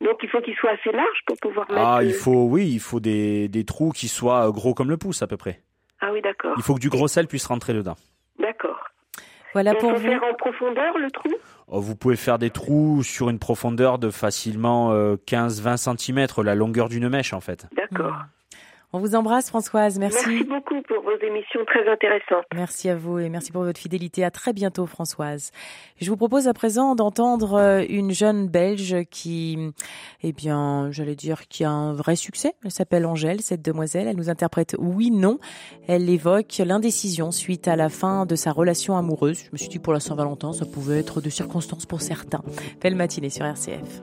Donc 0.00 0.16
il 0.22 0.28
faut 0.28 0.40
qu'il 0.40 0.54
soit 0.54 0.70
assez 0.70 0.92
large 0.92 1.18
pour 1.26 1.36
pouvoir 1.38 1.68
mettre. 1.70 1.82
Ah, 1.82 1.98
euh, 1.98 2.04
il 2.04 2.14
faut, 2.14 2.44
oui, 2.46 2.68
il 2.70 2.80
faut 2.80 3.00
des, 3.00 3.48
des 3.48 3.64
trous 3.64 3.90
qui 3.90 4.08
soient 4.08 4.48
euh, 4.48 4.52
gros 4.52 4.72
comme 4.74 4.88
le 4.90 4.96
pouce 4.96 5.22
à 5.22 5.26
peu 5.26 5.36
près. 5.36 5.60
Ah 6.00 6.10
oui, 6.12 6.22
d'accord. 6.22 6.54
Il 6.56 6.62
faut 6.62 6.74
que 6.74 6.80
du 6.80 6.88
gros 6.88 7.08
sel 7.08 7.26
puisse 7.26 7.46
rentrer 7.46 7.74
dedans. 7.74 7.96
D'accord. 8.38 8.78
Voilà 9.52 9.72
Et 9.72 9.76
pour 9.78 9.90
on 9.90 9.92
peut 9.94 9.98
vous. 10.00 10.06
faire 10.08 10.22
en 10.24 10.34
profondeur 10.34 10.96
le 10.96 11.10
trou? 11.10 11.28
Oh, 11.68 11.80
Vous 11.80 11.96
pouvez 11.96 12.16
faire 12.16 12.38
des 12.38 12.50
trous 12.50 13.02
sur 13.02 13.28
une 13.30 13.38
profondeur 13.38 13.98
de 13.98 14.08
facilement 14.10 14.92
euh, 14.92 15.16
15-20 15.26 15.98
cm, 15.98 16.44
la 16.44 16.54
longueur 16.54 16.88
d'une 16.88 17.08
mèche 17.08 17.32
en 17.34 17.40
fait. 17.40 17.66
D'accord. 17.76 18.16
On 18.92 18.98
vous 18.98 19.14
embrasse, 19.14 19.48
Françoise. 19.48 19.98
Merci. 19.98 20.28
Merci. 20.28 20.44
beaucoup 20.44 20.82
pour 20.82 21.02
vos 21.02 21.16
émissions 21.24 21.64
très 21.64 21.88
intéressantes. 21.88 22.44
Merci 22.52 22.88
à 22.88 22.96
vous 22.96 23.20
et 23.20 23.28
merci 23.28 23.52
pour 23.52 23.62
votre 23.62 23.78
fidélité. 23.78 24.24
À 24.24 24.32
très 24.32 24.52
bientôt, 24.52 24.84
Françoise. 24.86 25.52
Je 26.00 26.10
vous 26.10 26.16
propose 26.16 26.48
à 26.48 26.54
présent 26.54 26.96
d'entendre 26.96 27.54
euh, 27.54 27.84
une 27.88 28.10
jeune 28.10 28.48
Belge 28.48 28.96
qui, 29.10 29.72
eh 30.24 30.32
bien, 30.32 30.88
j'allais 30.90 31.14
dire, 31.14 31.46
qui 31.46 31.62
a 31.62 31.70
un 31.70 31.92
vrai 31.92 32.16
succès. 32.16 32.54
Elle 32.64 32.72
s'appelle 32.72 33.06
Angèle, 33.06 33.42
cette 33.42 33.62
demoiselle. 33.62 34.08
Elle 34.08 34.16
nous 34.16 34.28
interprète 34.28 34.74
oui, 34.78 35.12
non. 35.12 35.38
Elle 35.86 36.10
évoque 36.10 36.58
l'indécision 36.58 37.30
suite 37.30 37.68
à 37.68 37.76
la 37.76 37.90
fin 37.90 38.26
de 38.26 38.34
sa 38.34 38.50
relation 38.50 38.96
amoureuse. 38.96 39.44
Je 39.44 39.50
me 39.52 39.56
suis 39.56 39.68
dit 39.68 39.78
pour 39.78 39.92
la 39.92 40.00
Saint-Valentin, 40.00 40.52
ça 40.52 40.66
pouvait 40.66 40.98
être 40.98 41.20
de 41.20 41.30
circonstances 41.30 41.86
pour 41.86 42.00
certains. 42.00 42.42
Belle 42.82 42.96
matinée 42.96 43.30
sur 43.30 43.46
RCF. 43.46 44.02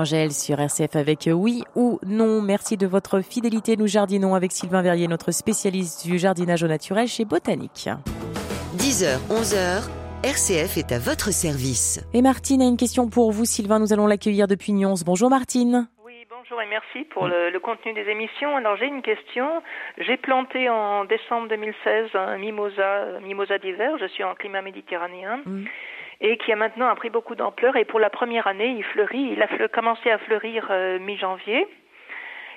Angèle 0.00 0.32
sur 0.32 0.58
RCF 0.58 0.96
avec 0.96 1.28
oui 1.30 1.62
ou 1.76 1.98
non. 2.06 2.40
Merci 2.40 2.78
de 2.78 2.86
votre 2.86 3.20
fidélité. 3.20 3.76
Nous 3.76 3.86
jardinons 3.86 4.34
avec 4.34 4.50
Sylvain 4.50 4.80
Verrier, 4.80 5.08
notre 5.08 5.30
spécialiste 5.30 6.06
du 6.06 6.18
jardinage 6.18 6.62
au 6.62 6.68
naturel 6.68 7.06
chez 7.06 7.26
Botanique. 7.26 7.90
10h, 8.78 9.18
11h, 9.28 9.90
RCF 10.24 10.78
est 10.78 10.92
à 10.92 10.98
votre 10.98 11.34
service. 11.34 12.00
Et 12.14 12.22
Martine 12.22 12.62
a 12.62 12.64
une 12.64 12.78
question 12.78 13.10
pour 13.10 13.30
vous, 13.30 13.44
Sylvain. 13.44 13.78
Nous 13.78 13.92
allons 13.92 14.06
l'accueillir 14.06 14.48
depuis 14.48 14.72
Nyons. 14.72 14.94
Bonjour 15.04 15.28
Martine. 15.28 15.86
Oui, 16.02 16.24
bonjour 16.30 16.62
et 16.62 16.66
merci 16.66 17.04
pour 17.10 17.28
le, 17.28 17.50
le 17.50 17.60
contenu 17.60 17.92
des 17.92 18.08
émissions. 18.08 18.56
Alors 18.56 18.76
j'ai 18.78 18.86
une 18.86 19.02
question. 19.02 19.62
J'ai 19.98 20.16
planté 20.16 20.70
en 20.70 21.04
décembre 21.04 21.48
2016 21.48 22.14
un 22.14 22.38
mimosa, 22.38 23.20
mimosa 23.20 23.58
d'hiver. 23.58 23.98
Je 24.00 24.06
suis 24.06 24.24
en 24.24 24.34
climat 24.34 24.62
méditerranéen. 24.62 25.42
Mm. 25.44 25.64
Et 26.22 26.36
qui 26.36 26.52
a 26.52 26.56
maintenant 26.56 26.94
pris 26.96 27.08
beaucoup 27.10 27.34
d'ampleur. 27.34 27.76
Et 27.76 27.84
pour 27.84 27.98
la 28.00 28.10
première 28.10 28.46
année, 28.46 28.74
il 28.76 28.84
fleurit. 28.84 29.30
Il 29.32 29.42
a 29.42 29.48
fleu- 29.48 29.68
commencé 29.68 30.10
à 30.10 30.18
fleurir 30.18 30.66
euh, 30.70 30.98
mi-janvier. 30.98 31.66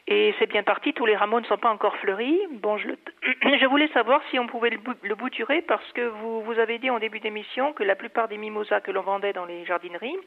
Et 0.05 0.35
c'est 0.37 0.47
bien 0.47 0.63
parti, 0.63 0.91
tous 0.91 1.05
les 1.05 1.15
rameaux 1.15 1.39
ne 1.39 1.45
sont 1.45 1.55
pas 1.57 1.71
encore 1.71 1.95
fleuris. 1.95 2.37
Bon, 2.61 2.77
je, 2.77 2.89
le- 2.89 2.97
je 3.61 3.65
voulais 3.67 3.87
savoir 3.93 4.19
si 4.29 4.37
on 4.37 4.47
pouvait 4.47 4.69
le, 4.69 4.77
bou- 4.79 4.91
le 5.01 5.15
bouturer 5.15 5.61
parce 5.61 5.89
que 5.93 6.01
vous, 6.01 6.41
vous 6.41 6.59
avez 6.59 6.77
dit 6.77 6.89
en 6.89 6.99
début 6.99 7.21
d'émission 7.21 7.71
que 7.71 7.83
la 7.83 7.95
plupart 7.95 8.27
des 8.27 8.35
mimosas 8.37 8.81
que 8.81 8.91
l'on 8.91 9.01
vendait 9.01 9.31
dans 9.31 9.45
les 9.45 9.63
jardineries 9.65 10.17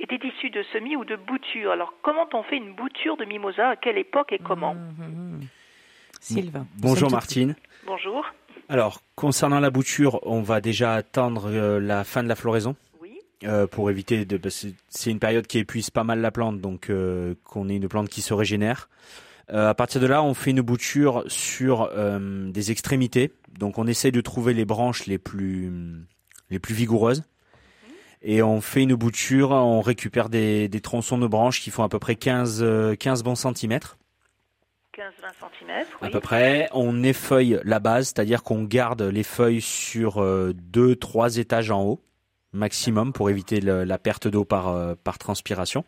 étaient 0.00 0.18
issus 0.26 0.50
de 0.50 0.64
semis 0.72 0.96
ou 0.96 1.04
de 1.04 1.14
boutures. 1.14 1.70
Alors, 1.70 1.94
comment 2.02 2.28
on 2.32 2.42
fait 2.42 2.56
une 2.56 2.72
bouture 2.72 3.16
de 3.16 3.24
mimosa? 3.24 3.68
À 3.68 3.76
quelle 3.76 3.98
époque 3.98 4.32
et 4.32 4.40
comment? 4.40 4.74
Sylvain. 6.20 6.66
Bonjour 6.78 7.08
Martine. 7.12 7.54
Bonjour. 7.86 8.26
Alors, 8.70 9.02
concernant 9.16 9.58
la 9.58 9.70
bouture, 9.70 10.20
on 10.22 10.42
va 10.42 10.60
déjà 10.60 10.94
attendre 10.94 11.50
euh, 11.50 11.80
la 11.80 12.04
fin 12.04 12.22
de 12.22 12.28
la 12.28 12.36
floraison. 12.36 12.76
Euh, 13.42 13.66
pour 13.66 13.90
éviter 13.90 14.24
de 14.26 14.36
que 14.36 14.48
c'est 14.50 15.10
une 15.10 15.18
période 15.18 15.46
qui 15.46 15.58
épuise 15.58 15.88
pas 15.88 16.04
mal 16.04 16.20
la 16.20 16.30
plante 16.30 16.60
donc 16.60 16.90
euh, 16.90 17.34
qu'on 17.42 17.70
ait 17.70 17.76
une 17.76 17.88
plante 17.88 18.08
qui 18.08 18.20
se 18.20 18.32
régénère. 18.34 18.88
Euh, 19.52 19.70
à 19.70 19.74
partir 19.74 20.00
de 20.00 20.06
là, 20.06 20.22
on 20.22 20.34
fait 20.34 20.50
une 20.50 20.60
bouture 20.60 21.24
sur 21.26 21.90
euh, 21.94 22.48
des 22.50 22.70
extrémités. 22.70 23.32
Donc 23.58 23.78
on 23.78 23.88
essaye 23.88 24.12
de 24.12 24.20
trouver 24.20 24.54
les 24.54 24.66
branches 24.66 25.06
les 25.06 25.18
plus 25.18 25.72
les 26.50 26.60
plus 26.60 26.74
vigoureuses. 26.74 27.24
Et 28.22 28.42
on 28.42 28.60
fait 28.60 28.82
une 28.82 28.94
bouture, 28.94 29.50
on 29.50 29.80
récupère 29.80 30.28
des, 30.28 30.68
des 30.68 30.80
tronçons 30.80 31.18
de 31.18 31.26
branches 31.26 31.60
qui 31.60 31.70
font 31.70 31.82
à 31.82 31.88
peu 31.88 31.98
près 31.98 32.14
15, 32.14 32.60
euh, 32.62 32.94
15 32.94 33.24
bons 33.24 33.34
centimètres. 33.34 33.96
15-20 35.00 35.48
cm. 35.58 35.86
À 36.02 36.10
peu 36.10 36.20
près, 36.20 36.68
on 36.72 37.02
effeuille 37.02 37.60
la 37.64 37.80
base, 37.80 38.08
c'est-à-dire 38.08 38.42
qu'on 38.42 38.64
garde 38.64 39.02
les 39.02 39.22
feuilles 39.22 39.60
sur 39.62 40.22
euh, 40.22 40.52
deux, 40.54 40.94
trois 40.96 41.36
étages 41.38 41.70
en 41.70 41.82
haut, 41.84 42.00
maximum, 42.52 43.12
pour 43.12 43.30
éviter 43.30 43.60
le- 43.60 43.84
la 43.84 43.98
perte 43.98 44.28
d'eau 44.28 44.44
par, 44.44 44.68
euh, 44.68 44.94
par 45.02 45.18
transpiration. 45.18 45.84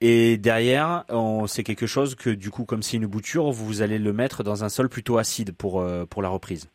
Et 0.00 0.36
derrière, 0.36 1.04
c'est 1.46 1.62
quelque 1.62 1.86
chose 1.86 2.16
que, 2.16 2.30
du 2.30 2.50
coup, 2.50 2.64
comme 2.64 2.82
c'est 2.82 2.96
une 2.96 3.06
bouture, 3.06 3.52
vous 3.52 3.82
allez 3.82 3.98
le 3.98 4.12
mettre 4.12 4.42
dans 4.42 4.64
un 4.64 4.68
sol 4.68 4.88
plutôt 4.88 5.16
acide 5.18 5.52
pour, 5.52 5.80
euh, 5.80 6.06
pour 6.06 6.22
la 6.22 6.28
reprise. 6.28 6.68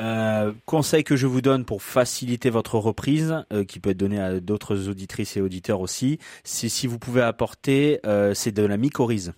Euh, 0.00 0.52
conseil 0.66 1.04
que 1.04 1.16
je 1.16 1.26
vous 1.26 1.40
donne 1.40 1.64
pour 1.64 1.82
faciliter 1.82 2.50
votre 2.50 2.78
reprise, 2.78 3.44
euh, 3.52 3.64
qui 3.64 3.80
peut 3.80 3.90
être 3.90 3.96
donné 3.96 4.20
à 4.20 4.40
d'autres 4.40 4.88
auditrices 4.88 5.36
et 5.36 5.40
auditeurs 5.40 5.80
aussi, 5.80 6.18
c'est 6.42 6.68
si 6.68 6.86
vous 6.86 6.98
pouvez 6.98 7.22
apporter, 7.22 8.00
euh, 8.06 8.34
c'est 8.34 8.52
de 8.52 8.64
la 8.64 8.76
mycorhize. 8.76 9.34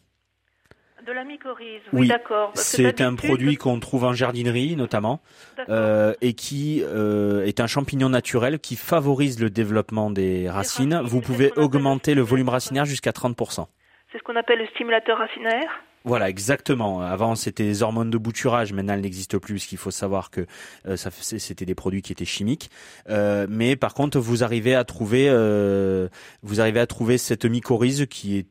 De 1.06 1.12
la 1.12 1.24
mycorhize, 1.24 1.82
oui, 1.92 2.08
d'accord. 2.08 2.50
C'est 2.54 3.00
un 3.00 3.14
produit 3.14 3.54
qu'on 3.56 3.78
trouve 3.78 4.02
en 4.02 4.12
jardinerie 4.12 4.74
notamment, 4.74 5.20
euh, 5.68 6.14
et 6.20 6.32
qui 6.32 6.80
est 6.80 7.60
un 7.60 7.66
champignon 7.68 8.08
naturel 8.08 8.58
qui 8.58 8.74
favorise 8.74 9.38
le 9.38 9.48
développement 9.48 10.10
des 10.10 10.50
racines. 10.50 11.00
Vous 11.04 11.20
pouvez 11.20 11.52
augmenter 11.56 12.14
le 12.14 12.22
volume 12.22 12.48
racinaire 12.48 12.86
jusqu'à 12.86 13.12
30%. 13.12 13.68
C'est 14.10 14.18
ce 14.18 14.22
qu'on 14.24 14.34
appelle 14.34 14.58
le 14.58 14.66
stimulateur 14.68 15.18
racinaire. 15.18 15.80
Voilà, 16.06 16.30
exactement. 16.30 17.00
Avant, 17.00 17.34
c'était 17.34 17.64
des 17.64 17.82
hormones 17.82 18.10
de 18.10 18.16
bouturage. 18.16 18.72
Maintenant, 18.72 18.94
elles 18.94 19.00
n'existent 19.00 19.40
plus, 19.40 19.54
parce 19.54 19.66
qu'il 19.66 19.76
faut 19.76 19.90
savoir 19.90 20.30
que 20.30 20.46
euh, 20.86 20.96
ça, 20.96 21.10
c'était 21.10 21.64
des 21.64 21.74
produits 21.74 22.00
qui 22.00 22.12
étaient 22.12 22.24
chimiques. 22.24 22.70
Euh, 23.10 23.48
mais 23.50 23.74
par 23.74 23.92
contre, 23.92 24.20
vous 24.20 24.44
arrivez 24.44 24.76
à 24.76 24.84
trouver, 24.84 25.26
euh, 25.28 26.08
vous 26.44 26.60
arrivez 26.60 26.78
à 26.78 26.86
trouver 26.86 27.18
cette 27.18 27.44
mycorhize 27.44 28.06
qui 28.08 28.38
est 28.38 28.46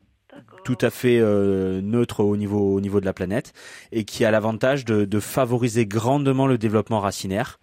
tout 0.65 0.77
à 0.81 0.89
fait 0.89 1.17
euh, 1.17 1.79
neutre 1.79 2.25
au 2.25 2.35
niveau 2.35 2.73
au 2.75 2.81
niveau 2.81 2.99
de 2.99 3.05
la 3.05 3.13
planète 3.13 3.53
et 3.93 4.03
qui 4.03 4.25
a 4.25 4.31
l'avantage 4.31 4.83
de 4.83 5.19
favoriser 5.21 5.85
grandement 5.85 6.47
le 6.47 6.57
développement 6.57 6.99
racinaire. 6.99 7.59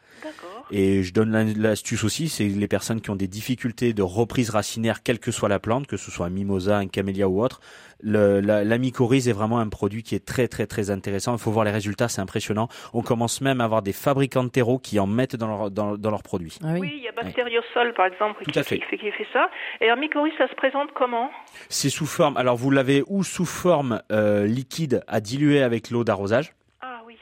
Et 0.75 1.03
je 1.03 1.13
donne 1.13 1.31
la- 1.33 1.45
l'astuce 1.45 2.03
aussi, 2.03 2.29
c'est 2.31 2.45
les 2.49 2.67
personnes 2.67 3.03
qui 3.03 3.11
ont 3.11 3.17
des 3.17 3.29
difficultés 3.29 3.93
de 3.93 4.01
reprise 4.03 4.49
racinaire, 4.49 5.03
quelle 5.03 5.19
que 5.19 5.31
soit 5.31 5.51
la 5.51 5.59
plante, 5.59 5.87
que 5.87 5.99
ce 5.99 6.11
soit 6.11 6.25
un 6.27 6.31
mimosa, 6.31 6.79
un 6.79 6.87
camélia 6.89 7.29
ou 7.29 7.43
autre, 7.45 7.61
le, 8.01 8.41
la, 8.41 8.65
la 8.65 8.79
mycorhize 8.79 9.29
est 9.29 9.33
vraiment 9.33 9.61
un 9.61 9.69
produit 9.69 10.03
qui 10.03 10.15
est 10.15 10.25
très 10.25 10.49
très 10.49 10.67
très 10.67 10.91
intéressant. 10.91 11.35
Il 11.35 11.39
faut 11.39 11.51
voir 11.53 11.67
les 11.67 11.71
résultats, 11.71 12.09
c'est 12.09 12.23
impressionnant. 12.23 12.69
On 12.95 13.03
commence 13.03 13.43
même 13.43 13.61
à 13.61 13.65
avoir 13.65 13.83
des 13.83 13.93
fabricants 13.93 14.45
de 14.45 14.49
terreau 14.49 14.79
qui 14.79 14.99
en 14.99 15.07
mettent 15.07 15.37
dans, 15.37 15.47
leur, 15.47 15.71
dans, 15.71 15.97
dans 15.99 16.11
leurs 16.11 16.23
produits. 16.23 16.59
Oui, 16.65 16.91
il 16.97 17.03
y 17.03 17.09
a 17.09 17.13
Bacteriosol, 17.13 17.93
par 17.95 18.07
exemple, 18.07 18.43
qui, 18.45 18.53
fait. 18.63 18.79
qui 18.79 18.85
fait, 18.87 18.99
qui 18.99 19.11
fait 19.13 19.27
ça. 19.33 19.51
Et 19.83 19.85
alors, 19.85 19.99
mycorhize, 19.99 20.33
ça 20.39 20.49
se 20.49 20.55
présente 20.55 20.89
comment? 20.97 21.31
C'est 21.69 21.91
sous 21.91 22.07
forme. 22.07 22.37
Alors 22.39 22.57
vous 22.57 22.71
l'avez 22.71 23.05
ou 23.09 23.23
sous 23.23 23.45
forme 23.45 24.03
euh, 24.11 24.47
liquide 24.47 25.05
à 25.07 25.21
diluer 25.21 25.63
avec 25.63 25.91
l'eau 25.91 26.03
d'arrosage, 26.03 26.55
Ah 26.81 27.03
oui. 27.07 27.17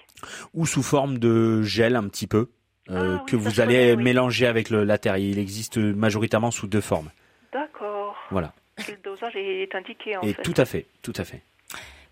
ou 0.55 0.67
sous 0.67 0.85
forme 0.85 1.19
de 1.19 1.63
gel 1.63 1.97
un 1.97 2.05
petit 2.09 2.29
peu 2.29 2.49
euh, 2.91 3.19
que 3.27 3.37
vous 3.37 3.61
allez 3.61 3.97
mélanger 3.97 4.47
avec 4.47 4.71
le, 4.71 4.85
la 4.85 4.99
terre. 4.99 5.17
Il 5.17 5.39
existe 5.39 5.79
majoritairement 5.79 6.51
sous 6.51 6.67
deux 6.67 6.81
formes. 6.81 7.11
D'accord. 7.53 8.17
Voilà. 8.31 8.53
Et 8.89 8.93
le 8.93 8.99
dosage 9.05 9.35
est 9.37 9.75
indiqué, 9.75 10.17
en 10.17 10.23
Et 10.23 10.33
fait. 10.33 10.43
tout 10.43 10.55
à 10.57 10.65
fait, 10.65 10.87
tout 11.03 11.13
à 11.17 11.25
fait. 11.25 11.43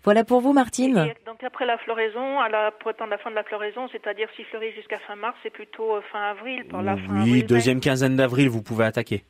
Voilà 0.03 0.23
pour 0.23 0.39
vous, 0.39 0.53
Martine. 0.53 0.97
Et 1.11 1.25
donc 1.25 1.43
après 1.43 1.65
la 1.65 1.77
floraison, 1.79 2.39
à 2.39 2.47
la, 2.47 2.71
pour 2.71 2.89
attendre 2.91 3.09
la 3.11 3.17
fin 3.17 3.29
de 3.31 3.35
la 3.35 3.43
floraison, 3.43 3.87
c'est-à-dire 3.91 4.29
s'il 4.35 4.45
fleurit 4.45 4.71
jusqu'à 4.73 4.97
fin 4.99 5.15
mars, 5.15 5.35
c'est 5.43 5.49
plutôt 5.49 5.95
euh, 5.95 6.01
fin 6.11 6.21
avril, 6.31 6.65
par 6.67 6.81
la 6.83 6.95
fin 6.95 7.03
Oui, 7.15 7.19
avril. 7.19 7.45
deuxième 7.45 7.79
quinzaine 7.81 8.15
d'avril, 8.15 8.47
vous 8.49 8.61
pouvez 8.61 8.85
attaquer. 8.85 9.23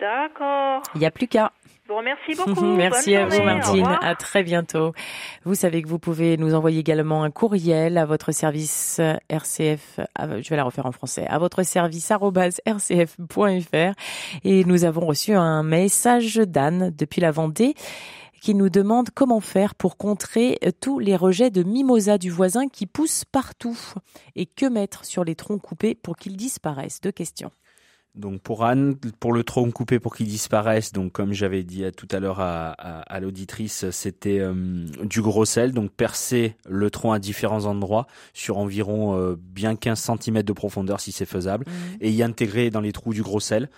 D'accord. 0.00 0.82
Il 0.94 0.98
n'y 1.00 1.06
a 1.06 1.10
plus 1.10 1.28
qu'à. 1.28 1.52
Bon, 1.90 2.02
merci 2.02 2.34
beaucoup. 2.36 2.76
Merci 2.76 3.10
Bonne 3.10 3.20
à 3.20 3.24
vous, 3.24 3.34
journée. 3.34 3.46
Martine. 3.52 3.98
À 4.00 4.14
très 4.14 4.44
bientôt. 4.44 4.92
Vous 5.44 5.56
savez 5.56 5.82
que 5.82 5.88
vous 5.88 5.98
pouvez 5.98 6.36
nous 6.36 6.54
envoyer 6.54 6.78
également 6.78 7.24
un 7.24 7.32
courriel 7.32 7.98
à 7.98 8.06
votre 8.06 8.30
service 8.30 8.98
euh, 9.00 9.16
RCF. 9.28 9.98
Je 10.16 10.48
vais 10.48 10.56
la 10.56 10.62
refaire 10.62 10.86
en 10.86 10.92
français. 10.92 11.26
À 11.26 11.38
votre 11.38 11.64
service 11.64 12.12
rcf.fr. 12.12 13.94
Et 14.44 14.64
nous 14.64 14.84
avons 14.84 15.04
reçu 15.04 15.34
un 15.34 15.64
message 15.64 16.36
d'Anne 16.36 16.94
depuis 16.96 17.20
la 17.20 17.32
Vendée 17.32 17.74
qui 18.40 18.54
nous 18.54 18.70
demande 18.70 19.10
comment 19.10 19.40
faire 19.40 19.74
pour 19.74 19.96
contrer 19.96 20.58
euh, 20.64 20.70
tous 20.70 21.00
les 21.00 21.16
rejets 21.16 21.50
de 21.50 21.64
mimosa 21.64 22.18
du 22.18 22.30
voisin 22.30 22.68
qui 22.68 22.86
poussent 22.86 23.24
partout 23.24 23.76
et 24.36 24.46
que 24.46 24.66
mettre 24.66 25.04
sur 25.04 25.24
les 25.24 25.34
troncs 25.34 25.60
coupés 25.60 25.96
pour 25.96 26.16
qu'ils 26.16 26.36
disparaissent? 26.36 27.00
Deux 27.00 27.10
questions. 27.10 27.50
Donc 28.16 28.42
pour 28.42 28.64
Anne, 28.64 28.96
pour 29.20 29.32
le 29.32 29.44
tronc 29.44 29.70
coupé 29.70 30.00
pour 30.00 30.16
qu'il 30.16 30.26
disparaisse, 30.26 30.92
donc 30.92 31.12
comme 31.12 31.32
j'avais 31.32 31.62
dit 31.62 31.84
à- 31.84 31.92
tout 31.92 32.08
à 32.10 32.18
l'heure 32.18 32.40
à, 32.40 32.70
à- 32.72 33.00
à 33.02 33.20
l'auditrice, 33.20 33.88
c'était 33.90 34.40
euh, 34.40 34.84
du 35.04 35.22
gros 35.22 35.44
sel, 35.44 35.72
donc 35.72 35.92
percer 35.92 36.56
le 36.68 36.90
tronc 36.90 37.12
à 37.12 37.20
différents 37.20 37.66
endroits 37.66 38.08
sur 38.34 38.58
environ 38.58 39.16
euh, 39.16 39.36
bien 39.38 39.76
15 39.76 40.10
cm 40.20 40.42
de 40.42 40.52
profondeur 40.52 41.00
si 41.00 41.12
c'est 41.12 41.24
faisable, 41.24 41.66
et 42.00 42.10
y 42.10 42.22
intégrer 42.24 42.70
dans 42.70 42.80
les 42.80 42.92
trous 42.92 43.14
du 43.14 43.22
gros 43.22 43.40
sel. 43.40 43.70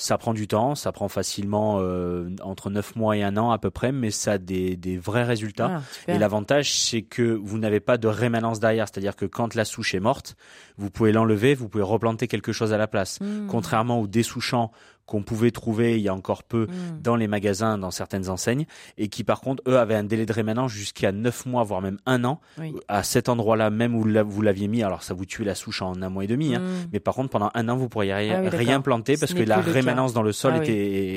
Ça 0.00 0.16
prend 0.16 0.32
du 0.32 0.48
temps, 0.48 0.74
ça 0.74 0.92
prend 0.92 1.08
facilement 1.08 1.76
euh, 1.78 2.30
entre 2.42 2.70
9 2.70 2.96
mois 2.96 3.18
et 3.18 3.22
un 3.22 3.36
an 3.36 3.50
à 3.50 3.58
peu 3.58 3.70
près, 3.70 3.92
mais 3.92 4.10
ça 4.10 4.32
a 4.32 4.38
des, 4.38 4.74
des 4.74 4.96
vrais 4.96 5.24
résultats. 5.24 5.82
Ah, 6.08 6.12
et 6.12 6.16
l'avantage, 6.16 6.72
c'est 6.72 7.02
que 7.02 7.22
vous 7.22 7.58
n'avez 7.58 7.80
pas 7.80 7.98
de 7.98 8.08
rémanence 8.08 8.60
derrière, 8.60 8.86
c'est-à-dire 8.88 9.14
que 9.14 9.26
quand 9.26 9.54
la 9.54 9.66
souche 9.66 9.94
est 9.94 10.00
morte, 10.00 10.36
vous 10.78 10.88
pouvez 10.88 11.12
l'enlever, 11.12 11.54
vous 11.54 11.68
pouvez 11.68 11.84
replanter 11.84 12.28
quelque 12.28 12.50
chose 12.50 12.72
à 12.72 12.78
la 12.78 12.86
place. 12.86 13.20
Mm. 13.20 13.48
Contrairement 13.48 14.00
aux 14.00 14.06
dessouchants 14.06 14.70
qu'on 15.10 15.22
pouvait 15.24 15.50
trouver 15.50 15.96
il 15.96 16.02
y 16.02 16.08
a 16.08 16.14
encore 16.14 16.44
peu 16.44 16.66
Mm. 16.66 17.00
dans 17.02 17.16
les 17.16 17.26
magasins, 17.26 17.76
dans 17.78 17.90
certaines 17.90 18.28
enseignes, 18.30 18.64
et 18.96 19.08
qui 19.08 19.24
par 19.24 19.40
contre, 19.40 19.62
eux, 19.66 19.76
avaient 19.76 19.96
un 19.96 20.04
délai 20.04 20.24
de 20.24 20.32
rémanence 20.32 20.70
jusqu'à 20.70 21.10
9 21.10 21.46
mois, 21.46 21.64
voire 21.64 21.80
même 21.82 21.98
un 22.06 22.22
an, 22.24 22.40
Oui. 22.58 22.72
à 22.88 23.02
cet 23.02 23.28
endroit-là 23.28 23.70
même 23.70 23.94
où 23.96 24.04
vous 24.26 24.42
l'aviez 24.42 24.68
mis. 24.68 24.82
Alors 24.84 25.02
ça 25.02 25.12
vous 25.14 25.24
tue 25.26 25.42
la 25.42 25.54
souche 25.56 25.82
en 25.82 26.00
un 26.00 26.08
mois 26.08 26.24
et 26.24 26.26
demi, 26.28 26.54
hein, 26.54 26.60
Mm. 26.60 26.88
mais 26.92 27.00
par 27.00 27.14
contre, 27.14 27.30
pendant 27.30 27.50
un 27.54 27.68
an, 27.68 27.76
vous 27.76 27.88
pourriez 27.88 28.14
rien, 28.14 28.36
Ah 28.38 28.42
oui, 28.50 28.56
rien 28.56 28.80
planter 28.80 29.16
Ce 29.16 29.20
parce 29.20 29.34
que 29.34 29.42
la 29.42 29.58
rémanence 29.58 30.12
dans 30.12 30.22
le 30.22 30.32
sol 30.32 30.52
Ah 30.56 30.60
oui. 30.60 30.70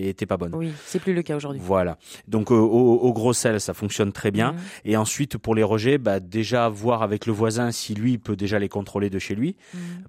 était, 0.08 0.26
pas 0.26 0.38
bonne. 0.38 0.56
Oui, 0.56 0.72
c'est 0.86 1.00
plus 1.00 1.14
le 1.14 1.22
cas 1.22 1.36
aujourd'hui. 1.36 1.62
Voilà. 1.64 1.98
Donc 2.28 2.50
au, 2.50 2.56
au- 2.58 2.98
au 3.00 3.14
gros 3.14 3.34
sel, 3.34 3.60
ça 3.62 3.74
fonctionne 3.76 4.12
très 4.12 4.32
bien. 4.32 4.54
Mhm. 4.54 4.58
Et 4.86 4.98
ensuite 4.98 5.38
pour 5.38 5.54
les 5.54 5.64
rejets, 5.64 5.98
bah, 6.00 6.20
déjà 6.20 6.68
voir 6.70 7.04
avec 7.04 7.26
le 7.28 7.34
voisin 7.34 7.72
si 7.72 7.94
lui 7.94 8.18
peut 8.18 8.36
déjà 8.36 8.58
les 8.58 8.70
contrôler 8.70 9.10
de 9.12 9.20
chez 9.20 9.36
lui, 9.36 9.56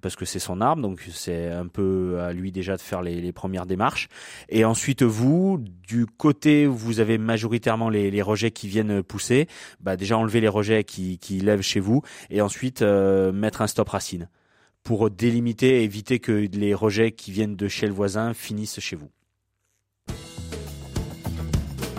parce 0.01 0.17
que 0.17 0.25
c'est 0.25 0.39
son 0.39 0.61
arbre, 0.61 0.81
donc 0.81 1.01
c'est 1.13 1.49
un 1.51 1.67
peu 1.67 2.19
à 2.21 2.33
lui 2.33 2.53
déjà 2.53 2.77
de 2.77 2.81
faire 2.81 3.03
les, 3.03 3.21
les 3.21 3.33
premières 3.33 3.67
démarches. 3.67 3.74
Et 4.49 4.65
ensuite 4.65 5.03
vous, 5.03 5.63
du 5.87 6.07
côté 6.07 6.67
où 6.67 6.75
vous 6.75 7.01
avez 7.01 7.19
majoritairement 7.19 7.89
les, 7.89 8.23
rejets 8.23 8.51
qui 8.51 8.69
viennent 8.69 9.03
pousser, 9.03 9.49
bah, 9.81 9.97
déjà 9.97 10.17
enlever 10.17 10.41
les 10.41 10.49
rejets 10.49 10.85
qui, 10.85 11.19
qui 11.19 11.41
lèvent 11.41 11.63
chez 11.63 11.81
vous, 11.81 12.03
et 12.31 12.41
ensuite 12.41 12.83
euh, 12.83 13.33
mettre 13.33 13.63
un 13.63 13.67
stop 13.67 13.89
racine 13.89 14.29
pour 14.83 15.11
délimiter 15.11 15.81
et 15.81 15.85
éviter 15.85 16.19
que 16.19 16.49
les 16.53 16.75
rejets 16.75 17.13
qui 17.13 17.33
viennent 17.33 17.57
de 17.57 17.69
chez 17.69 17.87
le 17.87 17.93
voisin 17.93 18.35
finissent 18.35 18.81
chez 18.81 18.97
vous. 18.97 19.11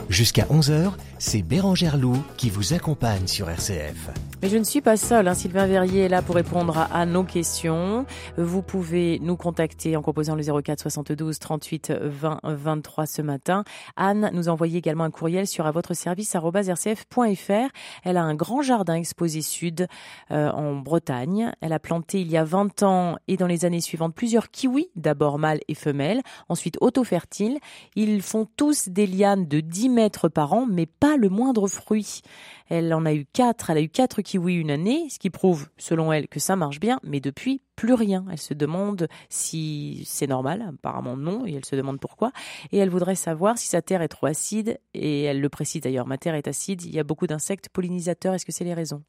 Jusqu'à 0.10 0.44
11h, 0.44 0.94
c'est 1.18 1.42
Bérangère 1.42 1.98
Loup 1.98 2.18
qui 2.38 2.50
vous 2.50 2.74
accompagne 2.74 3.28
sur 3.28 3.50
RCF. 3.50 4.10
Mais 4.42 4.50
je 4.50 4.58
ne 4.58 4.64
suis 4.64 4.82
pas 4.82 4.98
seule. 4.98 5.28
Hein. 5.28 5.34
Sylvain 5.34 5.66
Verrier 5.66 6.04
est 6.04 6.10
là 6.10 6.22
pour 6.22 6.36
répondre 6.36 6.88
à, 6.92 7.06
nos 7.06 7.24
questions. 7.24 8.06
Vous 8.38 8.62
pouvez 8.62 9.20
nous 9.20 9.38
contacter 9.38 9.96
en 9.96 10.02
composant 10.02 10.36
le 10.36 10.44
04 10.44 10.80
72 10.82 11.40
38 11.40 11.94
20 12.02 12.40
23 12.44 13.06
ce 13.06 13.22
matin. 13.22 13.64
Anne 13.96 14.30
nous 14.34 14.50
a 14.50 14.52
envoyé 14.52 14.78
également 14.78 15.06
un 15.06 15.12
courriel 15.12 15.48
sur 15.48 15.66
à 15.66 15.72
votre 15.72 15.94
service 15.94 16.36
rcf.fr. 16.36 17.70
Elle 18.04 18.18
a 18.18 18.24
un 18.24 18.36
grand 18.36 18.62
jardin 18.62 18.96
exposé 18.96 19.42
sud 19.42 19.88
euh, 20.32 20.52
en 20.52 20.76
Bretagne. 20.76 21.52
Elle 21.62 21.74
a 21.74 21.80
planté 21.80 22.22
il 22.22 22.30
y 22.30 22.38
a 22.38 22.44
20 22.44 22.84
ans 22.84 23.16
et 23.28 23.38
dans 23.38 23.48
les 23.48 23.66
années 23.66 23.82
suivantes 23.82 24.14
plusieurs 24.14 24.52
kiwis, 24.52 24.90
d'abord 24.96 25.40
mâles 25.40 25.62
et 25.68 25.76
femelles, 25.76 26.22
ensuite 26.50 26.78
auto-fertiles. 26.82 27.60
Ils 27.96 28.22
font 28.22 28.48
tous 28.58 28.90
des 28.90 29.08
lianes 29.08 29.48
de 29.48 29.60
10 29.60 29.90
mètres 29.90 30.30
par 30.30 30.54
an, 30.54 30.66
mais 30.70 30.86
pas 30.86 31.05
le 31.18 31.30
moindre 31.30 31.68
fruit. 31.68 32.22
Elle 32.68 32.94
en 32.94 33.06
a 33.06 33.14
eu 33.14 33.26
quatre, 33.32 33.70
elle 33.70 33.78
a 33.78 33.82
eu 33.82 33.90
quatre 33.90 34.22
kiwis 34.22 34.56
une 34.56 34.72
année, 34.72 35.08
ce 35.10 35.20
qui 35.20 35.30
prouve, 35.30 35.68
selon 35.78 36.12
elle, 36.12 36.28
que 36.28 36.40
ça 36.40 36.56
marche 36.56 36.80
bien, 36.80 37.00
mais 37.04 37.20
depuis, 37.20 37.62
plus 37.76 37.94
rien. 37.94 38.26
Elle 38.32 38.40
se 38.40 38.54
demande 38.54 39.08
si 39.30 40.04
c'est 40.08 40.28
normal, 40.28 40.66
apparemment 40.68 41.16
non, 41.16 41.46
et 41.46 41.54
elle 41.54 41.66
se 41.66 41.76
demande 41.76 42.00
pourquoi. 42.00 42.32
Et 42.72 42.78
elle 42.80 42.90
voudrait 42.90 43.16
savoir 43.16 43.58
si 43.58 43.68
sa 43.68 43.82
terre 43.82 44.02
est 44.02 44.08
trop 44.08 44.26
acide, 44.26 44.80
et 44.94 45.24
elle 45.24 45.42
le 45.42 45.50
précise 45.50 45.82
d'ailleurs, 45.82 46.08
ma 46.08 46.18
terre 46.18 46.36
est 46.36 46.48
acide, 46.48 46.84
il 46.84 46.96
y 46.96 47.00
a 47.00 47.04
beaucoup 47.04 47.28
d'insectes 47.28 47.70
pollinisateurs, 47.70 48.34
est-ce 48.34 48.46
que 48.46 48.52
c'est 48.52 48.64
les 48.66 48.74
raisons? 48.74 49.04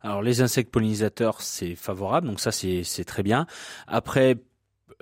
Alors 0.00 0.22
les 0.22 0.40
insectes 0.40 0.70
pollinisateurs, 0.72 1.42
c'est 1.42 1.74
favorable, 1.74 2.26
donc 2.26 2.40
ça 2.40 2.52
c'est 2.52 3.04
très 3.04 3.22
bien. 3.22 3.46
Après, 3.86 4.36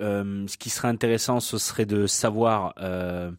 euh, 0.01 0.47
ce 0.49 0.57
qui 0.57 0.71
serait 0.71 0.89
intéressant, 0.89 1.41
ce 1.41 1.59
serait 1.59 1.87
de 1.87 2.07
savoir 2.07 2.75
euh, 2.81 3.31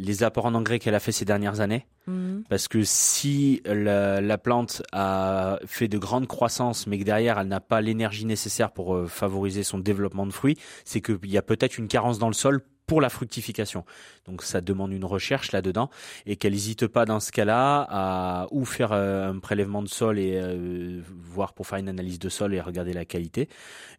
les 0.00 0.22
apports 0.22 0.46
en 0.46 0.54
engrais 0.54 0.78
qu'elle 0.78 0.94
a 0.94 1.00
fait 1.00 1.12
ces 1.12 1.24
dernières 1.24 1.60
années. 1.60 1.86
Mhm. 2.06 2.44
Parce 2.48 2.68
que 2.68 2.82
si 2.82 3.62
la, 3.66 4.38
plante 4.38 4.82
a 4.92 5.58
fait 5.66 5.88
de 5.88 5.98
grandes 5.98 6.26
croissances, 6.26 6.86
mais 6.86 6.98
que 6.98 7.04
derrière 7.04 7.38
elle 7.38 7.48
n'a 7.48 7.60
pas 7.60 7.80
l'énergie 7.80 8.24
nécessaire 8.24 8.72
pour 8.72 8.94
euh, 8.94 9.06
favoriser 9.06 9.62
son 9.62 9.78
développement 9.78 10.26
de 10.26 10.32
fruits, 10.32 10.56
c'est 10.84 11.00
qu'il 11.00 11.30
y 11.30 11.36
a 11.36 11.42
peut-être 11.42 11.78
une 11.78 11.88
carence 11.88 12.18
dans 12.18 12.28
le 12.28 12.34
sol 12.34 12.62
pour 12.90 13.00
la 13.00 13.08
fructification. 13.08 13.84
Donc 14.26 14.42
ça 14.42 14.60
demande 14.60 14.92
une 14.92 15.04
recherche 15.04 15.52
là-dedans 15.52 15.90
et 16.26 16.34
qu'elle 16.34 16.54
n'hésite 16.54 16.88
pas 16.88 17.04
dans 17.04 17.20
ce 17.20 17.30
cas-là 17.30 17.86
à 17.88 18.48
ou 18.50 18.64
faire 18.64 18.90
euh, 18.90 19.30
un 19.30 19.38
prélèvement 19.38 19.80
de 19.80 19.88
sol 19.88 20.18
et 20.18 20.32
euh, 20.34 21.00
voir 21.06 21.52
pour 21.52 21.68
faire 21.68 21.78
une 21.78 21.88
analyse 21.88 22.18
de 22.18 22.28
sol 22.28 22.52
et 22.52 22.60
regarder 22.60 22.92
la 22.92 23.04
qualité. 23.04 23.48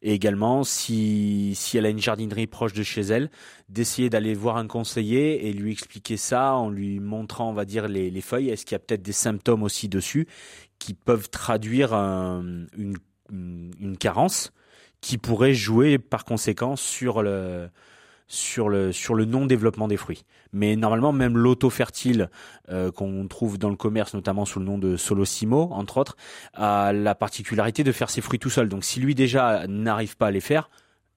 Et 0.01 0.13
également, 0.13 0.65
si, 0.65 1.53
si 1.55 1.77
elle 1.77 1.85
a 1.85 1.89
une 1.89 2.01
jardinerie 2.01 2.47
proche 2.47 2.73
de 2.73 2.83
chez 2.83 2.99
elle, 2.99 3.31
d'essayer 3.69 4.09
d'aller 4.09 4.33
voir 4.33 4.57
un 4.57 4.67
conseiller 4.67 5.47
et 5.47 5.53
lui 5.53 5.71
expliquer 5.71 6.17
ça 6.17 6.55
en 6.55 6.69
lui 6.69 6.99
montrant, 6.99 7.49
on 7.49 7.53
va 7.53 7.63
dire, 7.63 7.87
les, 7.87 8.11
les 8.11 8.21
feuilles. 8.21 8.49
Est-ce 8.49 8.65
qu'il 8.65 8.75
y 8.75 8.75
a 8.75 8.79
peut-être 8.79 9.03
des 9.03 9.13
symptômes 9.13 9.63
aussi 9.63 9.87
dessus 9.87 10.27
qui 10.79 10.95
peuvent 10.95 11.29
traduire 11.29 11.93
une, 11.93 12.67
une 13.29 13.97
carence 13.97 14.51
qui 14.99 15.17
pourrait 15.17 15.53
jouer 15.53 15.97
par 15.97 16.25
conséquent 16.25 16.75
sur 16.75 17.23
le 17.23 17.69
sur 18.32 18.69
le 18.69 18.93
sur 18.93 19.13
le 19.13 19.25
non 19.25 19.45
développement 19.45 19.88
des 19.88 19.97
fruits. 19.97 20.25
Mais 20.53 20.75
normalement 20.75 21.11
même 21.11 21.38
l'auto 21.38 21.69
fertile 21.69 22.29
euh, 22.69 22.91
qu'on 22.91 23.27
trouve 23.27 23.57
dans 23.57 23.69
le 23.69 23.75
commerce 23.75 24.13
notamment 24.13 24.45
sous 24.45 24.59
le 24.59 24.65
nom 24.65 24.77
de 24.77 24.95
Solosimo 24.95 25.69
entre 25.71 25.97
autres 25.97 26.15
a 26.53 26.93
la 26.93 27.13
particularité 27.13 27.84
de 27.84 27.91
faire 27.91 28.09
ses 28.09 28.21
fruits 28.21 28.39
tout 28.39 28.49
seul. 28.49 28.69
Donc 28.69 28.86
si 28.86 28.99
lui 29.01 29.15
déjà 29.15 29.67
n'arrive 29.67 30.15
pas 30.15 30.27
à 30.27 30.32
les 30.32 30.39
faire, 30.39 30.69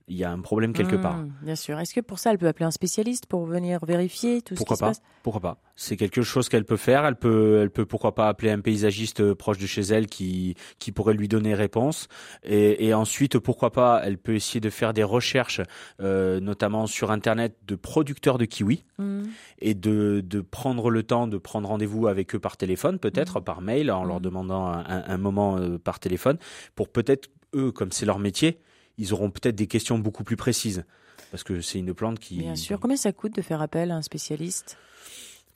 il 0.06 0.16
y 0.16 0.24
a 0.24 0.30
un 0.30 0.40
problème 0.40 0.74
quelque 0.74 0.96
part. 0.96 1.16
Mmh, 1.16 1.32
bien 1.42 1.56
sûr. 1.56 1.78
Est-ce 1.78 1.94
que 1.94 2.00
pour 2.00 2.18
ça, 2.18 2.30
elle 2.30 2.36
peut 2.38 2.46
appeler 2.46 2.66
un 2.66 2.70
spécialiste 2.70 3.24
pour 3.24 3.46
venir 3.46 3.84
vérifier 3.86 4.42
tout 4.42 4.54
pourquoi 4.54 4.76
ce 4.76 4.80
qui 4.80 4.84
pas 4.84 4.94
se 4.94 5.00
passe? 5.00 5.08
Pourquoi 5.22 5.40
pas? 5.40 5.58
C'est 5.76 5.96
quelque 5.96 6.20
chose 6.20 6.50
qu'elle 6.50 6.66
peut 6.66 6.76
faire. 6.76 7.06
Elle 7.06 7.16
peut, 7.16 7.60
elle 7.62 7.70
peut 7.70 7.86
pourquoi 7.86 8.14
pas 8.14 8.28
appeler 8.28 8.50
un 8.50 8.60
paysagiste 8.60 9.20
euh, 9.20 9.34
proche 9.34 9.56
de 9.56 9.66
chez 9.66 9.80
elle 9.80 10.06
qui 10.06 10.56
qui 10.78 10.92
pourrait 10.92 11.14
lui 11.14 11.26
donner 11.26 11.54
réponse. 11.54 12.08
Et, 12.42 12.86
et 12.86 12.92
ensuite, 12.92 13.38
pourquoi 13.38 13.72
pas 13.72 14.02
Elle 14.04 14.18
peut 14.18 14.34
essayer 14.34 14.60
de 14.60 14.70
faire 14.70 14.92
des 14.92 15.04
recherches, 15.04 15.62
euh, 16.00 16.38
notamment 16.38 16.86
sur 16.86 17.10
internet, 17.10 17.56
de 17.66 17.74
producteurs 17.74 18.36
de 18.36 18.44
kiwis 18.44 18.84
mmh. 18.98 19.22
et 19.60 19.74
de 19.74 20.20
de 20.22 20.40
prendre 20.42 20.90
le 20.90 21.02
temps 21.02 21.26
de 21.26 21.38
prendre 21.38 21.68
rendez-vous 21.68 22.08
avec 22.08 22.34
eux 22.34 22.40
par 22.40 22.58
téléphone, 22.58 22.98
peut-être 22.98 23.40
mmh. 23.40 23.44
par 23.44 23.62
mail, 23.62 23.90
en 23.90 24.04
leur 24.04 24.20
demandant 24.20 24.66
un, 24.66 24.84
un 24.86 25.18
moment 25.18 25.56
euh, 25.56 25.78
par 25.78 25.98
téléphone, 25.98 26.36
pour 26.74 26.90
peut-être 26.90 27.30
eux, 27.54 27.72
comme 27.72 27.90
c'est 27.90 28.04
leur 28.04 28.18
métier 28.18 28.60
ils 28.98 29.12
auront 29.12 29.30
peut-être 29.30 29.56
des 29.56 29.66
questions 29.66 29.98
beaucoup 29.98 30.24
plus 30.24 30.36
précises. 30.36 30.84
Parce 31.30 31.42
que 31.42 31.60
c'est 31.60 31.78
une 31.78 31.94
plante 31.94 32.18
qui... 32.18 32.38
Bien 32.38 32.54
sûr. 32.54 32.78
Combien 32.78 32.96
ça 32.96 33.12
coûte 33.12 33.34
de 33.34 33.42
faire 33.42 33.60
appel 33.60 33.90
à 33.90 33.96
un 33.96 34.02
spécialiste? 34.02 34.78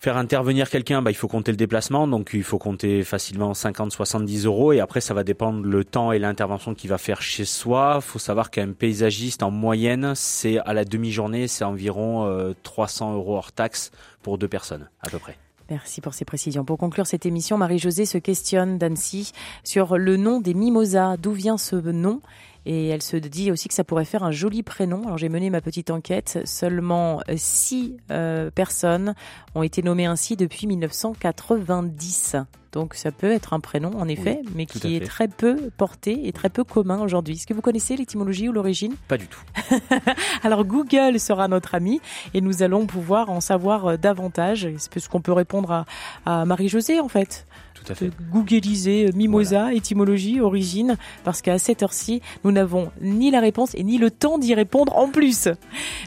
Faire 0.01 0.16
intervenir 0.16 0.70
quelqu'un, 0.70 1.03
bah, 1.03 1.11
il 1.11 1.16
faut 1.16 1.26
compter 1.26 1.51
le 1.51 1.57
déplacement, 1.57 2.07
donc 2.07 2.30
il 2.32 2.45
faut 2.45 2.59
compter 2.59 3.03
facilement 3.03 3.51
50-70 3.51 4.47
euros, 4.47 4.72
et 4.72 4.78
après 4.78 5.01
ça 5.01 5.12
va 5.12 5.24
dépendre 5.24 5.64
le 5.64 5.84
temps 5.84 6.12
et 6.12 6.20
l'intervention 6.20 6.72
qu'il 6.74 6.89
va 6.89 6.99
faire 6.99 7.20
chez 7.20 7.45
soi. 7.45 7.95
Il 7.97 8.03
faut 8.03 8.20
savoir 8.20 8.53
qu'un 8.53 8.70
paysagiste 8.72 9.43
en 9.43 9.51
moyenne, 9.51 10.12
c'est 10.14 10.59
à 10.59 10.72
la 10.72 10.84
demi-journée, 10.84 11.49
c'est 11.49 11.64
environ 11.64 12.55
300 12.62 13.11
euh, 13.11 13.14
euros 13.16 13.36
hors 13.36 13.51
taxe 13.51 13.91
pour 14.22 14.39
deux 14.39 14.47
personnes 14.47 14.89
à 15.01 15.11
peu 15.11 15.18
près. 15.18 15.36
Merci 15.68 16.01
pour 16.01 16.14
ces 16.14 16.24
précisions. 16.24 16.64
Pour 16.64 16.78
conclure 16.78 17.07
cette 17.07 17.26
émission, 17.26 17.59
Marie-Josée 17.59 18.07
se 18.07 18.18
questionne 18.18 18.78
d'Annecy 18.78 19.32
sur 19.64 19.99
le 19.99 20.16
nom 20.16 20.41
des 20.41 20.55
mimosas. 20.55 21.16
D'où 21.18 21.32
vient 21.32 21.59
ce 21.59 21.76
nom? 21.76 22.20
Et 22.68 22.88
elle 22.88 23.00
se 23.00 23.16
dit 23.16 23.50
aussi 23.50 23.66
que 23.68 23.74
ça 23.74 23.82
pourrait 23.82 24.04
faire 24.04 24.22
un 24.22 24.30
joli 24.30 24.62
prénom. 24.62 25.02
Alors 25.04 25.16
j'ai 25.16 25.30
mené 25.30 25.48
ma 25.48 25.62
petite 25.62 25.90
enquête. 25.90 26.40
Seulement 26.44 27.22
six 27.34 27.96
euh, 28.10 28.50
personnes 28.50 29.14
ont 29.54 29.62
été 29.62 29.82
nommées 29.82 30.04
ainsi 30.04 30.36
depuis 30.36 30.66
1990. 30.66 32.36
Donc 32.72 32.92
ça 32.92 33.10
peut 33.10 33.32
être 33.32 33.54
un 33.54 33.60
prénom 33.60 33.92
en 33.98 34.06
effet, 34.06 34.42
mais 34.54 34.66
qui 34.66 34.94
est 34.94 35.06
très 35.06 35.28
peu 35.28 35.70
porté 35.78 36.28
et 36.28 36.32
très 36.32 36.50
peu 36.50 36.62
commun 36.62 37.00
aujourd'hui. 37.00 37.36
Est-ce 37.36 37.46
que 37.46 37.54
vous 37.54 37.62
connaissez 37.62 37.96
l'étymologie 37.96 38.50
ou 38.50 38.52
l'origine? 38.52 38.94
Pas 39.08 39.16
du 39.16 39.28
tout. 39.28 39.40
Alors 40.42 40.66
Google 40.66 41.18
sera 41.18 41.48
notre 41.48 41.74
ami 41.74 42.02
et 42.34 42.42
nous 42.42 42.62
allons 42.62 42.84
pouvoir 42.84 43.30
en 43.30 43.40
savoir 43.40 43.86
euh, 43.86 43.96
davantage. 43.96 44.68
C'est 44.76 45.00
ce 45.00 45.08
qu'on 45.08 45.22
peut 45.22 45.32
répondre 45.32 45.72
à, 45.72 45.86
à 46.26 46.44
Marie-Josée 46.44 47.00
en 47.00 47.08
fait 47.08 47.46
tout 47.85 47.93
à 47.93 47.95
fait. 47.95 48.11
googliser 48.33 49.07
euh, 49.07 49.12
mimosa, 49.14 49.72
étymologie, 49.72 50.41
origine, 50.41 50.97
parce 51.24 51.43
qu'à 51.43 51.59
cette 51.59 51.83
heure-ci, 51.83 52.22
nous 52.45 52.53
n'avons 52.53 52.91
ni 53.01 53.31
la 53.31 53.41
réponse 53.41 53.74
et 53.74 53.85
ni 53.85 53.99
le 53.99 54.11
temps 54.11 54.39
d'y 54.39 54.55
répondre 54.55 54.97
en 54.97 55.09
plus. 55.09 55.49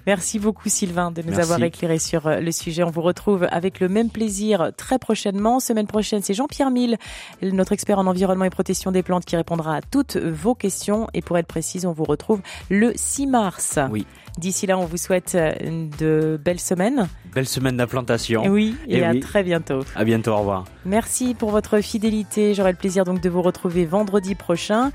Merci 0.08 0.40
beaucoup 0.40 0.70
Sylvain 0.70 1.12
de 1.12 1.22
nous 1.22 1.40
avoir 1.40 1.62
éclairé 1.64 2.00
sur 2.00 2.28
euh, 2.28 2.40
le 2.40 2.52
sujet. 2.52 2.84
On 2.84 2.92
vous 2.92 3.02
retrouve 3.02 3.48
avec 3.52 3.80
le 3.80 3.90
même 3.90 4.10
plaisir 4.10 4.72
très 4.76 5.00
prochainement. 5.00 5.60
Semaine 5.60 5.88
prochaine, 5.88 6.22
c'est 6.22 6.34
Jean-Pierre 6.34 6.72
Mille, 6.72 6.98
notre 7.42 7.72
expert 7.72 8.00
en 8.00 8.08
environnement 8.08 8.46
et 8.46 8.50
protection 8.50 8.92
des 8.92 9.04
plantes, 9.04 9.26
qui 9.26 9.36
répondra 9.36 9.76
à 9.76 9.82
toutes 9.82 10.18
vos 10.18 10.56
questions. 10.56 11.08
Et 11.14 11.22
pour 11.22 11.38
être 11.38 11.48
précise, 11.48 11.86
on 11.86 11.94
vous 11.94 12.04
retrouve 12.04 12.42
le 12.70 12.94
6 12.96 13.28
mars. 13.28 13.80
Oui. 13.92 14.06
D'ici 14.38 14.66
là, 14.66 14.78
on 14.78 14.86
vous 14.86 14.98
souhaite 14.98 15.36
euh, 15.36 15.52
de 16.00 16.40
belles 16.44 16.60
semaines. 16.60 17.08
Belle 17.34 17.48
semaine 17.48 17.78
d'implantation. 17.78 18.44
Oui, 18.48 18.76
et, 18.88 19.04
à 19.04 19.14
très 19.20 19.44
bientôt. 19.44 19.82
À 19.96 20.04
bientôt, 20.04 20.32
au 20.32 20.38
revoir. 20.38 20.66
Merci 20.86 21.34
pour 21.34 21.52
votre 21.52 21.82
fidélité. 21.82 22.54
J'aurai 22.54 22.72
le 22.72 22.78
plaisir 22.78 23.04
donc 23.04 23.22
de 23.22 23.30
vous 23.30 23.42
retrouver 23.42 23.86
vendredi 23.86 24.36
prochain. 24.36 24.92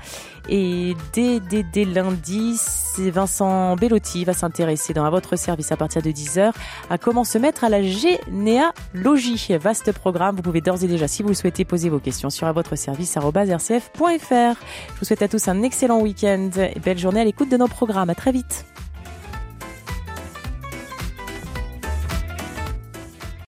Et 0.49 0.95
dès, 1.13 1.39
dès, 1.39 1.63
dès 1.63 1.85
lundi, 1.85 2.59
Vincent 2.97 3.75
Bellotti 3.75 4.25
va 4.25 4.33
s'intéresser 4.33 4.93
dans 4.93 5.09
votre 5.09 5.35
service 5.35 5.71
à 5.71 5.77
partir 5.77 6.01
de 6.01 6.09
10h 6.09 6.51
à 6.89 6.97
comment 6.97 7.23
se 7.23 7.37
mettre 7.37 7.63
à 7.63 7.69
la 7.69 7.83
généalogie. 7.83 9.55
Vaste 9.59 9.91
programme. 9.91 10.35
Vous 10.35 10.41
pouvez 10.41 10.61
d'ores 10.61 10.83
et 10.83 10.87
déjà, 10.87 11.07
si 11.07 11.21
vous 11.21 11.29
le 11.29 11.35
souhaitez, 11.35 11.63
poser 11.63 11.89
vos 11.89 11.99
questions 11.99 12.29
sur 12.29 12.47
à 12.47 12.53
votre 12.53 12.75
service 12.75 13.17
rcf.fr. 13.17 13.91
Je 13.99 14.99
vous 14.99 15.05
souhaite 15.05 15.21
à 15.21 15.27
tous 15.27 15.47
un 15.47 15.61
excellent 15.63 15.99
week-end 16.01 16.49
et 16.57 16.79
belle 16.79 16.97
journée 16.97 17.21
à 17.21 17.25
l'écoute 17.25 17.49
de 17.49 17.57
nos 17.57 17.67
programmes. 17.67 18.09
À 18.09 18.15
très 18.15 18.31
vite. 18.31 18.65